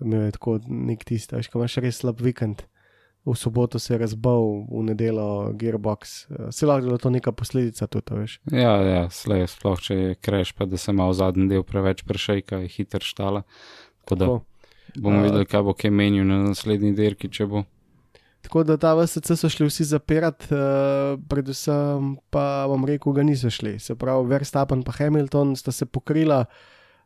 Imel 0.01 0.29
je 0.29 0.37
tako 0.39 0.61
nek 0.69 1.03
tisti, 1.05 1.35
veš, 1.35 1.51
ko 1.51 1.59
imaš 1.59 1.81
res 1.83 1.99
slab 1.99 2.23
vikend. 2.23 2.63
V 3.27 3.35
soboto 3.39 3.79
se 3.83 3.95
je 3.95 3.99
razbil, 3.99 4.47
v 4.71 4.85
nedeljo 4.93 5.51
gearbox. 5.59 6.15
Se 6.55 6.67
lahko 6.67 6.95
da 6.95 7.03
to 7.03 7.11
neka 7.11 7.35
posledica 7.35 7.91
tudi, 7.91 8.23
veš. 8.23 8.39
Ja, 8.55 8.79
ja, 8.87 9.05
slej, 9.11 9.49
sploh 9.51 9.83
če 9.83 9.99
je 9.99 10.15
kreš, 10.15 10.55
pa 10.55 10.71
da 10.71 10.79
se 10.79 10.95
ima 10.95 11.11
v 11.11 11.19
zadnji 11.19 11.51
del 11.51 11.67
preveč 11.67 12.07
prešejka, 12.07 12.63
je 12.63 12.71
hiter 12.79 13.03
štala. 13.03 13.43
Tako 14.05 14.15
da 14.15 14.31
tako. 14.31 14.41
bomo 14.95 15.19
uh, 15.19 15.27
videli, 15.27 15.51
kaj 15.51 15.67
bo 15.67 15.75
kaj 15.75 15.91
menil 15.91 16.27
na 16.31 16.45
naslednji 16.47 16.95
dirki, 16.95 17.35
če 17.35 17.51
bo. 17.51 17.67
Tako 18.43 18.65
da 18.67 18.77
ta 18.77 18.95
VSC 18.95 19.37
so 19.37 19.49
šli 19.49 19.67
vsi 19.67 19.85
zapirati, 19.85 20.51
uh, 20.51 21.21
predvsem 21.29 22.17
pa 22.31 22.67
vam 22.67 22.85
rekel, 22.85 23.15
da 23.15 23.23
niso 23.23 23.51
šli. 23.51 23.79
Se 23.79 23.95
pravi, 23.95 24.29
Verstappen 24.29 24.83
in 24.83 24.93
Hamilton 24.99 25.57
sta 25.57 25.73
se 25.73 25.87
pokrila, 25.87 26.45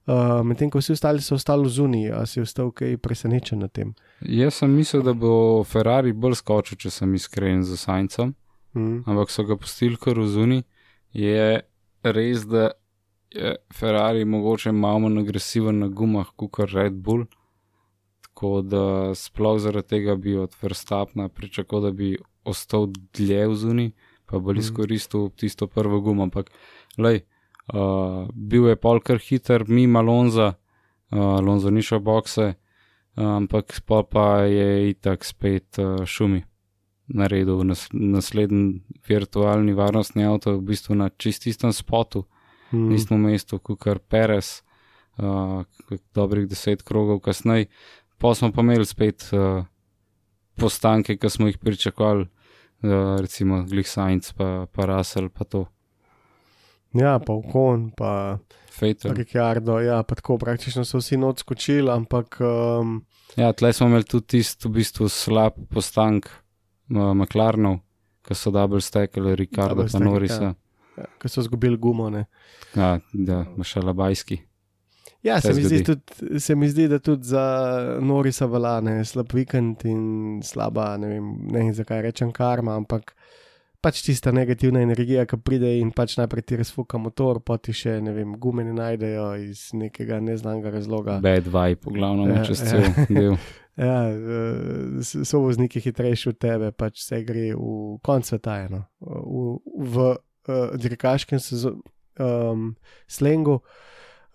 uh, 0.07 0.41
medtem 0.45 0.71
ko 0.71 0.81
vsi 0.81 0.93
ostali 0.93 1.21
so 1.21 1.35
ostali 1.35 1.69
zunaj. 1.69 2.11
A 2.13 2.27
si 2.27 2.41
ostal 2.41 2.73
kaj 2.73 2.97
presenečen 2.97 3.61
na 3.61 3.69
tem? 3.69 3.93
Jaz 4.21 4.63
sem 4.63 4.73
mislil, 4.73 5.05
da 5.05 5.13
bo 5.13 5.65
Ferrari 5.65 6.13
bolj 6.13 6.41
skočil, 6.41 6.81
če 6.81 6.91
sem 6.91 7.15
iskren 7.15 7.63
za 7.63 7.77
Sajncem, 7.77 8.35
mm. 8.73 9.05
ampak 9.07 9.31
so 9.31 9.45
ga 9.45 9.61
pustili 9.61 10.01
kar 10.01 10.17
zunaj. 10.25 10.65
Je 11.13 11.61
res, 12.03 12.49
da 12.49 12.71
je 13.37 13.57
Ferrari 13.75 14.25
mogoče 14.25 14.73
malo 14.73 14.99
manj 14.99 15.21
agresiven 15.21 15.79
na 15.79 15.89
gumah 15.89 16.33
kot 16.37 16.73
Red 16.73 16.93
Bull. 16.93 17.27
Tako 18.37 18.61
da 18.61 19.15
sploh 19.15 19.59
zaradi 19.59 19.89
tega 19.89 20.15
bi 20.15 20.35
od 20.37 20.53
Verstapna 20.63 21.29
pričakoval, 21.29 21.83
da 21.83 21.91
bi 21.91 22.19
ostal 22.45 22.87
dlje 23.17 23.47
v 23.49 23.55
zuni, 23.55 23.87
pa 24.27 24.39
bolj 24.39 24.59
mhm. 24.59 24.61
izkoristil 24.61 25.21
mm. 25.21 25.31
tisto 25.37 25.67
prvo 25.67 26.01
gumo. 26.01 26.23
Ampak, 26.23 26.51
lej, 26.99 27.23
uh, 27.73 28.29
bil 28.35 28.69
je 28.69 28.77
polkar 28.77 29.19
hiter, 29.19 29.65
mimo 29.69 29.99
Alonza, 29.99 30.53
uh, 30.53 31.19
Alonso 31.19 31.71
ni 31.71 31.83
šel 31.83 32.05
bokse, 32.05 32.53
ampak 33.15 33.81
pa, 33.87 34.03
pa 34.03 34.29
je 34.45 34.91
itak 34.91 35.25
spet 35.25 35.79
uh, 35.79 36.05
šumi. 36.05 36.45
Naredil 37.09 37.65
nas, 37.65 37.89
naslednji 37.93 38.83
virtualni 39.09 39.73
varnostni 39.73 40.29
avto, 40.29 40.59
v 40.59 40.75
bistvu 40.75 40.95
na 40.95 41.09
čististem 41.09 41.73
spotu, 41.73 42.27
mm. 42.73 42.93
istem 42.93 43.31
mestu, 43.31 43.59
kot 43.59 43.81
kar 43.81 43.99
Perez, 43.99 44.59
uh, 45.17 45.65
dobrih 46.15 46.45
deset 46.49 46.83
krogov 46.83 47.25
kasneje, 47.25 47.73
Pa 48.19 48.35
smo 48.35 48.53
pa 48.53 48.65
imeli 48.65 48.87
spet 48.87 49.29
uh, 49.33 49.65
postanke, 50.57 51.17
ki 51.17 51.31
smo 51.31 51.51
jih 51.51 51.59
pričakovali, 51.59 52.27
uh, 52.27 53.17
recimo 53.21 53.63
Glih 53.69 53.89
Science, 53.89 54.33
pa, 54.37 54.67
pa 54.73 54.87
Russell, 54.87 55.29
pa 55.29 55.45
to. 55.45 55.67
Ja, 56.97 57.19
pa 57.19 57.33
Ukon, 57.33 57.91
pa 57.97 58.39
Fejter. 58.73 59.13
Ricciardo, 59.17 59.81
ja, 59.81 60.03
pa 60.03 60.15
tako 60.15 60.39
praktično 60.39 60.85
so 60.85 61.01
vsi 61.01 61.17
noč 61.17 61.45
skočili, 61.45 61.91
ampak. 61.91 62.39
Um, 62.41 62.99
ja, 63.37 63.53
tleh 63.53 63.77
smo 63.77 63.89
imeli 63.91 64.05
tudi 64.05 64.37
tisti 64.37 64.69
v 64.69 64.77
bistvu 64.79 65.09
slab 65.13 65.59
postank 65.73 66.29
uh, 66.29 67.13
McLarenov, 67.13 67.81
ki 68.25 68.37
so 68.37 68.53
double 68.53 68.81
stekali, 68.81 69.37
Ricardo 69.37 69.87
pa 69.93 70.01
Norisa. 70.01 70.53
Ja, 70.53 70.55
ja, 71.03 71.09
ki 71.21 71.33
so 71.33 71.45
zgubili 71.45 71.77
gumone. 71.81 72.27
Ja, 72.77 72.99
da, 73.13 73.45
mašalabajski. 73.57 74.41
Ja, 75.27 75.41
se 75.43 75.55
mi, 75.55 75.65
zdi, 75.67 75.83
tudi, 75.85 76.41
se 76.41 76.55
mi 76.55 76.69
zdi, 76.71 76.87
da 76.89 77.01
tudi 77.03 77.27
za 77.27 77.45
Norisa 78.01 78.47
valane 78.47 79.01
je 79.01 79.09
slab 79.11 79.33
vikend 79.35 79.83
in 79.85 80.39
slaba, 80.45 80.93
ne 81.03 81.11
vem, 81.17 81.33
ne 81.51 81.65
vem 81.65 81.73
zakaj 81.75 82.05
rečem 82.07 82.31
karma, 82.35 82.77
ampak 82.79 83.11
pač 83.83 84.01
tista 84.07 84.33
negativna 84.35 84.81
energija, 84.83 85.27
ki 85.29 85.39
pride 85.43 85.71
in 85.81 85.93
pač 85.95 86.17
najprej 86.21 86.45
ti 86.47 86.59
razfuka 86.61 86.99
motor, 87.03 87.41
poti 87.45 87.75
še, 87.77 87.99
ne 88.03 88.15
vem, 88.15 88.35
gume 88.43 88.65
ne 88.67 88.75
najdejo 88.77 89.27
iz 89.45 89.69
nekega 89.79 90.21
neznanega 90.25 90.73
razloga. 90.75 91.19
Bad 91.23 91.51
vibe, 91.51 91.81
poglavno, 91.85 92.29
ja, 92.31 92.45
čez 92.47 92.63
cel 92.67 92.87
ja. 92.87 93.07
del. 93.11 93.39
Ja, 93.77 93.97
eh, 94.09 95.03
so 95.05 95.43
vozniki 95.45 95.83
hitrejši 95.85 96.31
od 96.33 96.39
tebe, 96.41 96.71
pač 96.73 97.03
se 97.05 97.21
gre 97.27 97.51
v 97.53 97.99
konc 98.07 98.31
sveta, 98.31 98.57
eno. 98.65 98.87
v, 99.03 99.59
v 99.91 100.07
uh, 100.15 100.79
dirkaškem 100.81 101.43
um, 101.43 102.71
slengu. 103.11 103.61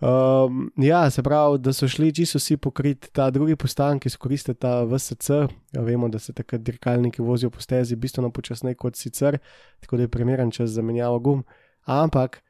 Um, 0.02 0.72
ja, 0.76 1.10
se 1.10 1.22
pravi, 1.22 1.58
da 1.58 1.72
so 1.72 1.86
šli 1.88 2.14
čisto 2.14 2.38
vsi 2.38 2.56
pokriti 2.56 3.08
ta 3.12 3.30
drugi 3.30 3.56
postan, 3.56 4.00
ki 4.02 4.10
izkoristi 4.10 4.54
ta 4.54 4.80
VSC. 4.82 5.30
Ja, 5.72 5.80
vemo, 5.80 6.08
da 6.08 6.18
se 6.18 6.32
takrat 6.32 6.60
dirkalniki 6.60 7.22
vozijo 7.22 7.50
po 7.50 7.60
stezi 7.60 7.96
bistveno 7.96 8.30
počasneje 8.30 8.74
kot 8.74 8.96
sicer, 8.96 9.38
tako 9.80 9.96
da 9.96 10.02
je 10.02 10.08
primeren 10.08 10.50
čas 10.50 10.70
za 10.70 10.82
menjavo 10.82 11.18
gum. 11.18 11.44
Ampak 11.84 12.42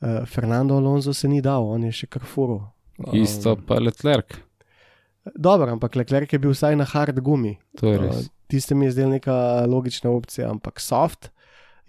uh, 0.00 0.24
Fernando 0.26 0.74
Alonso 0.74 1.12
se 1.12 1.28
ni 1.28 1.42
dal, 1.42 1.68
on 1.68 1.84
je 1.84 1.92
še 1.92 2.06
kar 2.06 2.24
furo. 2.24 2.62
Um, 2.98 3.20
Isto 3.20 3.56
pa 3.66 3.76
Leclerc. 3.78 4.38
Dobro, 5.34 5.72
ampak 5.72 5.96
Leclerc 5.96 6.32
je 6.32 6.40
bil 6.40 6.56
vsaj 6.56 6.76
na 6.76 6.88
hard 6.88 7.20
gumi. 7.20 7.58
Uh, 7.82 8.08
Tiste 8.48 8.74
mi 8.74 8.88
je 8.88 8.96
zdel 8.96 9.12
neka 9.12 9.66
logična 9.68 10.10
opcija, 10.10 10.48
ampak 10.48 10.80
soft 10.80 11.28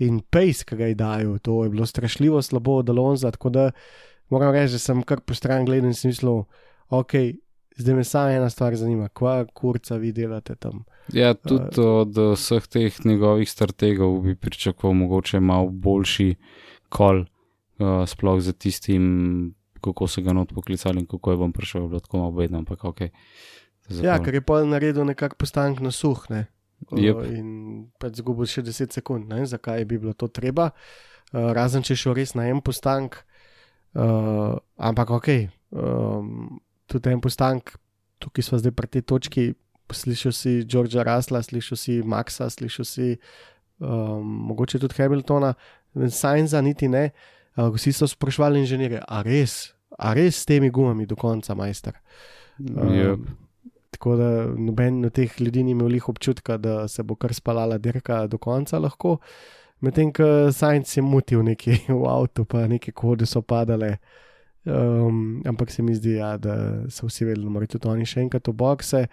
in 0.04 0.20
pace, 0.20 0.68
ki 0.68 0.76
ga 0.76 0.92
je 0.92 0.96
dajo, 0.96 1.38
to 1.40 1.64
je 1.64 1.70
bilo 1.72 1.86
strašljivo 1.86 2.42
slabo 2.42 2.82
od 2.84 2.90
Alonza. 2.90 3.32
Tako 3.32 3.50
da 3.50 3.72
moram 4.30 4.54
reči, 4.54 4.78
da 4.78 4.80
sem 4.80 5.04
kar 5.04 5.22
po 5.22 5.34
stran 5.38 5.66
gledal 5.66 5.90
in 5.90 5.98
si 5.98 6.10
mislil, 6.10 6.44
ok, 6.90 7.16
zdaj 7.80 7.96
me 7.96 8.04
samo 8.04 8.30
ena 8.30 8.50
stvar 8.50 8.76
zanima, 8.76 9.10
kva 9.10 9.46
kurca 9.54 9.98
vi 9.98 10.12
delate 10.12 10.56
tam. 10.56 10.84
Ja, 11.14 11.34
tudi 11.34 11.82
od 11.82 12.18
vseh 12.36 12.68
teh 12.68 13.06
njegovih 13.06 13.50
strategov 13.50 14.20
bi 14.22 14.36
pričakoval 14.36 14.94
mogoče 14.94 15.40
malo 15.40 15.70
boljši 15.70 16.36
kol, 16.90 17.24
uh, 17.80 18.04
sploh 18.08 18.42
za 18.42 18.54
tistim, 18.54 19.56
kako 19.82 20.08
so 20.08 20.22
ga 20.22 20.34
not 20.34 20.54
poklicali 20.54 21.00
in 21.00 21.08
kako 21.08 21.32
je 21.32 21.38
bom 21.38 21.54
prišel, 21.54 21.88
bilo 21.88 22.00
tako 22.00 22.18
malo 22.18 22.32
bedno, 22.32 22.58
ampak 22.58 22.84
ok. 22.84 23.02
Ja, 24.04 24.20
ker 24.22 24.36
je 24.36 24.42
pol 24.46 24.68
naredil 24.70 25.06
nekak 25.06 25.38
postank 25.38 25.80
na 25.80 25.92
suh, 25.92 26.26
ne. 26.30 26.46
Jep. 26.96 27.18
Uh, 27.18 27.32
in 27.36 27.48
pač 28.00 28.20
zgubil 28.22 28.48
še 28.48 28.64
10 28.64 28.94
sekund, 28.94 29.32
ne, 29.32 29.46
zakaj 29.46 29.86
bi 29.88 29.98
bilo 29.98 30.14
to 30.14 30.28
treba. 30.28 30.72
Uh, 31.32 31.52
razen 31.56 31.84
če 31.84 31.96
je 31.96 32.04
šel 32.04 32.16
res 32.20 32.36
na 32.38 32.48
en 32.52 32.62
postank, 32.62 33.24
uh, 33.94 34.58
ampak 34.78 35.10
ok, 35.10 35.28
um, 35.72 36.60
tudi 36.90 37.10
en 37.10 37.22
postank, 37.22 37.74
tukaj 38.20 38.44
smo 38.44 38.60
zdaj 38.62 38.76
pri 38.76 38.88
tej 38.88 39.02
točki. 39.02 39.44
Slišal 39.90 40.34
si 40.38 40.52
Georgea 40.70 41.02
Rasla, 41.02 41.42
slišal 41.42 41.78
si 41.78 42.02
Maxa, 42.06 42.46
slišal 42.50 42.86
si 42.86 43.18
um, 43.82 44.22
mogoče 44.22 44.78
tudi 44.80 44.94
Hamiltona, 45.02 45.56
Sajenza 46.14 46.62
niti 46.62 46.88
ne. 46.88 47.10
Uh, 47.58 47.74
vsi 47.74 47.94
so 47.94 48.08
sprašvali 48.08 48.62
inženirje, 48.62 49.02
a 49.02 49.22
res, 49.26 49.74
a 49.98 50.14
res 50.14 50.44
s 50.44 50.46
temi 50.46 50.70
gumami 50.70 51.10
do 51.10 51.18
konca, 51.18 51.56
majster. 51.58 51.98
Yep. 52.60 53.26
Tako 53.96 54.16
da 54.16 54.30
noben 54.54 55.06
od 55.06 55.14
teh 55.14 55.42
ljudi 55.42 55.64
ni 55.64 55.72
imel 55.72 55.88
lih 55.88 56.10
občutka, 56.10 56.58
da 56.58 56.88
se 56.88 57.04
bo 57.04 57.16
kar 57.16 57.34
spalala 57.34 57.78
dirka 57.78 58.28
do 58.28 58.38
konca 58.38 58.80
lahko. 58.80 59.18
Medtem 59.82 60.12
ko 60.12 60.52
Sajenc 60.52 60.92
je 60.98 61.04
mutil 61.04 61.44
nekaj 61.44 61.88
v 62.02 62.02
avtu, 62.10 62.46
pa 62.46 62.68
neke 62.68 62.92
kode 62.92 63.28
so 63.30 63.42
padale. 63.42 63.98
Um, 64.68 65.40
ampak 65.48 65.72
se 65.72 65.82
mi 65.82 65.96
zdi, 65.96 66.18
ja, 66.20 66.36
da 66.38 66.84
so 66.92 67.08
vsi 67.08 67.26
vedeli, 67.26 67.46
da 67.48 67.54
morajo 67.54 67.78
tudi 67.78 67.88
oni 67.90 68.06
še 68.06 68.26
enkrat 68.26 68.50
v 68.52 68.56
bokse. 68.60 69.06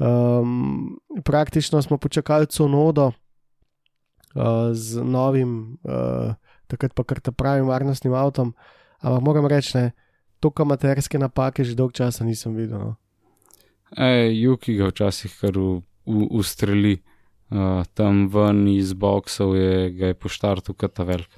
Um, 0.00 1.00
praktično 1.24 1.80
smo 1.82 1.98
počakali 1.98 2.46
Cunodo 2.46 3.10
uh, 3.10 4.70
z 4.72 5.02
novim, 5.04 5.78
uh, 5.84 6.36
takrat 6.68 6.94
pa 6.94 7.04
kar 7.04 7.20
ta 7.20 7.32
pravim 7.32 7.68
varnostnim 7.68 8.14
avtom. 8.14 8.54
Ampak 9.00 9.24
moram 9.24 9.48
reči, 9.48 9.76
ne, 9.78 9.92
toliko 10.40 10.62
amaterske 10.62 11.18
napake 11.18 11.64
že 11.64 11.74
dolgo 11.74 11.96
časa 11.96 12.24
nisem 12.24 12.54
videl. 12.56 12.78
No. 12.78 12.96
Ej, 13.96 14.36
Juki 14.44 14.76
ga 14.78 14.92
včasih 14.92 15.32
kar 15.40 15.56
ustreli, 16.06 17.00
uh, 17.50 17.84
tam 17.94 18.26
ven 18.32 18.66
iz 18.68 18.92
boksov 18.94 19.54
je, 19.56 19.90
ga 19.96 20.12
je 20.12 20.18
poštartil 20.18 20.74
kot 20.74 20.94
ta 20.94 21.06
velik. 21.08 21.30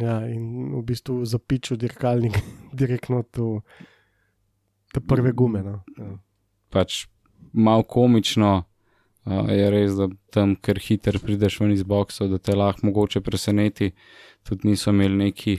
Ja, 0.00 0.24
in 0.26 0.72
v 0.74 0.82
bistvu 0.82 1.22
zapičil 1.28 1.78
dirkalnik 1.78 2.36
direktno 2.80 3.22
v 3.22 3.60
te 4.94 5.00
prve 5.00 5.32
gume. 5.32 5.62
No. 5.62 5.80
Ja. 5.98 6.14
Pač 6.74 7.04
malo 7.52 7.86
komično 7.86 8.52
uh, 8.64 9.50
je 9.50 9.68
res, 9.70 9.94
da 9.98 10.08
tam, 10.34 10.56
ker 10.56 10.80
hiter 10.82 11.20
prideš 11.22 11.60
ven 11.62 11.74
iz 11.74 11.84
boksov, 11.86 12.32
da 12.32 12.38
te 12.38 12.56
lahko 12.56 12.88
mogoče 12.90 13.22
preseneti. 13.22 13.92
Tudi 14.44 14.68
niso 14.68 14.92
imeli 14.92 15.16
neki, 15.28 15.56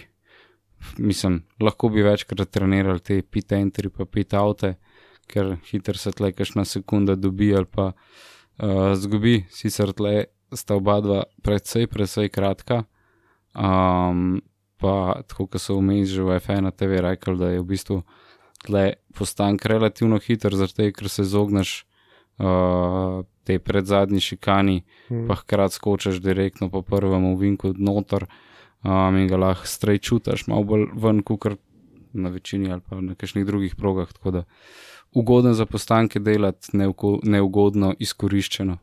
mislim, 1.01 1.39
lahko 1.63 1.89
bi 1.89 2.03
večkrat 2.05 2.51
trenirali 2.53 3.01
te 3.01 3.21
pit 3.23 3.55
entry 3.55 3.89
pa 3.89 4.05
pit 4.05 4.35
avte, 4.37 4.75
ker 5.31 5.55
hiter 5.71 5.97
se 5.97 6.11
tle 6.13 6.29
kakšna 6.35 6.67
sekunda 6.69 7.15
dobi 7.17 7.49
ali 7.55 7.65
pa 7.65 7.93
uh, 8.57 8.93
zgubi, 8.95 9.45
sicer 9.49 9.93
tle 9.93 10.25
sta 10.53 10.75
oba 10.75 10.99
dva 11.01 11.23
predvsej, 11.43 11.87
predvsej 11.87 12.29
kratka. 12.29 12.83
Um, 13.55 14.41
pa 14.77 15.23
tako, 15.27 15.47
kot 15.47 15.61
so 15.63 15.79
vmes 15.79 16.11
že 16.11 16.23
v 16.23 16.39
F1 16.39 16.71
TV 16.75 16.99
rekli, 16.99 17.37
da 17.39 17.51
je 17.55 17.63
v 17.63 17.67
bistvu 17.67 18.01
tle 18.65 18.99
postank 19.15 19.65
relativno 19.65 20.19
hiter, 20.19 20.55
zato 20.55 20.91
ker 20.91 21.09
se 21.09 21.23
izogneš 21.23 21.85
uh, 22.39 23.23
tej 23.45 23.59
predzadnji 23.59 24.19
šikani, 24.19 24.83
Hmm. 25.07 25.27
pa 25.27 25.35
hkrati 25.35 25.75
skočiš 25.75 26.17
direktno 26.17 26.69
po 26.69 26.81
prvem 26.81 27.25
uvinku 27.25 27.73
noter 27.77 28.25
um, 28.83 29.17
in 29.17 29.27
ga 29.27 29.37
lahko 29.37 29.67
strej 29.67 29.99
čutiš, 30.01 30.47
malo 30.47 30.63
bolj 30.63 30.89
ven, 30.97 31.21
kot 31.21 31.61
na 32.13 32.29
večini 32.29 32.71
ali 32.71 32.81
pa 32.81 33.01
na 33.01 33.15
kakšnih 33.15 33.45
drugih 33.45 33.75
progah. 33.75 34.13
Tako 34.13 34.31
da 34.31 34.43
ugoden 35.15 35.53
za 35.53 35.65
postanke 35.65 36.19
delati, 36.19 36.75
neugodno 37.23 37.93
izkoriščeno. 37.99 38.77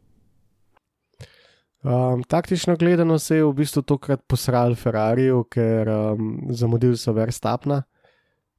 Um, 1.83 2.23
taktično 2.23 2.77
gledano 2.77 3.19
se 3.19 3.37
je 3.37 3.45
v 3.45 3.53
bistvu 3.53 3.83
tokrat 3.83 4.23
posral 4.27 4.75
Ferrari, 4.79 5.27
ker 5.51 5.89
um, 5.91 6.37
zamudili 6.55 6.97
so 6.97 7.13
Verstapna. 7.13 7.83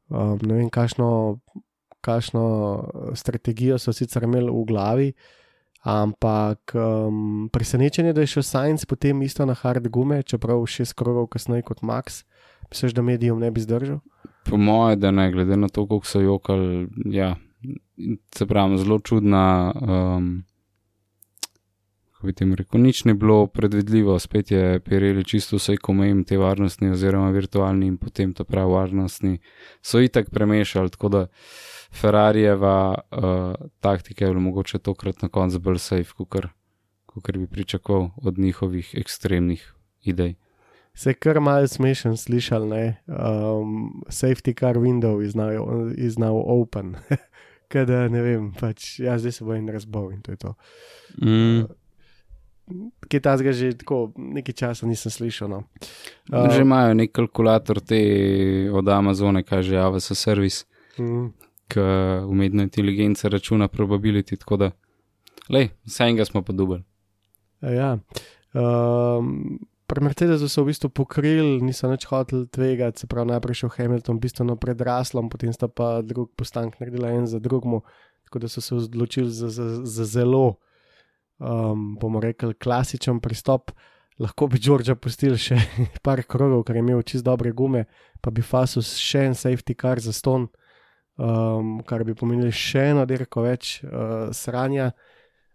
Um, 0.09 0.39
ne 0.43 0.57
vem, 0.57 0.67
kakšno, 0.69 1.39
kakšno 2.03 2.43
strategijo 3.15 3.77
so 3.79 3.93
sicer 3.95 4.27
imeli 4.27 4.51
v 4.51 4.65
glavi, 4.67 5.07
ampak 5.87 6.75
um, 6.75 7.47
presenečenje, 7.51 8.11
da 8.13 8.21
je 8.21 8.33
šel 8.35 8.43
Sajenc 8.43 8.83
potem 8.85 9.23
isto 9.23 9.45
na 9.47 9.55
hard 9.55 9.87
gume, 9.87 10.19
čeprav 10.23 10.65
šest 10.67 10.93
krogov 10.99 11.31
kasneje 11.31 11.63
kot 11.63 11.81
Max. 11.81 12.25
Misliš, 12.69 12.93
da 12.93 13.01
medijem 13.01 13.39
ne 13.39 13.51
bi 13.51 13.63
zdržal? 13.63 14.01
Po 14.49 14.57
mojem, 14.57 14.99
da 14.99 15.11
ne, 15.11 15.31
glede 15.31 15.57
na 15.57 15.71
to, 15.71 15.87
koliko 15.87 16.05
so 16.05 16.19
jokali, 16.19 16.87
ja, 17.05 17.35
se 18.35 18.45
pravi, 18.45 18.77
zelo 18.77 18.99
čudna. 18.99 19.73
Um, 19.81 20.43
kako 22.23 22.27
bi 22.27 22.33
temu 22.33 22.55
rekel, 22.55 22.81
nič 22.81 23.05
ni 23.05 23.13
bilo 23.13 23.47
predvidljivo, 23.47 24.19
spet 24.19 24.51
je 24.51 24.79
Pirelli 24.79 25.25
čisto 25.25 25.57
vse 25.59 25.75
komem, 25.77 26.23
te 26.23 26.37
varnostni 26.37 26.87
oziroma 26.89 27.29
virtualni 27.35 27.87
in 27.87 27.97
potem 27.97 28.31
to 28.33 28.45
prav 28.47 28.71
varnostni, 28.71 29.39
so 29.81 29.99
itak 29.99 30.29
premešali, 30.31 30.89
tako 30.89 31.09
da 31.09 31.25
Ferrarijeva 31.91 32.95
uh, 32.95 33.67
taktika 33.79 34.25
je 34.25 34.31
bila 34.31 34.41
mogoče 34.41 34.79
tokrat 34.79 35.21
na 35.21 35.27
koncu 35.27 35.59
bolj 35.59 35.77
safe, 35.77 36.13
kot 36.15 37.37
bi 37.37 37.47
pričakoval 37.47 38.09
od 38.23 38.39
njihovih 38.39 38.95
ekstremnih 38.97 39.73
idej. 40.03 40.35
Se 40.95 41.09
je 41.09 41.13
kar 41.13 41.39
malce 41.39 41.75
smešen 41.75 42.17
slišal, 42.17 42.67
ne? 42.67 43.03
Um, 43.07 44.03
safety 44.07 44.53
car 44.59 44.77
window 44.77 45.25
is 45.25 45.35
now, 45.35 45.91
is 45.97 46.17
now 46.17 46.43
open. 46.45 46.95
Kada 47.73 48.03
ne 48.11 48.21
vem, 48.21 48.49
pač 48.53 48.99
ja, 49.01 49.15
zdaj 49.17 49.39
se 49.39 49.45
bo 49.47 49.55
en 49.55 49.69
razbol 49.73 50.11
in 50.13 50.21
to 50.21 50.35
je 50.35 50.39
to. 50.43 50.51
Mm. 51.23 51.63
Kaj 53.09 53.21
tazga 53.25 53.53
že 53.57 53.73
tako 53.81 54.13
nekaj 54.17 54.55
časa 54.61 54.87
nisem 54.87 55.11
slišal. 55.11 55.49
No. 55.49 55.63
Uh, 56.29 56.47
že 56.53 56.61
imajo 56.61 56.93
nek 56.93 57.11
kalkulator 57.11 57.81
te 57.81 57.99
od 58.71 58.87
Amazone, 58.93 59.43
kaže 59.43 59.75
AWS 59.81 60.13
servis, 60.15 60.63
mm, 60.99 61.27
ki 61.73 61.87
umetna 62.29 62.69
inteligenca 62.69 63.31
računa 63.33 63.67
probability, 63.67 64.37
tako 64.37 64.61
da, 64.61 64.71
lej, 65.49 65.71
vse 65.89 66.07
enega 66.07 66.29
smo 66.29 66.45
pa 66.45 66.53
dubali. 66.53 66.83
ja. 67.61 67.97
um, 68.53 69.59
pri 69.93 70.01
Mercedesu 70.01 70.49
so 70.49 70.63
v 70.65 70.73
bistvu 70.73 70.89
pokrili, 70.89 71.61
niso 71.61 71.85
več 71.85 72.07
hoteli 72.09 72.47
tvegati, 72.49 73.03
se 73.03 73.07
pravi, 73.09 73.29
najprej 73.29 73.59
šel 73.61 73.71
Hamilton, 73.75 74.17
bistveno 74.17 74.55
pred 74.57 74.79
Raslom, 74.81 75.29
potem 75.29 75.53
sta 75.53 75.69
pa 75.69 76.01
drug 76.01 76.31
postank 76.33 76.79
naredila 76.81 77.11
en 77.13 77.27
za 77.29 77.37
drugmu, 77.37 77.83
tako 78.25 78.41
da 78.41 78.49
so 78.49 78.63
se 78.65 78.73
odločili 78.73 79.29
za, 79.29 79.51
za, 79.53 79.67
za 79.85 80.05
zelo, 80.09 80.55
um, 81.37 81.93
bomo 82.01 82.23
rekli, 82.23 82.57
klasičen 82.57 83.21
pristop. 83.21 83.69
Lahko 84.21 84.47
bi 84.49 84.57
Džordža 84.57 84.95
pustili 84.97 85.37
še 85.37 85.59
par 86.05 86.23
krogov, 86.25 86.65
ker 86.65 86.79
je 86.79 86.85
imel 86.85 87.05
čist 87.05 87.25
dobre 87.25 87.53
gume, 87.53 87.85
pa 88.21 88.33
bi 88.33 88.41
Fasus 88.41 88.95
še 88.97 89.27
en 89.29 89.37
safety 89.37 89.77
car 89.77 90.01
za 90.01 90.13
ston, 90.13 90.49
um, 91.21 91.77
kar 91.85 92.01
bi 92.01 92.17
pomenili 92.17 92.49
še 92.49 92.89
eno 92.95 93.05
dirko 93.05 93.45
več 93.45 93.77
uh, 93.85 94.33
sranja. 94.33 94.89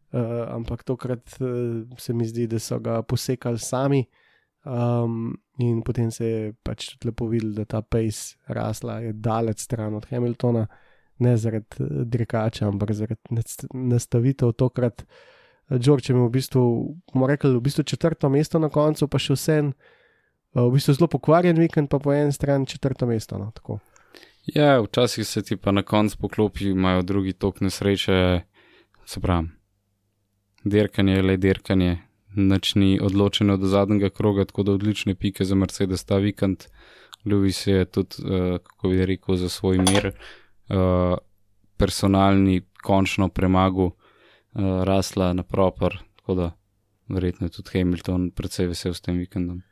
Uh, 0.08 0.46
ampak 0.54 0.86
tokrat 0.88 1.34
uh, 1.42 1.82
se 2.00 2.14
mi 2.16 2.24
zdi, 2.24 2.46
da 2.48 2.62
so 2.62 2.78
ga 2.80 3.02
posekali 3.04 3.60
sami, 3.60 4.06
um, 4.64 5.36
in 5.58 5.82
potem 5.82 6.10
se 6.10 6.26
je 6.26 6.52
pač 6.62 6.92
tudi 6.94 7.10
lepo 7.10 7.28
videl, 7.28 7.54
da 7.54 7.64
ta 7.64 7.82
pace 7.82 8.36
rasla 8.48 9.00
je 9.00 9.12
daleč 9.12 9.64
stran 9.66 9.94
od 9.94 10.06
Hamiltona, 10.10 10.66
ne 11.18 11.36
zaradi 11.36 11.82
eh, 11.82 12.04
dirkača, 12.04 12.68
ampak 12.68 12.92
zaradi 12.92 13.34
nast- 13.34 13.68
nastavitev 13.74 14.52
tokrat. 14.52 15.04
George 15.68 16.08
je 16.08 16.14
imel 16.14 16.28
v 16.28 16.32
bistvu, 16.38 16.62
bomo 17.12 17.26
rekli, 17.28 17.52
v 17.52 17.60
bistvu 17.60 17.84
četrto 17.84 18.28
mesto 18.28 18.58
na 18.58 18.70
koncu, 18.72 19.08
pa 19.08 19.18
še 19.20 19.34
vse 19.36 19.56
en, 19.60 19.66
uh, 20.54 20.62
v 20.64 20.78
bistvu 20.78 20.94
zelo 20.96 21.08
pokvarjen 21.12 21.60
vikend, 21.60 21.90
pa 21.92 21.98
po 22.00 22.14
eni 22.14 22.32
strani 22.32 22.66
četrto 22.66 23.06
mesto. 23.06 23.36
No, 23.36 23.50
tako. 23.52 23.78
Ja, 24.54 24.80
včasih 24.80 25.26
se 25.26 25.42
ti 25.42 25.56
pa 25.56 25.72
na 25.72 25.82
koncu 25.82 26.16
poklopi, 26.18 26.70
imajo 26.70 27.02
drugi 27.02 27.32
tok 27.32 27.60
nesreče, 27.60 28.40
se 29.04 29.20
pravi, 29.20 29.48
dirkanje 30.64 31.12
je 31.14 31.22
le 31.22 31.36
dirkanje, 31.36 31.96
nič 32.38 32.74
ni 32.74 32.98
odločeno 33.02 33.56
do 33.56 33.66
zadnjega 33.66 34.10
kroga, 34.10 34.44
tako 34.44 34.62
da 34.62 34.72
odlične 34.72 35.14
pike 35.14 35.44
za 35.44 35.54
Mercedes 35.54 36.04
ta 36.04 36.16
vikend. 36.16 36.64
Lewis 37.26 37.66
je 37.66 37.84
tudi, 37.84 38.22
uh, 38.24 38.58
kako 38.62 38.88
bi 38.88 39.06
rekel, 39.06 39.36
za 39.36 39.48
svoj 39.48 39.78
mir 39.78 40.12
uh, 40.12 41.18
personalni 41.76 42.62
končno 42.82 43.28
premagal, 43.28 43.90
uh, 43.90 44.84
rasla 44.84 45.32
na 45.32 45.42
propor, 45.42 45.98
tako 46.16 46.34
da 46.34 46.50
verjetno 47.08 47.46
je 47.46 47.50
tudi 47.50 47.78
Hamilton 47.78 48.30
predvsej 48.30 48.66
vesel 48.66 48.94
s 48.94 49.00
tem 49.00 49.18
vikendom. 49.18 49.62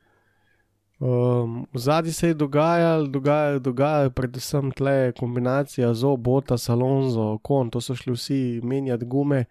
Um, 0.99 1.67
v 1.73 1.79
zadnji 1.79 2.13
se 2.13 2.29
je 2.29 2.35
dogajalo, 2.35 3.07
dogajalo, 3.07 3.59
dogajalo, 3.59 4.11
predvsem 4.11 4.71
tle 4.73 5.13
kombinacija 5.13 5.95
zo, 5.95 6.17
bota, 6.17 6.57
salonzo, 6.59 7.39
kon, 7.45 7.71
to 7.71 7.81
so 7.81 7.95
šli 7.95 8.15
vsi 8.15 8.61
menjati 8.65 9.05
gume, 9.05 9.45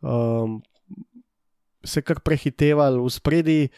um, 0.00 0.62
se 1.84 2.02
kar 2.02 2.20
prehitevali, 2.20 3.00
v 3.00 3.10
spredi 3.10 3.68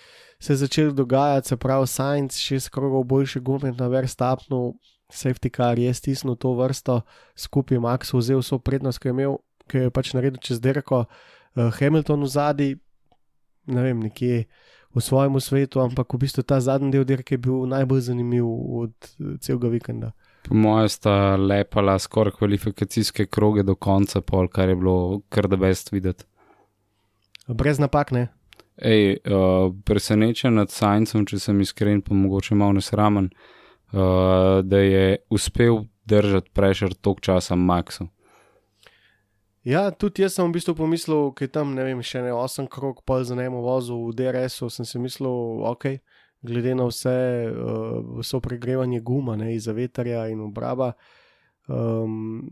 se 0.40 0.52
je 0.52 0.56
začel 0.56 0.92
dogajati, 0.92 1.48
se 1.48 1.56
pravi, 1.56 1.86
Science, 1.86 2.40
šest 2.40 2.68
krogov 2.68 3.04
boljše 3.04 3.40
gume 3.40 3.72
na 3.78 3.88
verstapnu, 3.88 4.74
safety 5.12 5.50
car 5.56 5.78
je 5.78 5.94
stisnil 5.94 6.36
to 6.36 6.54
vrsto, 6.54 7.00
skupaj 7.36 7.78
Max 7.78 8.14
vzel 8.14 8.42
vso 8.42 8.58
prednost, 8.58 8.98
ki 8.98 9.08
je 9.08 9.14
imel, 9.14 9.36
ki 9.68 9.86
je 9.86 9.90
pač 9.90 10.14
naredil 10.14 10.40
čez 10.42 10.60
derko, 10.60 11.04
uh, 11.06 11.70
Hamilton 11.78 12.26
v 12.26 12.28
zadnji, 12.32 12.70
ne 13.66 13.82
vem, 13.82 14.00
nekje 14.00 14.46
v 14.94 15.00
svojem 15.00 15.40
svetu, 15.40 15.80
ampak 15.80 16.12
v 16.12 16.20
bistvu 16.20 16.42
ta 16.44 16.60
zadnji 16.60 16.92
del 16.92 17.04
dirke 17.08 17.34
je 17.34 17.40
bil 17.40 17.64
najbolj 17.70 18.12
zanimiv 18.12 18.44
od 18.48 18.92
eh, 18.92 19.38
celega 19.40 19.68
vikenda. 19.72 20.12
Po 20.42 20.58
mojem 20.58 20.88
sta 20.88 21.36
lepala 21.36 21.96
skoraj 21.98 22.34
kvalifikacijske 22.36 23.26
kroge 23.26 23.62
do 23.62 23.74
konca, 23.74 24.20
pol, 24.20 24.48
kar 24.48 24.68
je 24.68 24.76
bilo 24.76 25.22
kar 25.28 25.48
da 25.48 25.56
best 25.56 25.92
videti. 25.92 26.26
Brez 27.48 27.78
napak, 27.82 28.12
ne. 28.12 28.28
Ej, 28.78 29.18
uh, 29.26 29.74
presenečen 29.84 30.56
nad 30.56 30.70
Sajncem, 30.70 31.26
če 31.28 31.38
sem 31.42 31.60
iskren, 31.60 32.00
pa 32.02 32.14
mogoče 32.16 32.56
malo 32.56 32.78
nesramen, 32.78 33.28
uh, 33.92 34.62
da 34.64 34.80
je 34.80 35.18
uspel 35.30 35.84
držati 36.08 36.50
prešer 36.54 36.94
tok 36.94 37.20
časa 37.20 37.58
Maxu. 37.58 38.08
Ja, 39.62 39.90
tudi 39.94 40.24
jaz 40.24 40.34
sem 40.34 40.48
v 40.48 40.56
bistvu 40.56 40.74
pomislil, 40.74 41.30
ker 41.38 41.50
tam 41.52 41.76
ne 41.76 41.84
vem, 41.86 42.00
še 42.02 42.24
ne 42.24 42.32
osem 42.34 42.66
krog, 42.66 43.04
pol 43.06 43.22
za 43.22 43.36
nemo 43.38 43.60
vozil 43.62 44.08
v 44.08 44.16
DRS-u, 44.18 44.70
sem 44.72 44.88
si 44.88 44.98
mislil, 44.98 45.62
ok, 45.68 46.00
glede 46.42 46.74
na 46.74 46.88
vse, 46.90 47.14
uh, 47.52 48.00
vso 48.22 48.42
pregrevanje 48.42 49.02
guma, 49.04 49.36
ne 49.38 49.52
iz 49.54 49.68
veterja 49.70 50.26
in 50.32 50.42
obraba. 50.48 50.94
Um, 51.70 52.50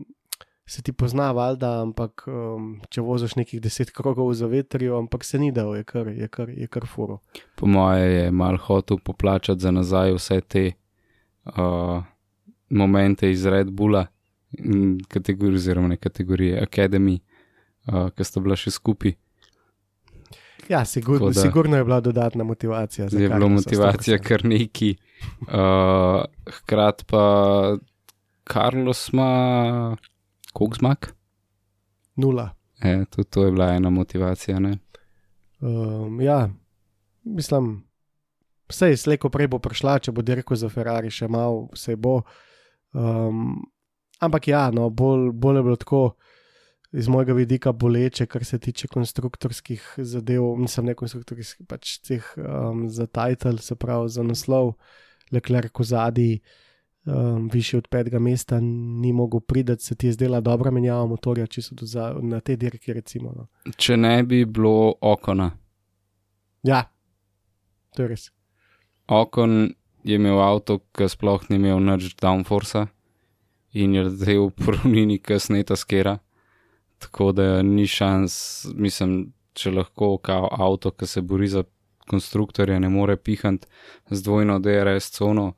Se 0.71 0.81
ti 0.81 0.93
pozna, 0.95 1.31
valjda, 1.35 1.69
ampak 1.83 2.23
um, 2.31 2.67
če 2.87 3.01
voziš 3.03 3.33
nekih 3.35 3.59
deset 3.59 3.89
krogov 3.91 4.29
za 4.39 4.47
vetrijo, 4.47 4.95
ampak 5.01 5.25
se 5.27 5.35
ni 5.39 5.49
dal, 5.51 5.73
je 5.75 5.83
kar, 5.83 6.07
je 6.07 6.27
kar, 6.31 6.47
je 6.47 6.67
kar 6.71 6.85
furo. 6.87 7.17
Po 7.59 7.67
moje 7.67 8.05
je 8.13 8.29
mal 8.31 8.55
hotel 8.55 9.01
poplačati 9.03 9.59
za 9.59 9.73
nazaj 9.75 10.13
vse 10.15 10.37
te 10.47 10.61
uh, 10.71 11.99
momente 12.69 13.27
iz 13.31 13.43
Red 13.45 13.73
Bulla, 13.75 14.05
kategorije, 15.11 15.59
oziroma 15.59 15.91
ne 15.91 15.97
kategorije 15.99 16.61
Academy, 16.63 17.17
uh, 17.19 18.07
ki 18.15 18.27
sta 18.29 18.39
bila 18.39 18.55
še 18.55 18.71
skupaj. 18.71 19.17
Ja, 20.69 20.85
sigurno, 20.85 21.33
da, 21.33 21.41
sigurno 21.41 21.81
je 21.81 21.83
bila 21.83 21.99
dodatna 21.99 22.47
motivacija. 22.47 23.09
Je 23.11 23.27
bila 23.27 23.49
motivacija 23.51 24.21
kar 24.23 24.45
neki. 24.47 24.93
Uh, 25.41 26.23
hkrati 26.61 27.09
pa 27.11 27.25
Carlos 28.47 29.09
ima 29.11 29.97
koliko 30.53 30.79
zmag? 30.79 31.11
Nula. 32.15 32.49
E, 32.81 33.05
tudi 33.09 33.29
to 33.29 33.45
je 33.45 33.51
bila 33.51 33.73
ena 33.73 33.89
motivacija. 33.89 34.59
Um, 35.59 36.21
ja, 36.21 36.49
mislim, 37.23 37.83
vse 38.69 38.89
je 38.89 38.97
slejko 38.97 39.29
prej 39.29 39.47
bo 39.47 39.59
prišla, 39.59 39.99
če 39.99 40.11
bo 40.11 40.23
dirko 40.25 40.55
za 40.55 40.69
Ferrari 40.69 41.11
še 41.13 41.29
malo, 41.31 41.67
vse 41.75 41.95
bo. 41.95 42.21
Um, 42.91 43.61
ampak 44.19 44.47
ja, 44.47 44.69
no, 44.73 44.89
bolj, 44.89 45.29
bolj 45.31 45.61
je 45.61 45.65
bilo 45.69 45.81
tako. 45.81 46.03
Iz 46.91 47.07
mojega 47.07 47.31
vidika 47.31 47.71
boleče, 47.71 48.25
kar 48.27 48.43
se 48.43 48.57
tiče 48.59 48.89
konstruktorskih 48.91 49.83
zadev, 50.03 50.43
nisem 50.59 50.89
ne 50.89 50.95
konstruktorskih, 50.99 51.63
pač 51.63 51.93
teh 52.03 52.25
um, 52.35 52.89
za 52.91 53.05
titel, 53.07 53.61
se 53.63 53.77
pravi 53.79 54.09
za 54.11 54.25
naslov, 54.27 54.73
Leclerc 55.31 55.79
v 55.79 55.85
zadnji, 55.87 56.41
um, 57.05 57.49
više 57.53 57.77
od 57.77 57.87
petega 57.87 58.19
mesta 58.19 58.59
ni 58.59 59.13
mogel 59.13 59.39
priti, 59.39 59.75
se 59.79 59.95
ti 59.95 60.07
je 60.07 60.13
zdela 60.13 60.39
dobra 60.39 60.71
menjava 60.71 61.05
motorja, 61.05 61.47
če 61.47 61.61
so 61.61 61.75
za, 61.81 62.15
na 62.21 62.39
te 62.39 62.55
dirke. 62.55 62.93
Recimo, 62.93 63.33
no. 63.35 63.47
Če 63.77 63.97
ne 63.97 64.23
bi 64.23 64.45
bilo 64.45 64.93
okona. 65.01 65.51
Ja, 66.63 66.83
to 67.95 68.03
je 68.03 68.07
res. 68.07 68.29
Okon 69.07 69.73
je 70.03 70.15
imel 70.15 70.39
avto, 70.41 70.79
ki 70.95 71.09
sploh 71.09 71.49
ni 71.49 71.57
imel 71.57 71.81
nič 71.83 72.15
downforce 72.21 72.87
in 73.73 73.95
je 73.95 74.09
zdaj 74.09 74.37
v 74.37 74.49
porovnini, 74.65 75.17
ki 75.19 75.39
sneta 75.39 75.75
skera. 75.75 76.19
Tako 77.01 77.31
da 77.33 77.61
ni 77.65 77.87
šans, 77.89 78.33
mislim, 78.77 79.31
če 79.57 79.71
lahko 79.73 80.17
kao 80.21 80.49
avto, 80.51 80.91
ki 80.91 81.07
se 81.07 81.21
bori 81.21 81.47
za 81.47 81.63
konstruktorja, 82.07 82.79
ne 82.79 82.89
more 82.89 83.15
pihati 83.17 83.67
z 84.09 84.23
dvojno 84.23 84.59
DRS 84.59 85.11
cono 85.15 85.53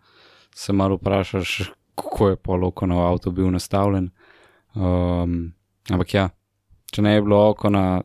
se 0.56 0.74
malo 0.74 0.95
vprašaš, 0.95 1.72
kako 1.95 2.30
je 2.30 2.36
pol 2.36 2.66
okona 2.66 2.95
v 2.95 3.06
avtu 3.08 3.32
bil 3.32 3.51
nastavljen. 3.51 4.10
Um, 4.76 5.54
ampak 5.89 6.14
ja, 6.14 6.30
če 6.91 7.01
ne 7.01 7.16
je 7.16 7.22
bilo 7.22 7.41
okona 7.49 8.01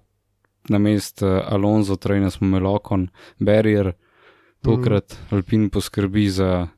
na 0.68 0.78
mest 0.78 1.22
uh, 1.22 1.40
Alonso, 1.49 1.96
torej 1.96 2.30
smo 2.30 2.46
imeli 2.46 2.68
okon, 2.68 3.09
barrier, 3.38 3.92
tokrat 4.64 5.16
mm. 5.16 5.36
Alpin 5.36 5.70
poskrbi 5.70 6.28
za. 6.30 6.68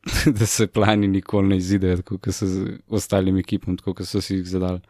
da 0.38 0.46
se 0.46 0.64
plani 0.66 1.08
nikoli 1.08 1.48
ne 1.48 1.56
izidejo, 1.60 2.02
kot 2.02 2.30
so 2.32 2.46
z 2.48 2.78
ostalimi 2.88 3.42
ekipami, 3.44 3.76
kot 3.84 4.00
so 4.08 4.22
si 4.24 4.38
jih 4.38 4.46
zadali. 4.48 4.80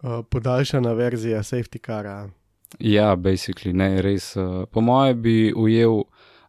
Uh, 0.00 0.22
podaljšana 0.30 0.92
verzija 0.96 1.42
safety 1.42 1.78
cara. 1.86 2.30
Ja, 2.78 3.16
basically, 3.16 3.72
ne, 3.72 4.02
res. 4.02 4.36
Uh, 4.36 4.64
po 4.72 4.80
mojem 4.80 5.22
bi 5.22 5.52
ujel 5.56 6.02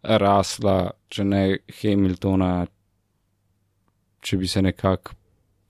rasla, 0.04 0.92
če 1.10 1.24
ne 1.24 1.44
Hamiltona, 1.82 2.66
če 4.22 4.38
bi 4.38 4.48
se 4.48 4.62
nekako 4.62 5.16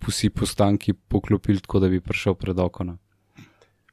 vsi 0.07 0.29
postanki 0.29 0.93
poklopili 0.93 1.59
tako, 1.59 1.81
da 1.83 1.89
bi 1.89 2.01
prišel 2.01 2.35
pred 2.39 2.59
okona. 2.59 2.95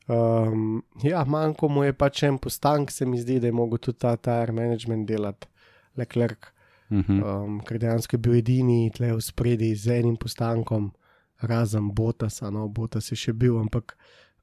Um, 0.06 0.84
ja, 1.02 1.24
manjko 1.26 1.68
mu 1.68 1.82
je 1.84 1.94
pač 1.98 2.22
en 2.28 2.38
postank, 2.38 2.92
se 2.94 3.06
mi 3.06 3.18
zdi, 3.18 3.40
da 3.42 3.50
je 3.50 3.56
mogel 3.56 3.80
tudi 3.82 3.98
ta 4.04 4.14
tire 4.16 4.54
management 4.54 5.08
delati, 5.08 5.48
Leclerc, 5.96 6.52
uh 6.90 6.98
-huh. 6.98 7.44
um, 7.44 7.60
ker 7.60 7.78
dejansko 7.78 8.14
je 8.14 8.18
bil 8.18 8.34
edini 8.34 8.90
tle 8.90 9.12
v 9.12 9.20
spredi 9.20 9.74
z 9.74 9.98
enim 9.98 10.16
postankom, 10.16 10.92
razen 11.40 11.90
Botasa, 11.94 12.50
no, 12.50 12.68
Botas 12.68 13.10
je 13.10 13.16
še 13.16 13.32
bil, 13.32 13.58
ampak 13.58 13.96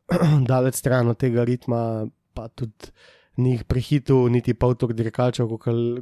daleč 0.49 0.75
stran 0.75 1.07
od 1.07 1.17
tega 1.17 1.43
ritma, 1.43 2.07
pa 2.33 2.47
tudi 2.47 2.91
ni 3.37 3.55
jih 3.55 3.63
prehitil, 3.65 4.27
niti 4.29 4.53
pol 4.53 4.75
toliko 4.77 4.97
dirkačev, 4.97 5.53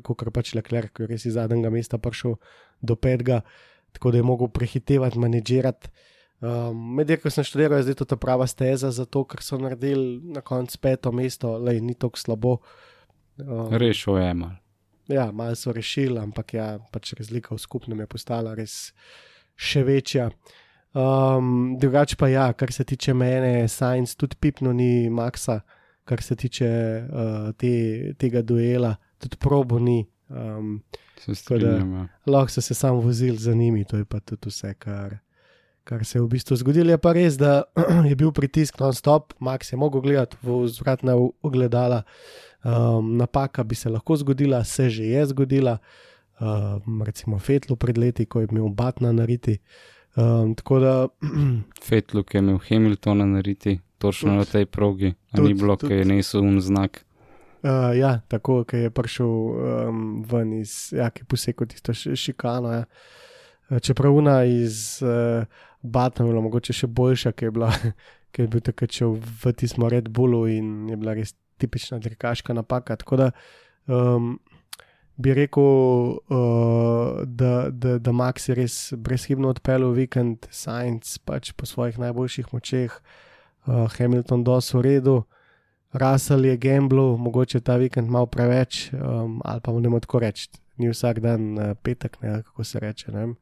kot 0.03 0.23
pač 0.33 0.53
Leclerc, 0.57 0.91
ki 0.95 1.05
je 1.05 1.09
res 1.11 1.25
iz 1.29 1.37
zadnjega 1.37 1.71
mesta 1.71 1.99
prišel 2.01 2.35
do 2.81 2.95
petega, 2.99 3.41
tako 3.95 4.11
da 4.11 4.19
je 4.19 4.27
mogel 4.27 4.51
prehitevati, 4.51 5.19
manedžirati. 5.19 5.91
Um, 6.41 6.95
Medtem 6.97 7.21
ko 7.21 7.29
sem 7.29 7.45
študiral, 7.45 7.79
je 7.79 7.91
zdaj 7.91 8.01
to 8.01 8.17
prava 8.17 8.47
steza, 8.49 8.89
zato 8.91 9.23
ker 9.29 9.43
so 9.45 9.59
naredili 9.61 10.17
na 10.33 10.41
koncu 10.41 10.79
peto 10.81 11.11
mesto, 11.13 11.53
le 11.61 11.77
ni 11.79 11.93
tako 11.93 12.17
slabo. 12.19 12.55
Um, 13.37 13.69
Rešil 13.69 14.17
je 14.17 14.33
mal. 14.33 14.57
Ja, 15.11 15.31
malo 15.31 15.55
so 15.55 15.73
rešili, 15.75 16.17
ampak 16.19 16.53
ja, 16.55 16.79
pač 16.91 17.13
razlika 17.19 17.55
v 17.55 17.59
skupnem 17.59 17.99
je 17.99 18.07
postala 18.07 18.55
res 18.57 18.93
še 19.59 19.83
večja. 19.83 20.29
Um, 20.91 21.77
drugače 21.79 22.17
pa 22.19 22.27
ja, 22.31 22.49
kar 22.57 22.71
se 22.73 22.83
tiče 22.87 23.13
mene, 23.13 23.67
Science 23.67 24.17
tudi 24.17 24.35
pipno 24.39 24.73
ni 24.73 25.09
Maxa 25.09 25.61
kar 26.05 26.21
se 26.21 26.35
tiče 26.35 26.69
uh, 27.05 27.51
te, 27.57 28.13
tega 28.19 28.41
duela, 28.41 28.95
tudi 29.19 29.37
probo 29.39 29.79
ni. 29.79 30.05
Um, 30.29 30.81
ja. 31.27 32.07
lahko 32.25 32.49
so 32.49 32.61
se 32.61 32.73
samo 32.73 32.99
vozili 32.99 33.37
za 33.37 33.53
njimi, 33.53 33.85
to 33.85 33.97
je 33.97 34.05
pa 34.05 34.19
tudi 34.19 34.49
vse, 34.49 34.73
kar, 34.73 35.17
kar 35.83 36.05
se 36.05 36.17
je 36.17 36.21
v 36.21 36.27
bistvu 36.27 36.55
zgodilo. 36.55 36.91
Je 36.91 36.97
pa 36.97 37.13
res, 37.13 37.37
da 37.37 37.63
je 38.09 38.15
bil 38.15 38.31
pritisk 38.31 38.79
non-stop, 38.79 39.33
Max 39.39 39.73
je 39.73 39.77
mogel 39.77 40.01
gledati 40.01 40.37
v 40.43 40.67
zvratna 40.67 41.15
ogledala. 41.41 42.03
Um, 42.63 43.17
napaka 43.17 43.63
bi 43.63 43.75
se 43.75 43.89
lahko 43.89 44.15
zgodila, 44.15 44.63
se 44.63 44.89
že 44.89 45.03
je 45.03 45.25
zgodila, 45.25 45.77
um, 46.39 47.03
recimo 47.03 47.39
Fetlu 47.39 47.75
pred 47.75 47.97
leti, 47.97 48.25
ko 48.25 48.41
je 48.41 48.47
imel 48.51 48.69
Batna 48.69 49.11
nariti. 49.11 49.59
Um, 50.15 50.55
tako 50.55 50.79
da. 50.79 51.07
Fetlu, 51.87 52.23
ki 52.23 52.37
je 52.37 52.41
imel 52.41 52.59
Hamiltona 52.69 53.25
nariti, 53.25 53.79
točno 54.01 54.33
tud, 54.33 54.41
na 54.41 54.45
tej 54.49 54.65
progi, 54.65 55.13
tud, 55.35 55.45
ni 55.45 55.53
bilo, 55.53 55.77
ki 55.77 55.93
je 56.01 56.05
nesel 56.09 56.45
un 56.45 56.57
znak. 56.63 57.03
Uh, 57.61 57.93
ja, 57.93 58.15
tako, 58.27 58.63
ki 58.65 58.87
je 58.87 58.89
prišel 58.89 59.27
um, 59.29 59.97
ven 60.25 60.55
iz, 60.57 60.89
ja, 60.97 61.11
ki 61.13 61.21
je 61.21 61.27
posekal 61.29 61.69
tisto 61.69 61.93
šikano. 61.93 62.71
Ja. 62.73 62.85
Uh, 63.69 63.77
čeprav 63.77 64.17
una 64.17 64.39
iz 64.49 64.97
uh, 65.05 65.45
Batna 65.81 66.25
je 66.25 66.31
bila 66.31 66.41
mogoče 66.41 66.73
še 66.73 66.89
boljša, 66.89 67.35
ker 67.37 67.51
je, 67.51 67.53
bila, 67.53 67.69
ker 68.33 68.47
je 68.47 68.53
bil 68.55 68.65
takrat 68.65 68.97
še 68.97 69.11
v 69.13 69.53
tistem 69.53 69.85
Red 69.93 70.09
Bullu 70.09 70.47
in 70.49 70.89
je 70.89 70.97
bila 70.97 71.13
res 71.17 71.35
tipična 71.61 72.01
dirkaška 72.01 72.57
napaka. 72.57 72.97
Tako 72.97 73.21
da 73.21 73.31
um, 73.85 74.39
bi 75.21 75.37
rekel, 75.37 76.17
uh, 76.33 77.21
da, 77.29 77.69
da, 77.69 77.99
da 78.01 78.13
Max 78.13 78.49
je 78.49 78.57
res 78.57 78.83
brezhibno 78.97 79.53
odpeljal 79.53 79.93
vikend, 79.93 80.49
Science 80.49 81.21
pač 81.21 81.53
po 81.53 81.69
svojih 81.69 82.01
najboljših 82.01 82.55
močeh, 82.57 82.89
uh, 82.89 83.30
Hamilton 83.65 84.43
dos 84.43 84.73
v 84.73 84.81
redu. 84.81 85.23
Russell 85.93 86.45
je 86.45 86.57
gamblu, 86.57 87.17
mogoče 87.17 87.59
ta 87.59 87.75
vikend 87.75 88.09
malo 88.09 88.25
preveč, 88.25 88.93
um, 88.93 89.41
ali 89.45 89.59
pa 89.59 89.71
mu 89.71 89.79
ne 89.79 89.89
moremo 89.89 89.99
tako 89.99 90.19
reči, 90.19 90.47
ni 90.77 90.87
vsak 90.89 91.19
dan 91.19 91.57
uh, 91.59 91.73
petek, 91.83 92.15
ne, 92.21 92.43
kako 92.43 92.63
se 92.63 92.79
reče. 92.79 93.11
Uh, 93.11 93.35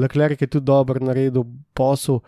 Leclerc 0.00 0.40
je 0.40 0.46
tudi 0.46 0.64
dobro 0.64 1.04
naredil 1.04 1.44
posel, 1.74 2.20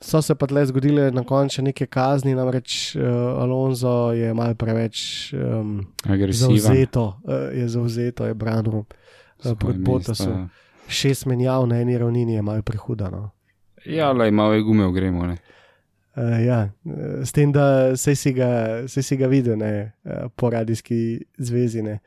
so 0.00 0.22
se 0.22 0.34
pa 0.34 0.46
tle 0.46 0.66
zgodile 0.66 1.10
na 1.10 1.24
koncu 1.24 1.62
neke 1.62 1.86
kazni, 1.86 2.34
namreč 2.34 2.96
uh, 2.96 3.02
Alonso 3.40 4.12
je 4.12 4.34
malo 4.34 4.54
preveč 4.54 5.32
um, 5.32 5.86
zauzeto, 6.30 7.16
uh, 7.24 7.48
je 7.56 7.68
zauzeto, 7.68 8.26
je 8.26 8.34
branil 8.34 8.84
uh, 8.84 9.56
proti 9.58 9.78
Botasu. 9.78 10.30
Ja. 10.30 10.48
Šest 10.88 11.26
menjav 11.26 11.66
na 11.66 11.80
eni 11.80 11.98
ravnini 11.98 12.34
je 12.34 12.42
malo 12.42 12.62
prehudano. 12.62 13.30
Ja, 13.86 14.12
le 14.12 14.30
malo 14.30 14.52
je 14.52 14.62
gume, 14.62 14.92
gremo. 14.92 15.34
Uh, 16.14 16.38
ja, 16.46 16.58
s 17.26 17.32
tem, 17.34 17.50
da 17.52 17.96
se 17.96 18.14
si 18.14 18.30
ga, 18.32 18.86
si 18.86 19.16
ga 19.18 19.26
videl 19.26 19.58
ne, 19.58 19.72
uh, 20.06 20.28
po 20.36 20.50
radijski 20.50 21.24
zvezi. 21.38 21.82
Ne. 21.82 21.98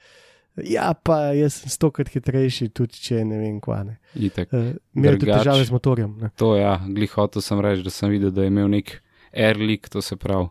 Ja, 0.64 0.94
pa 0.96 1.34
jaz 1.36 1.60
sem 1.60 1.74
stokrat 1.74 2.10
hitrejši, 2.14 2.70
tudi 2.72 3.02
če 3.04 3.26
ne 3.28 3.42
vem, 3.42 3.58
kva 3.62 3.82
ne. 3.84 3.98
Uh, 4.16 4.72
imel 4.96 5.20
tudi 5.20 5.34
težave 5.34 5.66
z 5.68 5.76
motorjem. 5.76 6.14
Ne. 6.22 6.32
To 6.40 6.54
ja, 6.56 6.78
glihoto 6.88 7.44
sem 7.44 7.60
reči, 7.62 7.84
da 7.84 7.92
sem 7.92 8.14
videl, 8.14 8.32
da 8.32 8.46
je 8.46 8.54
imel 8.54 8.72
nek 8.72 8.96
airlik, 9.36 9.90
to 9.92 10.02
se 10.02 10.16
pravi, 10.16 10.48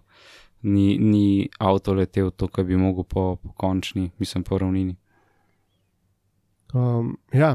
ni, 0.69 0.99
ni 1.01 1.49
avto 1.59 1.95
letel 1.97 2.31
to, 2.37 2.51
kar 2.53 2.67
bi 2.69 2.77
mogel 2.77 3.09
po, 3.09 3.25
po 3.41 3.55
končni, 3.57 4.11
mislim, 4.21 4.45
po 4.45 4.59
ravnini. 4.61 4.99
Um, 6.75 7.15
ja, 7.33 7.55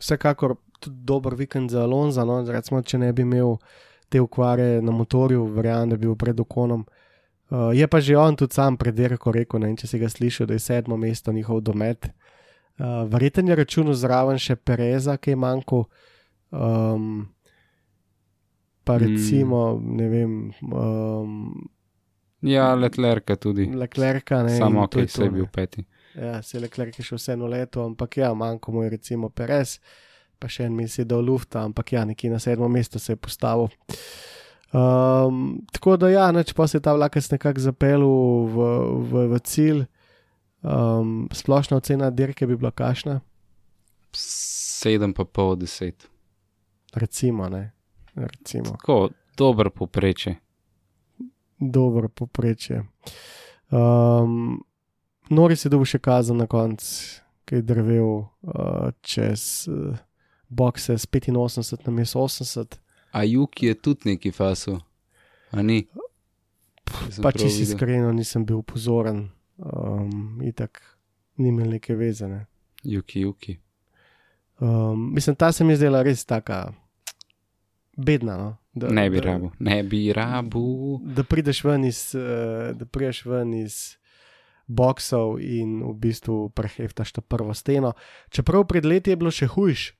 vsekakor 0.00 0.56
tudi 0.80 0.96
dober 1.04 1.34
vikend 1.36 1.70
za 1.70 1.82
Alonso, 1.84 2.24
no, 2.24 2.40
recimo, 2.48 2.82
če 2.82 2.98
ne 3.02 3.12
bi 3.12 3.26
imel 3.26 3.56
te 4.08 4.20
ukvare 4.20 4.82
na 4.82 4.92
motorju, 4.92 5.44
verjamem, 5.44 5.92
da 5.92 5.96
bi 5.96 6.06
bil 6.06 6.16
pred 6.16 6.40
okonom. 6.40 6.84
Uh, 7.48 7.70
je 7.72 7.86
pa 7.88 8.00
že 8.00 8.16
on 8.16 8.36
tudi 8.36 8.54
sam 8.54 8.76
pred 8.76 8.94
Dereko 8.94 9.32
rekel, 9.32 9.60
ne, 9.60 9.72
če 9.76 9.88
si 9.88 9.98
ga 9.98 10.08
slišal, 10.08 10.46
da 10.46 10.56
je 10.56 10.64
sedmo 10.64 10.96
mesto 10.96 11.32
njihov 11.32 11.62
domet. 11.64 12.10
Uh, 12.78 13.08
Verjeten 13.08 13.48
je 13.48 13.56
računal 13.56 13.96
zraven 13.96 14.38
še 14.38 14.56
Pereza, 14.56 15.16
ki 15.16 15.32
je 15.32 15.36
manjko. 15.36 15.84
Um, 16.50 17.28
pa 18.84 18.96
mm. 18.96 19.00
recimo, 19.04 19.62
mm. 19.78 19.96
ne 19.96 20.08
vem. 20.08 20.34
Um, 20.72 21.70
ja, 22.40 22.74
Leclerc 22.74 23.32
tudi. 23.40 23.66
Leclerc, 23.72 24.30
ne. 24.44 24.58
Samo, 24.58 24.86
ki 24.88 25.06
okay, 25.06 25.24
je 25.24 25.30
bil 25.30 25.48
peti. 25.52 25.86
Ja, 26.14 26.42
se 26.42 26.60
Leclerc 26.60 27.00
je 27.00 27.04
še 27.04 27.16
vseeno 27.18 27.48
leto, 27.48 27.84
ampak 27.84 28.20
ja, 28.20 28.34
manjko 28.34 28.72
mu 28.72 28.84
je 28.84 28.92
recimo 28.96 29.28
Perez 29.28 29.78
pa 30.38 30.48
še 30.48 30.66
en 30.68 30.76
da 30.76 31.16
je 31.16 31.22
lufta, 31.22 31.64
ampak 31.64 31.92
ja, 31.92 32.04
nekje 32.04 32.30
na 32.30 32.38
sedmo 32.38 32.68
mesto 32.68 32.98
se 32.98 33.12
je 33.12 33.16
postavil. 33.16 33.68
Um, 34.72 35.60
tako 35.72 35.96
da, 35.96 36.10
ja, 36.10 36.32
neč 36.32 36.52
pa 36.52 36.66
se 36.68 36.76
je 36.76 36.82
ta 36.82 36.92
vlakec 36.92 37.30
nekako 37.30 37.60
zapeljal 37.60 38.46
v, 38.46 38.66
v, 39.10 39.26
v 39.32 39.40
cilj. 39.44 39.86
Um, 40.62 41.28
splošna 41.32 41.76
ocena 41.76 42.10
dirke 42.10 42.46
bi 42.46 42.56
bila 42.56 42.70
kašna? 42.70 43.20
Sedem 44.12 45.14
pa 45.14 45.24
pol 45.24 45.56
deset. 45.56 46.08
Recimo, 46.94 47.48
ne. 47.48 47.72
Recimo. 48.14 48.76
Tako, 48.76 49.08
dobro 49.36 49.70
poprečje. 49.70 50.36
Dobro 51.58 52.08
poprečje. 52.08 52.84
Um, 53.70 54.64
Nori 55.30 55.56
se 55.56 55.68
dobi 55.68 55.84
še 55.84 55.98
kazen 56.00 56.38
na 56.40 56.46
koncu, 56.48 57.20
ki 57.44 57.60
je 57.60 57.64
drvel 57.68 58.12
uh, 58.16 58.92
čez. 59.04 59.68
Uh, 59.68 59.96
bokse 60.48 60.98
s 60.98 61.06
85 61.06 61.86
na 61.86 61.92
mesto 61.92 62.18
80. 62.18 62.76
A 63.12 63.24
Juki 63.24 63.66
je 63.66 63.74
tudi 63.74 64.00
neki 64.04 64.30
faso, 64.30 64.80
a 65.50 65.62
ni? 65.62 65.86
Pa 67.22 67.32
če 67.32 67.48
si 67.48 67.64
iskreno, 67.64 68.12
nisem 68.12 68.44
bil 68.48 68.62
pozoren, 68.62 69.28
um, 69.56 70.40
itak 70.44 70.80
ni 71.36 71.48
imel 71.48 71.76
neke 71.76 71.96
vezane. 71.96 72.46
Juki, 72.84 73.20
Juki. 73.20 73.58
Um, 74.60 75.14
mislim, 75.14 75.36
ta 75.36 75.52
se 75.52 75.64
mi 75.64 75.72
je 75.72 75.76
zdela 75.76 76.02
res 76.02 76.24
taka 76.24 76.72
bedna. 77.96 78.36
No? 78.36 78.56
Da, 78.74 78.88
ne 78.94 79.10
bi 79.10 79.20
rabu, 79.20 79.50
ne 79.58 79.82
bi 79.82 80.12
rabu. 80.12 81.00
Da 81.02 81.24
prideš 81.24 81.64
ven 81.64 81.84
iz, 81.84 82.02
uh, 82.14 82.76
da 82.76 82.86
prideš 82.86 83.24
ven 83.26 83.54
iz 83.54 83.98
boksov 84.68 85.38
in 85.40 85.80
v 85.82 85.94
bistvu 85.96 86.50
preheftaš 86.54 87.12
to 87.12 87.20
prvo 87.20 87.54
steno. 87.54 87.92
Čeprav 88.30 88.66
pred 88.68 88.84
leti 88.84 89.10
je 89.10 89.16
bilo 89.16 89.32
še 89.32 89.48
hujš. 89.48 89.92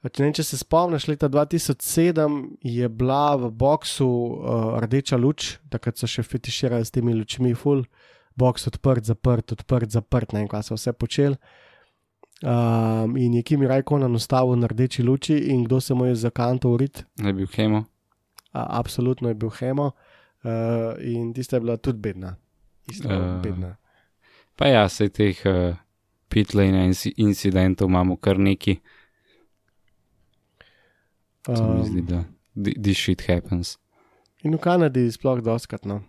Ne, 0.00 0.30
če 0.32 0.44
se 0.46 0.56
spomniš, 0.56 1.10
leta 1.10 1.28
2007 1.28 2.36
je 2.64 2.88
bila 2.88 3.36
v 3.36 3.50
boxu 3.52 4.08
uh, 4.08 4.78
rdeča 4.80 5.18
luč, 5.20 5.58
takrat 5.68 6.00
so 6.00 6.08
še 6.08 6.24
fetiširali 6.24 6.86
s 6.88 6.94
temi 6.94 7.12
lučmi, 7.12 7.52
full, 7.52 7.84
box 8.32 8.64
odprt, 8.70 9.04
zaprt, 9.04 9.52
odprt, 9.52 9.92
zaprt, 9.92 10.32
ne 10.32 10.40
vem, 10.40 10.48
kaj 10.48 10.70
so 10.70 10.78
vse 10.78 10.94
počeli. 10.96 11.36
Um, 12.40 13.18
in 13.20 13.34
je 13.36 13.42
Kimi 13.44 13.68
Rajkon 13.68 14.06
nastavil 14.08 14.56
na 14.56 14.70
rdeči 14.72 15.04
luči, 15.04 15.36
in 15.52 15.66
kdo 15.66 15.82
se 15.84 15.92
mu 15.94 16.06
je 16.08 16.14
za 16.16 16.30
kanto 16.32 16.72
urit? 16.72 17.04
Je 17.20 17.32
bil 17.36 17.50
Hemo. 17.52 17.84
A, 18.56 18.80
absolutno 18.80 19.28
je 19.28 19.36
bil 19.36 19.52
Hemo, 19.52 19.90
uh, 19.92 20.96
in 21.04 21.34
tista 21.36 21.58
je 21.58 21.66
bila 21.66 21.76
tudi 21.76 22.00
bedna. 22.00 22.38
Isto, 22.88 23.04
uh, 23.12 23.36
bedna. 23.44 23.74
Pa 24.56 24.72
ja, 24.72 24.88
se 24.88 25.10
teh 25.12 25.36
uh, 25.44 25.76
pitlane 26.32 26.88
incidentov 27.20 27.92
imamo 27.92 28.16
kar 28.16 28.40
nekaj. 28.40 28.80
Mi 31.50 31.86
zdi, 31.88 32.02
da 32.02 32.24
this 32.54 32.98
shit 32.98 33.26
happens. 33.28 33.76
In 34.42 34.54
v 34.56 34.58
Kanadi 34.58 35.00
je 35.00 35.12
sploh 35.12 35.40
doskrat. 35.44 35.84
No? 35.84 36.00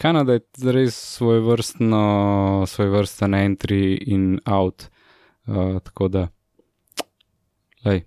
Kanada 0.00 0.36
je 0.36 0.72
res 0.72 0.96
svoj 0.96 1.40
vrstno, 1.44 2.64
svoj 2.68 2.92
vrsten 2.92 3.34
entry 3.34 3.96
in 4.06 4.38
out. 4.44 4.88
Uh, 5.46 5.78
tako 5.78 6.08
da, 6.08 6.28
lej, 7.84 8.02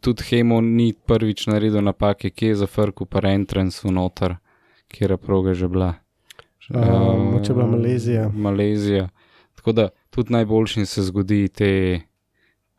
tudi 0.00 0.26
Hemo 0.28 0.60
ni 0.60 0.92
prvič 0.92 1.46
naredil 1.48 1.80
napake, 1.80 2.30
ki 2.30 2.52
je 2.52 2.60
zafrkal 2.60 3.08
pa 3.08 3.22
entrance 3.30 3.80
v 3.86 3.94
noter, 3.96 4.36
kjer 4.92 5.16
je 5.16 5.16
proga 5.16 5.54
že 5.54 5.68
bila. 5.68 5.94
Uh, 6.70 7.32
Moče 7.32 7.54
bila 7.54 7.66
Malezija. 7.66 8.28
Malezija. 8.28 9.08
Tako 9.54 9.72
da 9.72 9.88
tudi 10.10 10.32
najboljšim 10.32 10.86
se 10.86 11.02
zgodi 11.02 11.48
te 11.48 12.00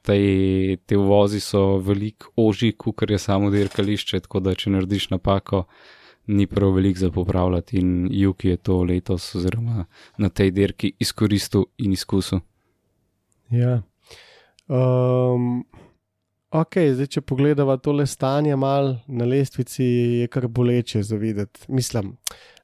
te, 0.01 0.97
uvozi 0.97 1.39
so 1.39 1.77
veliko 1.77 2.31
ožji, 2.35 2.71
kot 2.77 3.09
je 3.09 3.19
samo 3.19 3.49
dirkališče, 3.49 4.19
tako 4.19 4.39
da 4.39 4.55
če 4.55 4.73
narediš 4.75 5.09
napako, 5.09 5.65
ni 6.27 6.47
prav 6.47 6.73
velik 6.75 6.97
za 6.97 7.11
popravljati. 7.11 7.77
In 7.77 8.07
Juki 8.11 8.49
je 8.49 8.57
to 8.57 8.83
letos, 8.83 9.35
oziroma 9.35 9.85
na 10.17 10.29
tej 10.29 10.51
dirki, 10.51 10.93
izkoristil 10.99 11.65
in 11.77 11.93
izkusil. 11.93 12.39
Ja. 13.51 13.81
Um, 14.71 15.65
ok, 16.51 16.77
zdaj 16.95 17.09
če 17.17 17.25
pogledamo 17.27 17.75
tole 17.83 18.05
stanje, 18.07 18.55
mal 18.55 18.95
na 19.07 19.27
lestvici 19.27 19.83
je 20.21 20.29
kar 20.31 20.47
boleče 20.47 21.03
za 21.03 21.19
videti. 21.19 21.65
Mislim, 21.67 22.15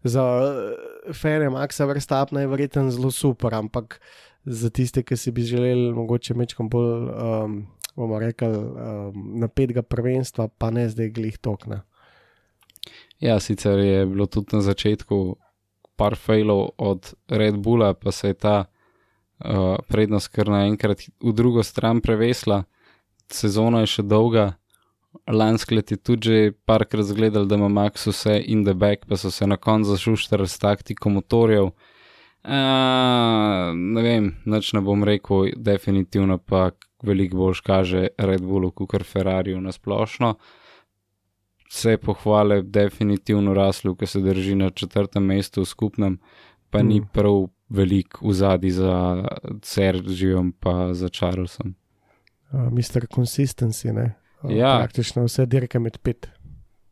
za 0.04 0.24
uh, 0.24 1.14
Ferem, 1.14 1.56
Aksa 1.56 1.86
Verstapna 1.86 2.42
je 2.42 2.48
verjetno 2.48 2.88
zelo 2.92 3.12
super, 3.12 3.56
ampak 3.56 4.00
za 4.48 4.70
tiste, 4.70 5.04
ki 5.04 5.18
si 5.18 5.32
bi 5.32 5.42
želeli 5.42 5.94
mogoče 5.94 6.34
mečkam 6.34 6.70
bolj, 6.70 7.10
um, 7.10 7.68
bomo 7.96 8.20
rekli, 8.20 8.48
um, 8.48 9.40
napetega 9.40 9.82
prvenstva, 9.82 10.48
pa 10.48 10.72
ne 10.72 10.90
zdaj 10.90 11.10
glih 11.10 11.38
tokna. 11.38 11.82
Ja, 13.20 13.40
sicer 13.40 13.80
je 13.80 14.06
bilo 14.06 14.26
tudi 14.26 14.56
na 14.56 14.62
začetku 14.62 15.36
par 15.96 16.16
failov 16.16 16.70
od 16.78 17.14
Red 17.28 17.58
Bulla, 17.58 17.94
pa 17.94 18.12
se 18.12 18.28
je 18.28 18.34
ta 18.34 18.66
uh, 18.66 19.76
prednost 19.88 20.28
kar 20.28 20.48
naenkrat 20.48 21.02
v 21.24 21.34
drugo 21.34 21.64
stran 21.64 22.02
prevesla. 22.02 22.64
Sezona 23.28 23.84
je 23.84 23.92
še 23.98 24.08
dolga, 24.08 24.54
lansko 25.28 25.76
let 25.76 25.92
je 25.92 25.98
tudi 25.98 26.30
že 26.30 26.52
parkrat 26.66 27.06
zgledal, 27.06 27.46
da 27.46 27.60
ima 27.60 27.68
Max 27.68 28.08
vse 28.08 28.40
in 28.46 28.64
the 28.64 28.74
back, 28.74 29.10
pa 29.10 29.18
so 29.18 29.32
se 29.32 29.48
na 29.48 29.58
koncu 29.58 29.90
zašuštali 29.90 30.48
s 30.48 30.58
taktiko 30.58 31.10
motorjev. 31.10 31.66
Uh, 31.66 31.97
ne 32.54 34.02
vem, 34.02 34.32
noč 34.46 34.74
ne 34.74 34.82
bom 34.82 35.04
rekel, 35.04 35.52
definitivno 35.56 36.38
pa 36.38 36.70
veliko 37.04 37.38
bolj 37.38 37.62
kaže 37.66 38.08
Red 38.18 38.42
Bullu, 38.42 38.72
kot 38.72 38.92
kar 38.92 39.04
Ferrari 39.04 39.56
na 39.62 39.72
splošno. 39.72 40.36
Vse 41.68 41.98
pohvale 41.98 42.62
definitivno 42.62 43.54
raslo, 43.54 43.96
ki 43.96 44.08
se 44.08 44.22
drži 44.24 44.56
na 44.56 44.70
četrtem 44.70 45.26
mestu 45.26 45.62
v 45.62 45.68
skupnem, 45.68 46.20
pa 46.70 46.80
mm. 46.80 46.88
ni 46.88 47.02
prav 47.14 47.50
velik 47.70 48.22
v 48.22 48.34
zadnji 48.34 48.72
za 48.72 48.94
Sergijem, 49.64 50.54
pa 50.60 50.94
za 50.94 51.10
Charlesom. 51.10 51.76
uh, 52.52 52.72
Mr. 52.72 53.08
Consistency, 53.16 53.92
ne? 53.92 54.16
Uh, 54.42 54.52
Ja. 54.52 54.78
Praktično 54.78 55.26
vse 55.26 55.46
dirke 55.46 55.80
med 55.80 55.98
pet. 55.98 56.30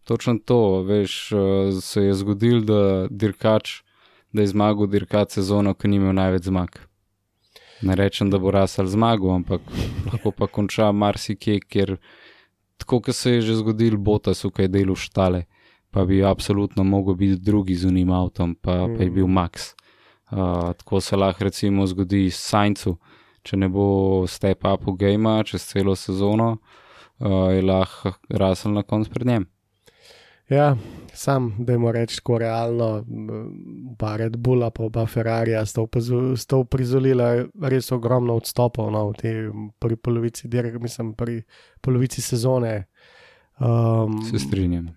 Točno 0.03 0.37
to, 0.45 0.83
veš, 0.83 1.31
eh, 1.31 1.37
se 1.81 2.01
je 2.01 2.13
zgodil, 2.13 2.61
da 2.61 3.07
dirkač, 3.09 3.81
da 4.35 4.43
je 4.43 4.51
zmagal 4.51 4.87
dirkač 4.91 5.37
sezono, 5.39 5.73
ki 5.73 5.87
ni 5.87 5.95
imel 6.01 6.15
največ 6.17 6.49
zmag. 6.49 6.79
Ne 7.87 7.95
rečem, 7.95 8.29
da 8.29 8.39
bo 8.39 8.51
Rasal 8.51 8.87
zmagal, 8.91 9.31
ampak 9.39 9.61
lahko 10.07 10.31
pa 10.35 10.47
konča 10.51 10.91
marsikje, 10.91 11.59
ker 11.63 11.95
tako, 12.77 12.99
kot 12.99 13.15
se 13.15 13.37
je 13.37 13.41
že 13.49 13.59
zgodil, 13.61 13.97
Botas 13.97 14.43
v 14.43 14.51
kaj 14.51 14.71
delu 14.71 14.95
štale, 14.95 15.45
pa 15.91 16.03
bi 16.05 16.23
absolutno 16.23 16.83
mogel 16.83 17.15
biti 17.15 17.39
drugi 17.39 17.75
z 17.75 17.87
unim 17.87 18.11
avtom, 18.11 18.55
pa, 18.55 18.87
pa 18.91 19.03
je 19.03 19.11
bil 19.11 19.27
Max. 19.27 19.73
Uh, 20.31 20.73
tako 20.75 21.01
se 21.01 21.15
lahko 21.15 21.43
recimo 21.47 21.85
zgodi 21.87 22.27
Saincu, 22.31 22.97
če 23.45 23.57
ne 23.61 23.69
bo 23.69 24.25
step 24.27 24.65
up 24.65 24.87
v 24.87 24.97
game 24.99 25.37
čez 25.45 25.67
celo 25.69 25.95
sezono, 25.95 26.57
uh, 27.19 27.53
je 27.55 27.61
lahko 27.61 28.17
Rasal 28.29 28.73
na 28.73 28.83
koncu 28.83 29.11
pred 29.13 29.27
njim. 29.27 29.47
Ja, 30.49 30.75
sam, 31.15 31.55
da 31.59 31.73
jim 31.73 31.87
rečem, 31.89 32.17
tako 32.17 32.37
realno, 32.37 32.89
pa 33.99 34.15
Red 34.17 34.37
Bulla, 34.37 34.69
pa 34.69 34.83
oba 34.83 35.05
Ferrarija 35.05 35.65
sta 35.65 35.81
sta 36.37 36.57
uprizorila 36.57 37.45
res 37.61 37.91
ogromno 37.91 38.35
odstopov 38.35 38.91
no, 38.91 39.09
v 39.09 39.13
tej 39.19 39.35
prvi 39.79 39.95
polovici 39.95 40.47
dirk, 40.47 40.79
mislim, 40.81 41.13
pri 41.13 41.41
polovici 41.81 42.21
sezone. 42.21 42.85
Um, 43.59 44.19
Se 44.29 44.39
strinjam. 44.39 44.89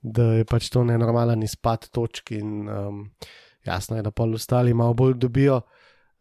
da 0.00 0.22
je 0.38 0.44
pač 0.44 0.68
to 0.70 0.84
nenormalen 0.84 1.42
izpad 1.42 1.88
točk 1.90 2.30
in 2.30 2.68
um, 2.68 3.10
jasno 3.64 3.96
je, 3.96 4.02
da 4.02 4.10
pol 4.10 4.34
ostali 4.34 4.74
malo 4.74 4.94
bolj 4.94 5.14
dobijo. 5.18 5.60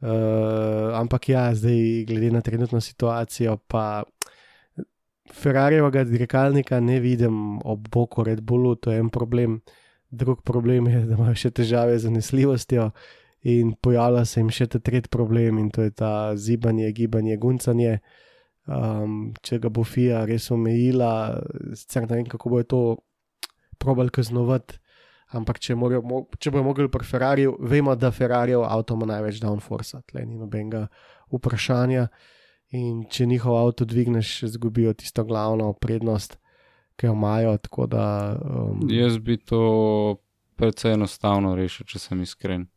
Uh, 0.03 0.91
ampak 0.99 1.29
ja, 1.29 1.55
zdaj, 1.55 2.05
glede 2.07 2.31
na 2.31 2.41
trenutno 2.41 2.81
situacijo, 2.81 3.57
pa 3.67 4.03
Ferrarijevega 5.31 6.03
dirkalnika 6.03 6.79
ne 6.79 6.99
vidim 6.99 7.59
ob 7.63 7.87
boku 7.89 8.23
Red 8.23 8.41
Bullu, 8.41 8.75
to 8.75 8.91
je 8.91 8.99
en 8.99 9.09
problem. 9.09 9.61
Drug 10.09 10.43
problem 10.43 10.87
je, 10.87 11.05
da 11.07 11.15
imajo 11.15 11.35
še 11.35 11.49
težave 11.51 11.95
z 11.97 12.05
zanesljivostjo 12.05 12.91
in 13.49 13.73
pojavlja 13.81 14.25
se 14.25 14.39
jim 14.39 14.51
še 14.53 14.67
ta 14.67 14.79
tretji 14.79 15.09
problem 15.11 15.57
in 15.57 15.71
to 15.73 15.83
je 15.83 15.91
ta 15.91 16.35
zibanje, 16.35 16.91
gibanje, 16.91 17.37
guncanje. 17.37 17.97
Um, 18.63 19.33
če 19.43 19.59
ga 19.59 19.71
bo 19.73 19.83
FIA 19.83 20.21
res 20.27 20.45
omejila, 20.53 21.41
sicer 21.75 22.05
ne 22.07 22.21
vem, 22.21 22.27
kako 22.31 22.53
bo 22.53 22.61
to 22.63 22.83
probal 23.81 24.11
kaznovati. 24.13 24.79
Ampak, 25.33 25.57
če, 25.59 25.73
morajo, 25.75 26.03
mo- 26.05 26.27
če 26.37 26.51
bojo 26.53 26.63
mogli 26.67 26.85
pri 26.93 27.07
Ferrariju, 27.09 27.55
vemo, 27.65 27.95
da 27.97 28.11
Ferrarijev 28.13 28.63
avto 28.67 28.93
ima 28.93 29.07
največ 29.09 29.41
downforce, 29.41 30.03
tle 30.11 30.27
ni 30.27 30.37
nobenega 30.37 30.85
vprašanja. 31.33 32.05
In 32.73 33.03
če 33.05 33.27
njihov 33.29 33.57
avto 33.57 33.85
dvigneš, 33.85 34.43
izgubijo 34.43 34.93
tisto 34.97 35.23
glavno 35.23 35.73
prednost, 35.73 36.39
ki 36.95 37.05
jo 37.05 37.13
imajo. 37.13 37.57
Da. 37.87 38.05
Um, 38.41 38.87
Jaz 38.89 39.17
bi 39.17 39.37
to 39.37 40.17
precej 40.55 40.93
enostavno 40.97 41.55
rešil, 41.55 41.85
če 41.85 41.99
sem 41.99 42.21
iskren. 42.21 42.67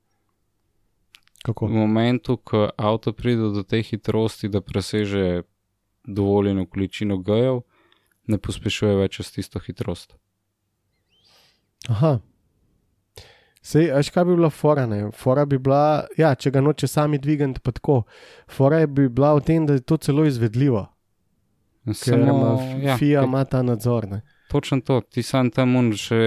kako? 1.47 1.67
V 1.67 1.71
momentu, 1.71 2.37
ko 2.37 2.69
avto 2.77 3.13
pride 3.13 3.53
do 3.55 3.63
te 3.63 3.83
hitrosti, 3.83 4.49
da 4.49 4.61
preseže 4.61 5.43
dovoljeno 6.05 6.67
količino 6.67 7.19
gojev, 7.19 7.63
ne 8.27 8.39
pospešuje 8.39 8.97
več 8.97 9.21
čez 9.21 9.33
tisto 9.33 9.63
hitrost. 9.63 10.17
Aha. 11.89 12.19
Sej, 13.67 13.89
veš, 13.91 14.13
kaj 14.15 14.25
bi 14.29 14.37
bila 14.39 14.51
fora? 14.51 14.85
Ne? 14.87 15.09
Fora 15.17 15.43
bi 15.49 15.59
bila, 15.59 16.07
ja, 16.19 16.35
če 16.39 16.53
ga 16.55 16.63
noče 16.63 16.87
sami 16.87 17.19
dvigati, 17.19 17.59
pa 17.65 17.73
tako. 17.75 18.05
Fora 18.53 18.79
bi 18.87 19.09
bila 19.11 19.33
v 19.35 19.43
tem, 19.49 19.67
da 19.67 19.75
je 19.75 19.83
to 19.83 19.99
celo 19.99 20.27
izvedljivo, 20.29 20.85
ker 22.05 22.21
ima 22.21 22.53
ja, 22.85 22.95
FIA 23.01 23.25
ima 23.27 23.43
ta 23.45 23.65
nadzor. 23.67 24.07
Ne? 24.11 24.21
Točno 24.53 24.79
to, 24.87 25.01
ti 25.11 25.25
sam 25.27 25.51
tam 25.51 25.75
un 25.77 25.91
še 25.99 26.21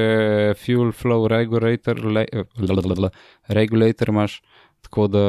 fuel 0.59 0.91
flow 0.91 1.29
regulator, 1.31 2.01
le, 2.03 2.25
blablabla, 2.59 3.13
regulator 3.55 4.11
imaš, 4.11 4.41
tako 4.83 5.07
da 5.07 5.23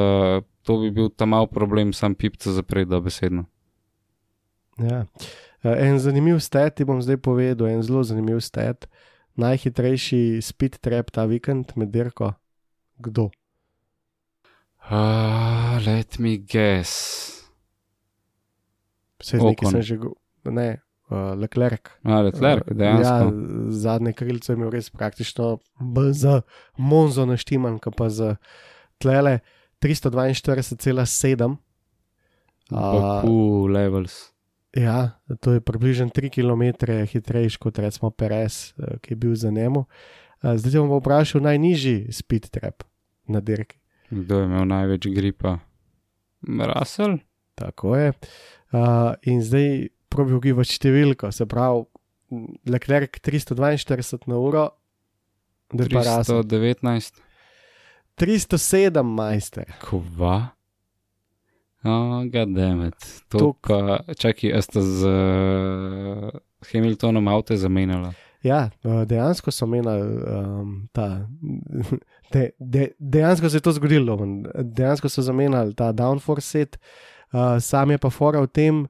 to 0.66 0.80
bi 0.82 0.90
bil 0.96 1.12
tam 1.14 1.30
mal 1.36 1.46
problem, 1.46 1.92
sam 1.94 2.18
pipca 2.18 2.50
zapreti 2.56 2.90
dobesedno. 2.90 3.46
Ja. 4.82 5.04
Eh, 5.62 5.86
En 5.86 5.98
zanimiv 6.02 6.40
stat 6.40 6.74
ti 6.74 6.84
bom 6.88 7.02
zdaj 7.02 7.20
povedal, 7.22 7.68
en 7.68 7.82
zelo 7.86 8.02
zanimiv 8.02 8.40
stat. 8.42 8.88
Najhitrejši 9.36 10.40
speed 10.42 10.78
trap 10.80 11.10
ta 11.10 11.24
vikend 11.24 11.72
med 11.76 11.88
dirko. 11.94 12.32
Kdo? 12.98 13.30
Uh, 14.90 15.78
let 15.86 16.18
me 16.18 16.36
guess. 16.36 17.46
Vse 19.20 19.38
Ocon. 19.38 19.70
sem 19.70 19.82
že, 19.82 19.96
go- 19.96 20.16
ne, 20.44 20.80
uh, 21.10 21.32
Leclerc. 21.36 21.90
A, 22.04 22.20
Leclerc, 22.24 22.64
dejansko. 22.72 23.28
Ja, 23.28 23.70
zadnje 23.70 24.12
krilce 24.12 24.52
je 24.52 24.56
imel 24.56 24.70
res 24.72 24.90
praktično 24.90 25.58
za 26.12 26.40
Monzo 26.76 27.26
naštiman, 27.26 27.78
kot 27.78 27.96
pa 27.96 28.08
za 28.08 28.36
tlele 28.98 29.40
342,7. 29.80 31.56
Baku 32.70 33.68
levels. 33.68 34.32
Ja, 34.76 35.18
to 35.40 35.58
je 35.58 35.60
približno 35.60 36.08
3 36.14 36.30
km 36.30 36.86
hitrejši 37.06 37.58
kot 37.58 37.78
recimo 37.78 38.10
Perez, 38.10 38.74
eh, 38.78 38.98
ki 39.02 39.12
je 39.12 39.16
bil 39.16 39.34
za 39.34 39.50
njemu. 39.50 39.84
Eh, 40.42 40.56
Zdaj 40.56 40.80
bom 40.80 41.00
vprašal 41.00 41.42
najnižji 41.42 42.12
speed 42.12 42.50
trap 42.50 42.82
na 43.26 43.40
dirki. 43.40 43.78
Kdo 44.10 44.38
je 44.38 44.44
imel 44.46 44.64
največ 44.66 45.06
gripa? 45.06 45.58
Russell? 46.42 47.18
Tako 47.54 47.96
je. 47.96 48.12
Uh, 48.72 49.14
in 49.22 49.42
zdaj 49.42 49.88
probi 50.08 50.34
ugibati 50.34 50.74
številko, 50.78 51.30
se 51.34 51.46
pravi, 51.46 51.84
Leclerc 52.70 53.18
342 53.26 54.30
na 54.30 54.38
uro, 54.38 54.68
da 55.74 55.84
je 55.84 55.90
pa 55.90 56.02
Russell 56.06 56.44
319. 56.46 57.18
307, 58.20 59.02
majster. 59.02 59.70
Kova? 59.82 60.52
Oh, 61.84 62.24
goddammit. 62.28 62.94
To 63.28 63.38
To- 63.38 63.54
pa, 63.60 63.98
čakaj, 64.18 64.52
a 64.52 64.60
sta 64.62 64.82
z 64.82 65.06
uh, 65.06 66.28
Hamiltonom 66.72 67.28
avto 67.28 67.56
zamenjala. 67.56 68.12
Ja, 68.42 68.70
eh, 68.84 69.04
dejansko 69.04 69.50
so 69.50 69.66
menili 69.66 70.16
um, 70.16 70.88
ta. 70.92 71.26
De, 72.32 72.50
de, 72.58 72.92
dejansko 72.98 73.48
se 73.50 73.56
je 73.56 73.60
to 73.60 73.72
zgodilo, 73.72 74.14
dejansko 74.54 75.08
so 75.08 75.22
zamenjali 75.22 75.74
ta 75.74 75.92
downforce 75.92 76.46
set, 76.46 76.76
uh, 77.32 77.58
sam 77.58 77.90
je 77.90 77.98
pa 77.98 78.10
fora 78.10 78.40
v 78.40 78.46
tem, 78.46 78.86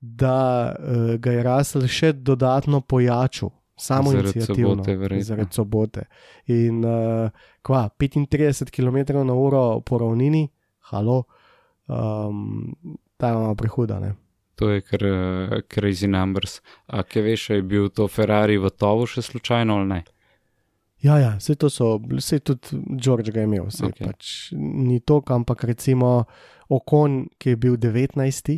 da 0.00 0.70
uh, 0.70 1.16
ga 1.18 1.32
je 1.34 1.42
Russell 1.42 1.88
še 1.90 2.12
dodatno 2.12 2.80
pojačal, 2.80 3.50
samo 3.76 4.12
Zaradi 4.14 4.40
sobote. 4.40 4.94
Zaradi 5.22 5.50
sobote. 5.50 6.04
In 6.46 6.84
uh, 6.86 7.26
kva, 7.66 7.88
35 7.98 8.70
km 8.70 9.18
na 9.26 9.34
uro 9.34 9.80
po 9.80 9.98
ravnini, 9.98 10.46
halo, 10.92 11.24
um, 11.86 12.74
ta 13.16 13.28
je 13.28 13.34
malo 13.34 13.54
prehuda. 13.54 14.00
Ne? 14.00 14.14
To 14.56 14.70
je 14.70 14.80
kar 14.80 15.04
uh, 15.04 15.60
crazy 15.68 16.08
numbers. 16.08 16.60
A 16.86 17.02
kaj 17.02 17.22
veš, 17.22 17.50
je 17.50 17.62
bil 17.62 17.88
to 17.88 18.08
Ferrari 18.08 18.58
v 18.58 18.70
tovu 18.70 19.06
še 19.06 19.22
slučajno 19.22 19.80
ali 19.80 19.88
ne? 19.88 20.02
Ja, 21.04 21.18
ja, 21.20 21.34
vse 21.36 21.54
to 21.60 21.68
so, 21.70 21.98
vse 22.00 22.38
tudi 22.40 22.78
George 22.96 23.30
ga 23.32 23.42
je 23.42 23.44
imel, 23.44 23.66
vse 23.68 23.84
Ok. 23.84 23.92
okay. 23.92 24.06
pač 24.06 24.52
ni 24.56 25.00
to, 25.00 25.20
ampak 25.28 25.64
recimo 25.68 26.24
Okon, 26.72 27.26
ki 27.38 27.52
je 27.52 27.56
bil 27.56 27.76
19. 27.76 28.56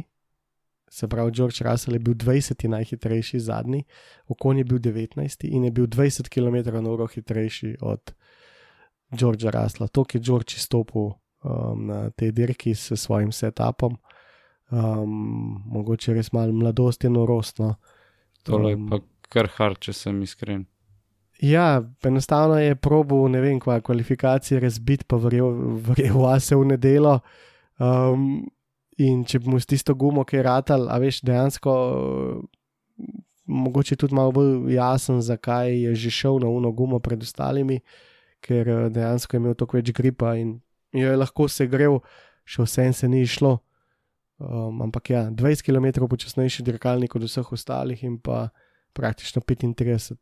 Se 0.89 1.09
pravi, 1.09 1.35
George 1.35 1.61
Russell 1.67 1.99
je 1.99 2.01
bil 2.01 2.15
20. 2.15 2.69
najhitrejši 2.69 3.41
zadnji, 3.41 3.85
Okon 4.29 4.63
je 4.63 4.65
bil 4.65 4.79
19. 4.79 5.45
in 5.51 5.65
je 5.65 5.71
bil 5.71 5.87
20 5.87 6.31
km/h 6.31 7.15
hitrejši 7.15 7.77
od 7.81 8.15
Georgea 9.13 9.51
Russella. 9.51 9.89
To, 9.89 10.05
ki 10.05 10.19
je 10.19 10.23
George 10.23 10.57
izstopil 10.57 11.19
um, 11.45 11.87
na 11.87 12.11
tej 12.11 12.33
dirki 12.33 12.75
s 12.75 12.97
svojim 12.97 13.33
setupom, 13.33 13.97
um, 14.71 15.63
mogoče 15.67 16.15
res 16.15 16.33
malo 16.33 16.53
mladost 16.53 17.05
in 17.05 17.17
norost. 17.19 17.59
No. 17.59 17.75
Tole 18.43 18.75
je 18.75 18.77
Um, 18.77 18.91
pa 18.91 19.01
kar 19.29 19.49
hard, 19.59 19.81
če 19.81 19.93
sem 19.93 20.23
iskren. 20.23 20.67
Ja, 21.39 21.85
enostavno 22.03 22.59
je 22.59 22.75
probo, 22.75 23.21
ne 23.31 23.41
vem, 23.41 23.61
kva 23.63 23.79
kvalifikacije 23.81 24.61
razbiti, 24.61 25.07
pa 25.07 25.17
verjel 25.17 26.19
vase 26.19 26.57
v 26.57 26.65
nedelo. 26.73 27.21
Um, 27.79 28.49
in 28.99 29.23
če 29.23 29.39
bi 29.39 29.53
mu 29.53 29.61
s 29.63 29.69
tisto 29.71 29.95
gumo, 29.95 30.25
ki 30.27 30.41
je 30.41 30.43
ratal, 30.43 30.89
a 30.91 30.99
veš, 30.99 31.21
dejansko, 31.23 31.75
mogoče 33.49 33.97
tudi 33.97 34.15
malo 34.15 34.33
bolj 34.35 34.75
jasen, 34.75 35.21
zakaj 35.23 35.73
je 35.73 35.95
že 35.95 36.11
šel 36.11 36.41
na 36.43 36.49
uno 36.49 36.73
gumo 36.73 36.99
pred 36.99 37.23
ostalimi, 37.23 37.81
ker 38.41 38.69
eh, 38.69 38.89
dejansko 38.91 39.37
je 39.37 39.41
imel 39.41 39.55
toliko 39.55 39.79
več 39.79 39.93
gripa 39.95 40.35
in 40.37 40.59
jo 40.93 41.11
je 41.11 41.17
lahko 41.17 41.49
segrev, 41.49 42.01
še 42.49 42.65
vsem 42.65 42.93
se 42.93 43.09
ni 43.09 43.23
išlo. 43.27 43.59
Um, 44.39 44.83
ampak 44.83 45.11
ja, 45.11 45.25
20 45.35 45.67
km 45.67 46.07
počasnejši 46.07 46.63
dirkalnik 46.63 47.17
od 47.19 47.27
vseh 47.27 47.53
ostalih 47.53 48.05
in 48.07 48.21
pa 48.23 48.49
praktično 48.95 49.43
35 49.43 50.15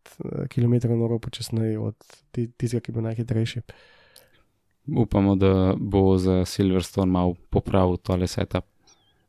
km/h 0.49 1.19
počasneje 1.21 1.79
od 1.79 1.97
ti- 2.33 2.49
tistega, 2.49 2.81
ki 2.81 2.93
bil 2.93 3.05
najhitrejši. 3.05 3.61
Upamo, 4.97 5.35
da 5.37 5.75
bo 5.77 6.17
za 6.19 6.45
Silverstone 6.45 7.13
malo 7.13 7.35
popravil 7.51 7.97
tole 7.97 8.27
setup. 8.27 8.65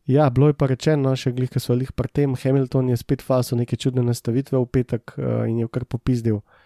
Ja, 0.08 0.30
bilo 0.30 0.48
je 0.48 0.56
pa 0.56 0.70
rečeno, 0.72 1.12
še 1.20 1.34
glih, 1.36 1.52
ki 1.52 1.60
so 1.60 1.76
jih 1.76 1.92
pri 1.92 2.08
tem. 2.08 2.36
Hamilton 2.40 2.94
je 2.94 2.98
spet 2.98 3.22
faso 3.22 3.58
neke 3.60 3.76
čudne 3.76 4.06
nastavitve 4.08 4.56
v 4.56 4.70
petek 4.72 5.18
uh, 5.18 5.44
in 5.50 5.60
je 5.60 5.68
kar 5.68 5.84
popizdil. 5.84 6.40
Uh, 6.40 6.57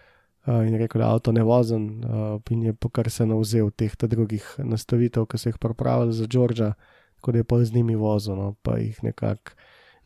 in 0.46 0.74
rekel, 0.78 1.00
da 1.00 1.12
avto 1.12 1.32
ne 1.32 1.42
vozen, 1.42 2.02
uh, 2.04 2.40
in 2.50 2.62
je 2.62 2.72
pokar 2.74 3.10
se 3.10 3.26
navzel 3.26 3.70
teh 3.70 3.92
drugih 3.94 4.46
nastavitev, 4.58 5.26
ki 5.26 5.38
so 5.38 5.52
jih 5.52 5.58
pripravili 5.58 6.12
za 6.12 6.26
Džordža, 6.26 6.72
tako 7.14 7.32
da 7.32 7.38
je 7.38 7.44
pa 7.44 7.64
z 7.64 7.74
njimi 7.74 7.94
vozil, 7.96 8.34
no, 8.36 8.54
pa 8.62 8.78
jih 8.78 8.98
nekako. 9.04 9.54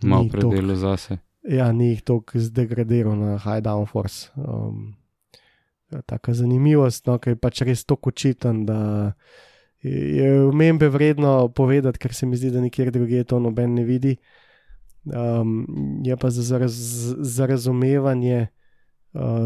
Malo 0.02 0.28
predelo 0.28 0.76
zase. 0.76 1.18
Ja, 1.48 1.72
ni 1.72 1.88
jih 1.88 2.02
toliko 2.02 2.38
zdegradiral 2.38 3.16
na 3.16 3.38
High 3.38 3.62
Downforce. 3.64 4.28
Um, 4.36 4.96
taka 6.06 6.34
zanimivost, 6.34 7.06
no, 7.06 7.16
ki 7.18 7.32
je 7.32 7.38
pač 7.40 7.62
res 7.64 7.84
tako 7.88 8.10
očiten, 8.12 8.66
da 8.66 9.12
je 9.82 10.48
omembe 10.48 10.88
vredno 10.88 11.48
povedati, 11.48 11.98
ker 11.98 12.14
se 12.14 12.26
mi 12.26 12.36
zdi, 12.36 12.50
da 12.50 12.60
nikjer 12.60 12.90
drugje 12.90 13.24
to 13.24 13.38
noben 13.40 13.74
ne 13.74 13.84
vidi. 13.84 14.16
Um, 15.06 15.64
je 16.04 16.16
pa 16.16 16.30
za, 16.30 16.42
za, 16.42 16.58
raz, 16.58 16.76
za 17.18 17.46
razumevanje 17.46 18.48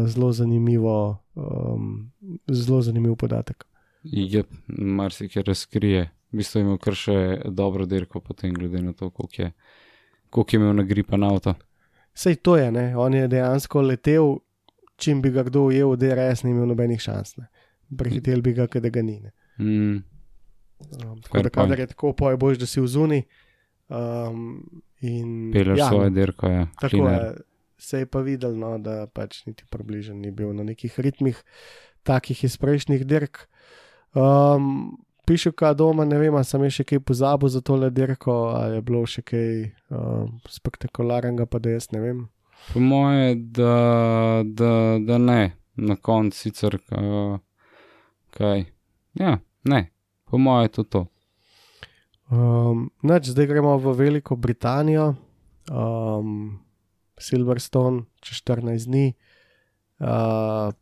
zelo 0.05 0.31
zanimivo, 0.31 1.17
um, 1.35 2.11
zelo 2.47 2.81
zanimiv 2.81 3.15
podatek. 3.15 3.65
Je, 4.03 4.43
marsikaj 4.67 5.43
razkrije. 5.43 6.09
V 6.31 6.37
bistvu 6.37 6.61
ima 6.61 6.77
kar 6.77 6.95
še 6.95 7.41
dobro 7.45 7.85
dirko, 7.85 8.21
potem 8.23 8.53
glede 8.55 8.81
na 8.81 8.93
to, 8.93 9.09
koliko 9.09 9.41
je, 9.41 9.51
koliko 10.29 10.55
je 10.55 10.59
imel 10.59 10.75
na 10.75 10.83
gripa 10.83 11.17
na 11.17 11.33
avto. 11.33 11.53
Sej 12.13 12.39
to 12.43 12.55
je, 12.57 12.71
ne? 12.71 12.97
on 12.97 13.13
je 13.13 13.27
dejansko 13.27 13.81
letel, 13.81 14.37
čim 14.95 15.21
bi 15.21 15.31
ga 15.31 15.43
kdo 15.43 15.67
ujel, 15.69 15.95
da 15.95 16.11
je 16.11 16.15
res 16.15 16.43
ni 16.43 16.51
imel 16.51 16.71
nobenih 16.71 16.99
šans. 17.01 17.35
Prehitel 17.97 18.41
bi 18.41 18.53
ga, 18.55 18.67
da 18.67 18.89
ga 18.89 19.03
ni. 19.03 19.19
Mm. 19.59 20.01
Um, 21.03 21.21
tako 21.21 21.41
da, 21.41 21.49
kadar 21.49 21.79
je 21.79 21.87
tako, 21.91 22.13
poje 22.13 22.37
boš, 22.37 22.57
da 22.57 22.65
si 22.65 22.81
v 22.81 22.87
zuni. 22.87 23.23
Um, 23.91 24.81
Peleš 25.53 25.79
ja, 25.79 25.89
svoje 25.89 26.09
dirko, 26.15 26.47
ja. 26.47 26.67
Tako 26.79 27.09
je. 27.09 27.50
Se 27.81 28.03
je 28.03 28.05
pa 28.05 28.21
videl, 28.21 28.53
no, 28.61 28.75
da 28.77 29.07
pač 29.09 29.41
niti 29.47 29.65
približen 29.69 30.19
ni 30.21 30.29
bil 30.29 30.53
na 30.53 30.63
nekih 30.67 30.99
ritmih, 31.01 31.39
takih 32.05 32.43
iz 32.45 32.57
prejšnjih 32.61 33.07
dirk. 33.09 33.47
Um, 34.13 34.99
Piše, 35.25 35.51
kaj 35.55 35.75
doma, 35.79 36.05
ne 36.05 36.17
vem, 36.19 36.35
sem 36.43 36.63
še 36.73 36.83
kaj 36.83 36.99
pozabil 37.05 37.49
za 37.53 37.61
tole 37.65 37.89
dirko, 37.93 38.51
ali 38.57 38.79
je 38.79 38.83
bilo 38.85 39.01
še 39.07 39.21
kaj 39.25 39.49
uh, 39.63 40.25
spektakularnega, 40.49 41.45
pa 41.45 41.61
da 41.61 41.75
jaz 41.77 41.87
ne 41.93 42.01
vem. 42.03 42.19
Po 42.73 42.81
moje, 42.83 43.35
da, 43.55 43.75
da, 44.43 44.73
da 45.01 45.17
ne, 45.21 45.53
na 45.77 45.95
koncu 45.95 46.37
sicer 46.37 46.77
uh, 46.77 47.37
kaj. 48.35 48.65
Ja, 49.17 49.37
ne, 49.69 49.81
po 50.29 50.41
moje 50.41 50.67
je 50.67 50.73
to 50.77 50.83
to. 50.83 51.03
Um, 52.31 52.89
nač, 53.03 53.29
zdaj 53.31 53.49
gremo 53.49 53.77
v 53.81 53.93
Veliko 53.97 54.37
Britanijo, 54.39 55.13
um, 55.69 56.59
Silverstone, 57.21 58.03
čez 58.19 58.41
14 58.43 58.89
dni, 58.89 59.13
uh, 59.99 60.73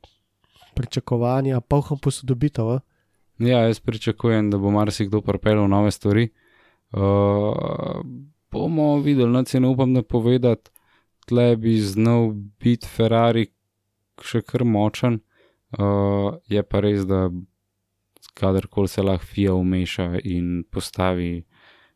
pričakovanja, 0.75 1.61
pa 1.61 1.81
vhom 1.83 1.99
posodobitev. 1.99 2.79
Ja, 3.39 3.63
jaz 3.67 3.79
pričakujem, 3.79 4.49
da 4.51 4.57
bo 4.57 4.71
marsikdo 4.71 5.21
pripeljal 5.21 5.67
nove 5.69 5.91
stvari. 5.91 6.29
Uh, 6.91 8.01
bomo 8.51 8.97
videli, 8.99 9.31
no, 9.31 9.43
ne 9.53 9.67
upam 9.67 9.93
napovedati, 9.93 10.71
tle 11.27 11.55
bi 11.55 11.77
znal 11.79 12.31
biti 12.59 12.87
Ferrari 12.87 13.47
še 14.25 14.41
kar 14.41 14.65
močen. 14.65 15.19
Uh, 15.69 16.39
je 16.49 16.63
pa 16.65 16.81
res, 16.81 17.05
da 17.05 17.29
kadarkoli 18.33 18.87
se 18.87 19.03
lahko 19.05 19.25
FIA 19.25 19.53
umeša 19.53 20.07
in 20.23 20.63
postavi 20.71 21.43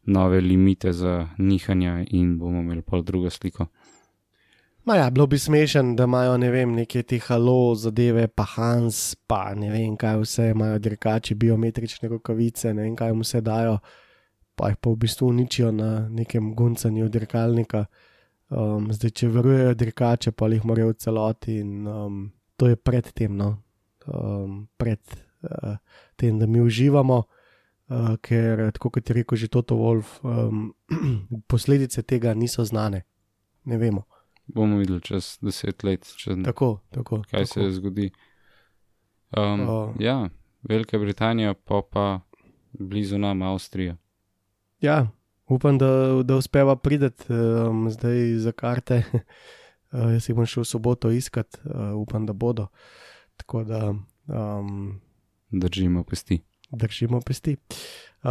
nove 0.06 0.42
limite 0.42 0.94
za 0.94 1.30
nihanja, 1.38 2.04
in 2.12 2.38
bomo 2.38 2.62
imeli 2.62 2.82
pa 2.82 3.02
drugo 3.02 3.30
sliko. 3.30 3.68
Ma 4.86 4.96
ja, 4.96 5.10
bilo 5.10 5.28
bi 5.28 5.40
smešen, 5.40 5.96
da 5.96 6.04
imajo 6.04 6.38
ne 6.38 6.50
vem, 6.52 6.72
neke 6.76 7.04
te 7.08 7.20
halo 7.24 7.76
zadeve, 7.76 8.28
pa 8.28 8.44
Hans, 8.44 9.16
pa 9.16 9.54
ne 9.56 9.70
vem, 9.72 9.94
kaj 9.96 10.18
vse 10.20 10.48
imajo, 10.52 10.80
dirkači, 10.84 11.38
biometrične 11.40 12.10
rokavice, 12.12 12.74
ne 12.74 12.84
vem, 12.84 12.96
kaj 13.00 13.14
jim 13.14 13.22
vse 13.24 13.40
dajo, 13.42 13.78
pa 14.60 14.74
jih 14.74 14.82
pa 14.84 14.92
v 14.92 15.00
bistvu 15.06 15.30
uničijo 15.32 15.72
na 15.72 16.10
nekem 16.10 16.52
guncanju 16.56 17.08
dirkalnika. 17.10 17.86
Um, 18.50 18.92
zdaj, 18.92 19.16
če 19.22 19.30
verujejo 19.32 19.74
dirkače, 19.80 20.36
pa 20.36 20.52
jih 20.52 20.66
morajo 20.68 20.92
v 20.92 21.00
celoti 21.00 21.56
in 21.64 21.88
um, 21.88 22.22
to 22.60 22.68
je 22.68 22.76
pred 22.76 23.08
tem, 23.16 23.38
no, 23.40 23.54
um, 24.12 24.66
pred 24.78 25.00
uh, 25.48 25.78
tem, 26.20 26.36
da 26.44 26.48
mi 26.48 26.60
uživamo, 26.60 27.22
uh, 27.24 28.16
ker, 28.20 28.68
tako 28.76 28.98
kot 28.98 29.10
je 29.10 29.16
rekel 29.16 29.40
že 29.40 29.48
Toto 29.48 29.80
Wolf, 29.80 30.20
um, 30.28 30.74
posledice 31.48 32.04
tega 32.04 32.36
niso 32.36 32.68
znane, 32.68 33.06
ne 33.64 33.80
vemo 33.80 34.04
bomo 34.46 34.78
videli 34.78 35.02
čez 35.02 35.38
deset 35.42 35.84
let, 35.84 36.14
čez 36.18 36.38
tako, 36.46 36.80
tako, 36.90 37.24
kaj 37.32 37.46
tako. 37.46 37.54
se 37.54 37.72
zgodi. 37.72 38.12
Um, 39.38 39.70
uh, 39.70 39.90
ja, 40.00 40.30
Velika 40.64 41.00
Britanija, 41.00 41.54
pa 41.54 41.82
pa 41.92 42.20
blizu 42.72 43.18
nam 43.18 43.42
Avstrija. 43.42 43.98
Ja, 44.82 45.08
upam, 45.48 45.78
da, 45.78 46.22
da 46.24 46.36
uspeva 46.36 46.76
priti 46.76 47.34
um, 47.34 47.90
zdaj 47.90 48.38
za 48.38 48.52
karte. 48.52 49.04
Uh, 49.94 50.10
jaz 50.10 50.26
jih 50.26 50.34
bom 50.34 50.48
šel 50.50 50.64
v 50.64 50.66
soboto 50.66 51.10
iskat, 51.14 51.60
uh, 51.70 51.92
upam, 51.94 52.26
da 52.26 52.34
bodo. 52.34 52.64
Tako 53.38 53.64
da. 53.64 53.94
Um, 54.26 55.02
Držimo 55.52 56.02
pesti. 56.04 56.40
Držimo 56.74 57.22
pesti. 57.22 57.56
Uh, 58.24 58.30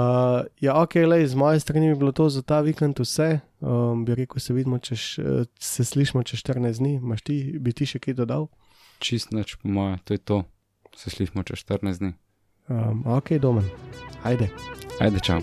ja, 0.60 0.74
ok, 0.80 0.94
le 0.94 1.20
z 1.28 1.36
moje 1.36 1.60
strani 1.60 1.92
bi 1.92 1.98
bilo 2.00 2.12
to 2.16 2.28
za 2.32 2.42
ta 2.42 2.60
vikend 2.64 2.98
vse. 3.00 3.40
Um, 3.60 4.04
bi 4.04 4.16
rekel, 4.18 4.40
se 4.40 4.56
vidimo, 4.56 4.78
če 4.80 4.96
se 5.60 5.84
slišmo 5.84 6.24
čez 6.26 6.40
14 6.42 6.80
dni. 6.80 6.96
Maš 7.00 7.22
ti, 7.28 7.36
bi 7.60 7.76
ti 7.76 7.86
še 7.86 8.00
kaj 8.02 8.16
dodal? 8.24 8.48
Čist 9.04 9.36
noč, 9.36 9.58
po 9.60 9.68
moje, 9.68 10.00
to 10.04 10.16
je 10.16 10.22
to. 10.24 10.42
Se 10.96 11.12
slišmo 11.12 11.44
čez 11.44 11.62
14 11.68 12.02
dni. 12.02 12.14
Um, 12.72 13.04
ok, 13.06 13.36
domen. 13.42 13.68
Ajde. 14.24 14.48
Ajde, 15.00 15.20
čau. 15.20 15.42